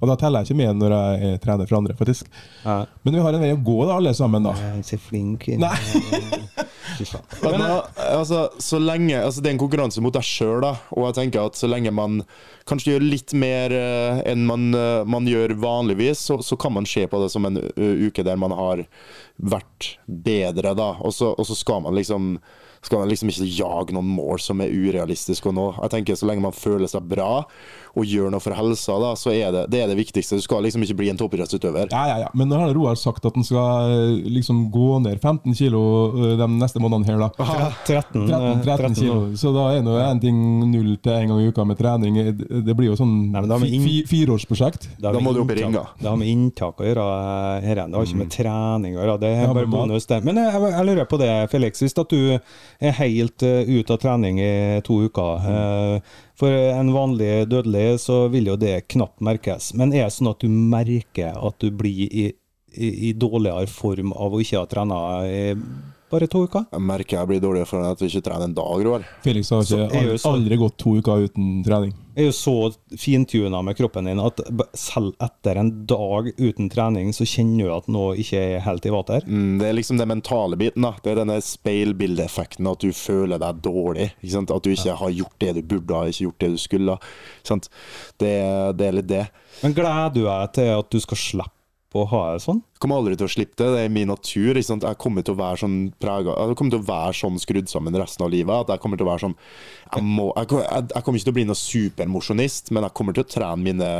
Og 0.00 0.08
da 0.08 0.14
teller 0.16 0.40
jeg 0.40 0.48
ikke 0.50 0.58
med 0.62 0.78
når 0.80 0.94
jeg 0.96 1.28
er 1.34 1.40
trener 1.44 1.68
for 1.68 1.76
andre, 1.78 1.94
faktisk. 1.98 2.28
Ja. 2.64 2.78
Men 3.04 3.14
vi 3.18 3.20
har 3.24 3.36
en 3.36 3.42
vei 3.44 3.50
å 3.52 3.60
gå, 3.60 3.76
da, 3.84 3.98
alle 4.00 4.14
sammen, 4.16 4.46
da. 4.48 4.54
Jeg 4.56 4.70
er 4.72 4.80
ikke 4.80 5.02
flink. 5.10 5.46
Nei. 5.60 5.74
Fy 7.00 7.06
faen. 7.08 7.24
Men 7.40 7.62
da, 7.62 7.78
altså, 8.10 8.42
så 8.60 8.78
lenge, 8.82 9.16
altså, 9.16 9.40
det 9.40 9.50
er 9.50 9.56
en 9.56 9.62
konkurranse 9.62 10.02
mot 10.04 10.14
deg 10.14 10.26
sjøl, 10.26 10.66
og 10.68 11.06
jeg 11.08 11.16
tenker 11.16 11.48
at 11.48 11.56
så 11.56 11.70
lenge 11.70 11.92
man 11.94 12.20
kanskje 12.68 12.94
gjør 12.94 13.06
litt 13.06 13.34
mer 13.40 13.72
uh, 13.72 14.20
enn 14.28 14.44
man, 14.48 14.68
uh, 14.76 15.02
man 15.08 15.28
gjør 15.28 15.56
vanligvis, 15.62 16.26
så, 16.28 16.38
så 16.44 16.58
kan 16.60 16.76
man 16.76 16.88
se 16.88 17.06
på 17.08 17.22
det 17.22 17.30
som 17.32 17.48
en 17.48 17.56
uh, 17.62 17.94
uke 18.04 18.24
der 18.26 18.40
man 18.40 18.54
har 18.56 18.84
vært 19.40 19.94
bedre, 20.04 20.74
da. 20.76 20.92
Og 21.00 21.16
så, 21.16 21.32
og 21.32 21.48
så 21.48 21.56
skal 21.56 21.86
man 21.86 21.96
liksom 21.96 22.34
skal 22.82 22.98
man 23.02 23.10
liksom 23.10 23.28
ikke 23.28 23.44
jage 23.58 23.92
noen 23.92 24.08
mål 24.08 24.38
som 24.40 24.60
er 24.64 24.70
urealistiske 24.72 25.50
å 25.50 25.52
nå. 25.52 25.66
Jeg 25.82 25.90
tenker 25.92 26.16
Så 26.16 26.26
lenge 26.26 26.40
man 26.40 26.52
føler 26.56 26.88
seg 26.88 27.02
bra 27.10 27.44
og 27.98 28.06
gjør 28.06 28.30
noe 28.30 28.38
for 28.40 28.54
helsa, 28.54 28.94
da, 29.02 29.08
så 29.18 29.32
er 29.34 29.50
det 29.52 29.64
det 29.72 29.80
er 29.82 29.88
det 29.90 29.96
viktigste. 29.98 30.36
Du 30.38 30.44
skal 30.44 30.62
liksom 30.62 30.84
ikke 30.86 30.94
bli 31.00 31.08
en 31.10 31.18
toppidrettsutøver. 31.18 31.88
Ja, 31.90 32.04
ja, 32.06 32.16
ja. 32.22 32.28
Men 32.38 32.48
nå 32.48 32.56
har 32.60 32.70
Roar 32.72 32.94
sagt 32.94 33.24
at 33.26 33.34
han 33.34 33.42
skal 33.44 33.90
eh, 33.90 34.28
liksom 34.30 34.60
gå 34.70 35.00
ned 35.02 35.18
15 35.20 35.56
kilo 35.58 35.80
eh, 36.14 36.36
de 36.38 36.46
neste 36.54 36.78
månedene 36.80 37.10
her, 37.10 37.18
da. 37.18 37.30
13, 37.88 38.28
13, 38.30 38.62
13 38.64 38.94
kilo. 38.94 39.16
Så 39.36 39.50
da 39.56 39.64
er 39.74 39.82
nå 39.82 39.96
en 39.98 40.22
ting 40.22 40.38
null 40.70 40.94
til 41.02 41.16
en 41.18 41.32
gang 41.34 41.42
i 41.42 41.50
uka 41.50 41.66
med 41.66 41.80
trening. 41.82 42.14
Det 42.38 42.62
det 42.70 42.76
blir 42.78 42.92
jo 42.92 42.96
sånn 43.00 43.16
Nei, 43.34 43.42
inn- 43.66 43.84
fi- 43.88 44.06
fireårsprosjekt. 44.06 44.86
Da, 45.02 45.10
Da 45.12 45.18
må 45.20 45.34
du 45.34 45.42
opp 45.42 45.50
i 45.50 45.58
ringa. 45.58 45.84
Det 45.98 46.08
har 46.08 46.16
med 46.16 46.30
inntak 46.30 46.78
å 46.80 46.86
gjøre. 46.86 47.08
eh, 47.58 47.66
Her, 47.66 47.82
det 47.90 47.98
har 47.98 48.06
ikke 48.06 48.22
med 48.22 48.30
trening 48.30 48.94
å 48.96 49.02
gjøre. 49.02 49.18
Det 49.20 49.34
er 49.34 49.42
Ja, 49.48 49.52
bare 49.52 49.66
men 49.66 49.74
bonus, 49.90 50.06
det. 50.06 50.22
Men 50.24 50.36
jeg, 50.36 50.62
jeg 50.78 50.86
lurer 50.86 51.10
på 51.10 51.18
det, 51.18 51.32
Felix. 51.50 51.82
Hvis 51.82 51.98
at 51.98 52.08
du 52.08 52.38
er 52.80 52.96
helt 52.96 53.44
eh, 53.44 53.68
ute 53.68 53.94
av 53.94 54.00
trening 54.02 54.40
i 54.40 54.80
to 54.86 55.02
uker 55.06 55.46
eh, 55.52 56.10
For 56.40 56.56
en 56.72 56.92
vanlig 56.94 57.46
dødelig 57.50 58.00
så 58.06 58.22
vil 58.32 58.48
jo 58.48 58.56
det 58.60 58.88
knapt 58.92 59.20
merkes. 59.24 59.72
Men 59.76 59.92
er 59.92 60.06
det 60.06 60.16
sånn 60.16 60.32
at 60.32 60.40
du 60.40 60.48
merker 60.48 61.36
at 61.36 61.60
du 61.60 61.68
blir 61.70 62.08
i, 62.08 62.26
i, 62.72 62.90
i 63.10 63.12
dårligere 63.12 63.68
form 63.68 64.14
av 64.16 64.34
å 64.34 64.40
ikke 64.40 64.62
ha 64.62 64.70
trena 64.70 65.00
i 65.28 65.42
bare 66.10 66.26
to 66.30 66.44
uker? 66.46 66.66
Jeg 66.72 66.82
merker 66.82 67.18
jeg 67.20 67.28
blir 67.30 67.40
dårligere 67.42 67.68
for 67.70 67.86
at 67.86 68.00
vi 68.02 68.08
ikke 68.10 68.22
trener 68.26 68.48
en 68.48 68.54
dag, 68.56 68.84
Roar. 68.86 69.04
Felix 69.24 69.50
har 69.50 69.62
ikke 69.62 69.88
aldri, 69.88 70.18
så- 70.18 70.32
aldri 70.34 70.56
gått 70.60 70.76
to 70.78 70.96
uker 71.00 71.26
uten 71.28 71.64
trening. 71.64 71.92
er 72.16 72.24
jo 72.26 72.32
så 72.36 72.54
fintuna 72.98 73.62
med 73.64 73.76
kroppen 73.78 74.04
din 74.04 74.18
at 74.20 74.40
selv 74.76 75.14
etter 75.22 75.56
en 75.56 75.70
dag 75.86 76.26
uten 76.36 76.68
trening, 76.68 77.12
så 77.16 77.24
kjenner 77.24 77.64
du 77.64 77.74
at 77.76 77.88
noe 77.88 78.16
ikke 78.16 78.36
er 78.56 78.60
helt 78.60 78.84
i 78.84 78.90
vater. 78.90 79.22
Mm, 79.24 79.58
det 79.60 79.68
er 79.68 79.72
liksom 79.78 79.96
den 79.96 80.08
mentale 80.08 80.56
biten. 80.58 80.82
da 80.82 80.92
Det 81.02 81.12
er 81.12 81.24
denne 81.24 81.40
speilbildeeffekten, 81.40 82.66
at 82.70 82.80
du 82.80 82.90
føler 82.92 83.38
deg 83.38 83.62
dårlig. 83.62 84.10
Ikke 84.22 84.32
sant? 84.32 84.50
At 84.50 84.62
du 84.62 84.70
ikke 84.74 84.96
har 84.96 85.10
gjort 85.10 85.38
det 85.38 85.54
du 85.54 85.62
burde 85.62 85.94
har 85.94 86.10
ikke 86.10 86.26
gjort 86.28 86.38
det 86.38 86.50
du 86.50 86.58
skulle? 86.58 86.98
Det, 88.18 88.76
det 88.76 88.86
er 88.86 88.92
litt 88.98 89.08
det. 89.10 89.24
Men 89.62 89.74
gleder 89.76 90.12
du 90.14 90.22
deg 90.24 90.52
til 90.56 90.70
at 90.78 90.90
du 90.90 91.00
skal 91.00 91.16
slippe 91.16 91.59
å 91.98 92.04
ha 92.12 92.20
det 92.32 92.42
sånn? 92.44 92.60
Jeg 92.62 92.82
kommer 92.84 93.00
aldri 93.00 93.16
til 93.18 93.26
å 93.26 93.32
slippe 93.32 93.58
det. 93.58 93.68
Det 93.74 93.84
er 93.84 93.94
min 93.94 94.10
natur. 94.12 94.52
Ikke 94.54 94.68
sant? 94.68 94.84
Jeg 94.86 94.98
kommer 95.02 95.24
til 95.26 95.34
å 95.34 95.40
være 95.40 95.62
sånn 95.64 95.78
prega 95.98 96.36
Jeg 96.38 96.58
kommer 96.60 96.76
til 96.76 96.82
å 96.84 96.86
være 96.86 97.16
sånn 97.18 97.40
skrudd 97.42 97.72
sammen 97.72 97.98
resten 97.98 98.26
av 98.26 98.30
livet. 98.30 98.54
At 98.54 98.70
jeg 98.76 98.82
kommer 98.84 99.00
til 99.00 99.08
å 99.08 99.10
være 99.10 99.24
sånn 99.24 99.34
Jeg, 99.34 100.04
må, 100.06 100.28
jeg, 100.36 100.52
jeg, 100.60 100.84
jeg 100.94 101.06
kommer 101.06 101.18
ikke 101.18 101.28
til 101.30 101.34
å 101.34 101.38
bli 101.40 101.48
noen 101.48 101.62
supermosjonist, 101.62 102.70
men 102.70 102.86
jeg 102.86 102.96
kommer 103.00 103.16
til 103.16 103.26
å 103.26 103.32
trene 103.34 103.66
mine 103.66 103.90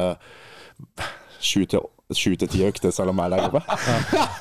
sju 1.40 1.64
til 2.36 2.48
ti 2.50 2.62
økter, 2.66 2.92
selv 2.94 3.12
om 3.12 3.20
jeg 3.22 3.32
legger 3.32 3.52
på. 3.54 3.60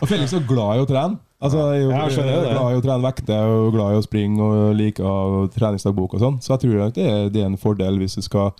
Og 0.04 0.10
Felix 0.10 0.34
er 0.36 0.46
glad 0.50 0.78
i 0.78 0.84
å 0.84 0.90
trene. 0.90 1.20
Altså, 1.40 1.62
jeg 1.72 1.86
jo, 1.86 1.92
jeg 1.94 2.16
skjønner 2.18 2.34
jo 2.34 2.40
det. 2.44 2.52
glad 2.52 2.74
i 2.74 2.80
å 2.80 2.84
trene 2.84 3.06
vekter 3.06 3.54
og 3.54 3.70
glad 3.72 3.94
i 3.94 4.00
å 4.00 4.04
springe 4.04 4.44
og 4.44 4.74
liker 4.76 5.52
treningsdagbok 5.56 6.18
og 6.18 6.24
sånn. 6.24 6.40
Så 6.44 6.52
jeg 6.54 6.66
tror 6.66 6.82
at 6.90 6.98
det 7.00 7.08
det 7.36 7.46
er 7.46 7.48
en 7.48 7.60
fordel 7.62 8.02
hvis 8.02 8.18
du 8.20 8.26
skal 8.26 8.52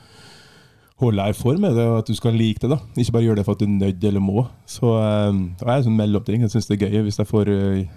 holde 1.00 1.22
deg 1.22 1.32
i 1.32 1.38
form, 1.38 1.66
er 1.68 1.78
det 1.78 1.88
at 2.00 2.10
du 2.10 2.16
skal 2.18 2.36
like 2.36 2.60
det. 2.64 2.70
da 2.74 2.80
Ikke 3.00 3.16
bare 3.16 3.26
gjøre 3.28 3.40
det 3.40 3.48
for 3.48 3.56
at 3.56 3.62
du 3.62 3.66
er 3.66 3.76
nødt 3.78 4.04
eller 4.04 4.24
må. 4.24 4.46
Så 4.68 4.94
eh, 5.00 5.42
jeg 5.62 5.72
er 5.74 5.88
sånn 5.88 5.98
mellomting. 6.00 6.44
Jeg 6.44 6.54
syns 6.54 6.70
det 6.70 6.80
er 6.80 6.90
gøy 6.90 7.08
hvis 7.08 7.20
jeg 7.22 7.30
får 7.30 7.52
eh, 7.54 7.90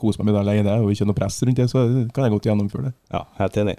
kose 0.00 0.20
meg 0.20 0.30
med 0.30 0.36
det 0.36 0.42
alene 0.44 0.76
og 0.82 0.92
ikke 0.92 1.08
noe 1.08 1.16
press 1.16 1.40
rundt 1.44 1.60
det, 1.60 1.70
så 1.72 1.86
kan 2.14 2.26
jeg 2.26 2.36
godt 2.36 2.48
gjennomføre 2.50 2.90
det. 2.90 2.94
Ja, 3.12 3.24
helt 3.40 3.56
enig. 3.62 3.76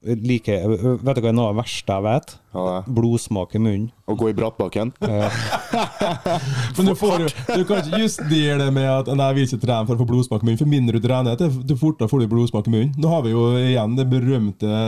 Like, 0.00 0.54
vet 0.64 1.18
du 1.18 1.20
hva 1.20 1.28
er 1.28 1.36
noe 1.36 1.50
av 1.50 1.56
det 1.56 1.60
verste 1.60 1.96
jeg 1.96 2.06
vet? 2.06 2.30
Ja. 2.54 2.80
Blodsmak 2.86 3.54
i 3.54 3.60
munnen. 3.62 3.90
Og 4.10 4.18
gå 4.18 4.30
i 4.32 4.34
brattbakken. 4.34 4.90
Men 6.76 6.86
du, 6.86 6.94
får, 6.98 7.28
du 7.56 7.64
kan 7.64 7.78
ikke 7.82 8.00
justere 8.02 8.56
det 8.58 8.70
med 8.74 8.88
at 8.90 9.10
Nei, 9.10 9.26
jeg 9.30 9.36
vil 9.36 9.46
ikke 9.46 9.60
trene 9.66 9.86
for 9.86 9.94
å 9.94 10.00
få 10.02 10.06
blodsmak 10.08 10.42
i 10.42 10.48
munnen. 10.48 10.58
For 10.60 10.70
mindre 10.70 10.98
du 10.98 11.04
trener, 11.06 11.38
det, 11.38 11.50
det 11.68 11.76
fortere 11.78 12.10
får 12.10 12.24
du 12.24 12.30
blodsmak 12.32 12.66
i 12.70 12.74
munnen. 12.74 12.94
Nå 12.98 13.12
har 13.12 13.22
vi 13.26 13.34
jo 13.34 13.44
igjen 13.60 13.94
det 13.98 14.06
berømte 14.10 14.80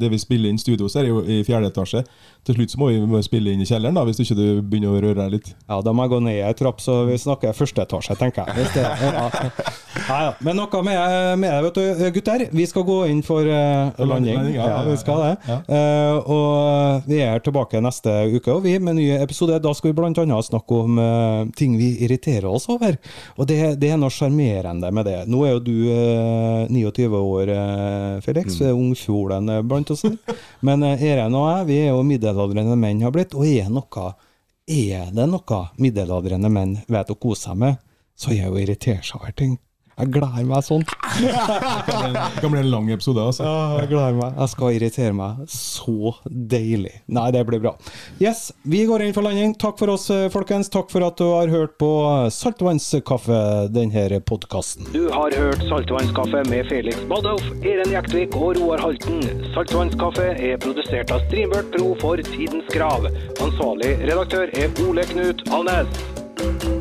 Det 0.00 0.10
vi 0.10 0.18
spiller 0.20 0.50
inn 0.50 0.58
i 0.58 0.62
studio, 0.62 0.88
så 0.90 1.02
er 1.02 1.10
jo 1.12 1.22
i 1.22 1.40
fjerde 1.46 1.70
etasje. 1.70 2.02
Til 2.48 2.56
slutt 2.58 2.72
så 2.74 2.80
må 2.80 2.90
vi 2.90 3.22
spille 3.26 3.52
inn 3.54 3.62
i 3.62 3.68
kjelleren, 3.68 3.96
da, 3.98 4.04
hvis 4.08 4.22
ikke 4.24 4.36
du 4.38 4.44
begynner 4.62 4.94
å 4.94 5.02
røre 5.02 5.18
deg 5.20 5.34
litt. 5.36 5.52
Ja, 5.68 5.80
da 5.84 5.92
må 5.94 6.06
jeg 6.06 6.12
gå 6.14 6.20
ned 6.24 6.40
ei 6.48 6.54
trapp, 6.58 6.80
så 6.82 7.02
vi 7.08 7.18
snakker 7.20 7.54
første 7.56 7.84
etasje, 7.84 8.16
tenker 8.18 8.48
jeg. 8.48 8.56
Hvis 8.58 8.74
det, 8.74 8.84
ja. 9.04 9.26
Ja, 10.08 10.18
ja. 10.28 10.32
Men 10.46 10.56
noe 10.56 10.82
med, 10.86 10.98
med 11.42 11.52
det, 11.52 11.62
vet 11.68 11.78
du, 11.78 12.04
gutter. 12.16 12.46
Vi 12.54 12.66
skal 12.70 12.86
gå 12.88 12.98
inn 13.12 13.20
for 13.26 13.44
uh, 13.44 13.92
landing. 13.98 14.38
Landing, 14.38 14.54
ja, 14.56 14.68
Ja, 14.68 14.78
ja, 14.78 14.84
vi 14.88 14.96
skal 15.00 15.22
det. 15.24 15.32
ja. 15.48 15.58
Eh, 15.68 16.30
og 16.32 16.87
vi 17.08 17.20
er 17.24 17.42
tilbake 17.44 17.80
neste 17.84 18.12
uke, 18.34 18.52
og 18.54 18.64
vi 18.64 18.76
med 18.82 18.98
ny 18.98 19.08
episode. 19.18 19.58
Da 19.62 19.72
skal 19.76 19.92
vi 19.92 19.96
bl.a. 19.98 20.40
snakke 20.44 20.80
om 20.84 20.98
uh, 21.00 21.50
ting 21.58 21.76
vi 21.78 21.92
irriterer 22.04 22.48
oss 22.50 22.68
over. 22.72 22.98
Og 23.36 23.48
det, 23.50 23.58
det 23.82 23.92
er 23.94 24.00
noe 24.00 24.12
sjarmerende 24.12 24.92
med 24.94 25.08
det. 25.08 25.18
Nå 25.30 25.44
er 25.46 25.56
jo 25.56 25.64
du 25.68 25.74
uh, 25.88 26.68
29 26.68 27.16
år, 27.16 27.48
eh, 27.48 28.20
Felix. 28.20 28.60
Mm. 28.60 28.76
Ungfjolen 28.76 29.48
eh, 29.48 29.62
blant 29.62 29.90
oss. 29.90 30.02
Men 30.60 30.82
eh, 30.82 31.02
Eren 31.02 31.34
og 31.34 31.48
jeg, 31.50 31.66
vi 31.68 31.78
er 31.84 31.92
jo 31.92 32.02
middelaldrende 32.06 32.76
menn 32.76 33.02
har 33.02 33.14
blitt, 33.14 33.34
og 33.34 33.46
er 33.46 33.70
noe 33.72 34.12
er 34.68 35.08
det 35.16 35.24
noe 35.30 35.60
middelaldrende 35.80 36.50
menn 36.52 36.74
vet 36.92 37.10
å 37.10 37.16
kose 37.16 37.48
seg 37.48 37.56
med, 37.62 37.78
så 38.18 38.34
er 38.34 38.44
det 38.44 38.52
å 38.52 38.60
irritere 38.60 39.00
seg 39.00 39.22
over 39.22 39.32
ting. 39.32 39.56
Jeg 39.98 40.12
gleder 40.14 40.44
meg 40.46 40.62
sånn. 40.62 40.84
Det 41.18 41.32
kan 41.34 42.12
bli- 42.12 42.12
det 42.14 42.40
kan 42.42 42.50
bli 42.52 42.60
en 42.60 42.70
lang 42.70 42.90
episode, 42.94 43.18
altså. 43.18 43.42
Ja, 43.44 43.78
jeg 43.80 43.88
gleder 43.90 44.14
meg. 44.20 44.34
Jeg 44.38 44.48
skal 44.52 44.76
irritere 44.76 45.14
meg 45.18 45.48
så 45.50 46.12
deilig. 46.28 46.92
Nei, 47.08 47.30
det 47.34 47.44
blir 47.48 47.60
bra. 47.64 47.72
Yes, 48.20 48.52
vi 48.64 48.84
går 48.86 49.02
inn 49.08 49.12
for 49.16 49.22
landing. 49.26 49.54
Takk 49.58 49.78
for 49.78 49.90
oss, 49.90 50.08
eh, 50.10 50.28
folkens. 50.28 50.68
Takk 50.70 50.90
for 50.90 51.02
at 51.06 51.16
du 51.16 51.24
har 51.32 51.48
hørt 51.48 51.76
på 51.78 51.90
Saltvannskaffe, 52.30 53.40
denne 53.72 54.20
podkasten. 54.22 54.86
Du 54.92 55.08
har 55.10 55.30
hørt 55.34 55.58
Saltvannskaffe 55.68 56.44
med 56.48 56.68
Felix 56.68 56.96
Badolf, 57.10 57.42
Eren 57.64 57.90
Jektvik 57.92 58.36
og 58.36 58.56
Roar 58.60 58.78
Halten. 58.78 59.22
Saltvannskaffe 59.54 60.28
er 60.38 60.56
produsert 60.58 61.10
av 61.10 61.20
Streambert 61.26 61.72
Pro 61.76 61.94
for 62.00 62.16
Tidens 62.30 62.68
Grav. 62.70 63.08
Ansvarlig 63.42 63.96
redaktør 64.06 64.48
er 64.54 64.68
Ole 64.86 65.02
Knut 65.10 65.42
Alnes. 65.50 66.77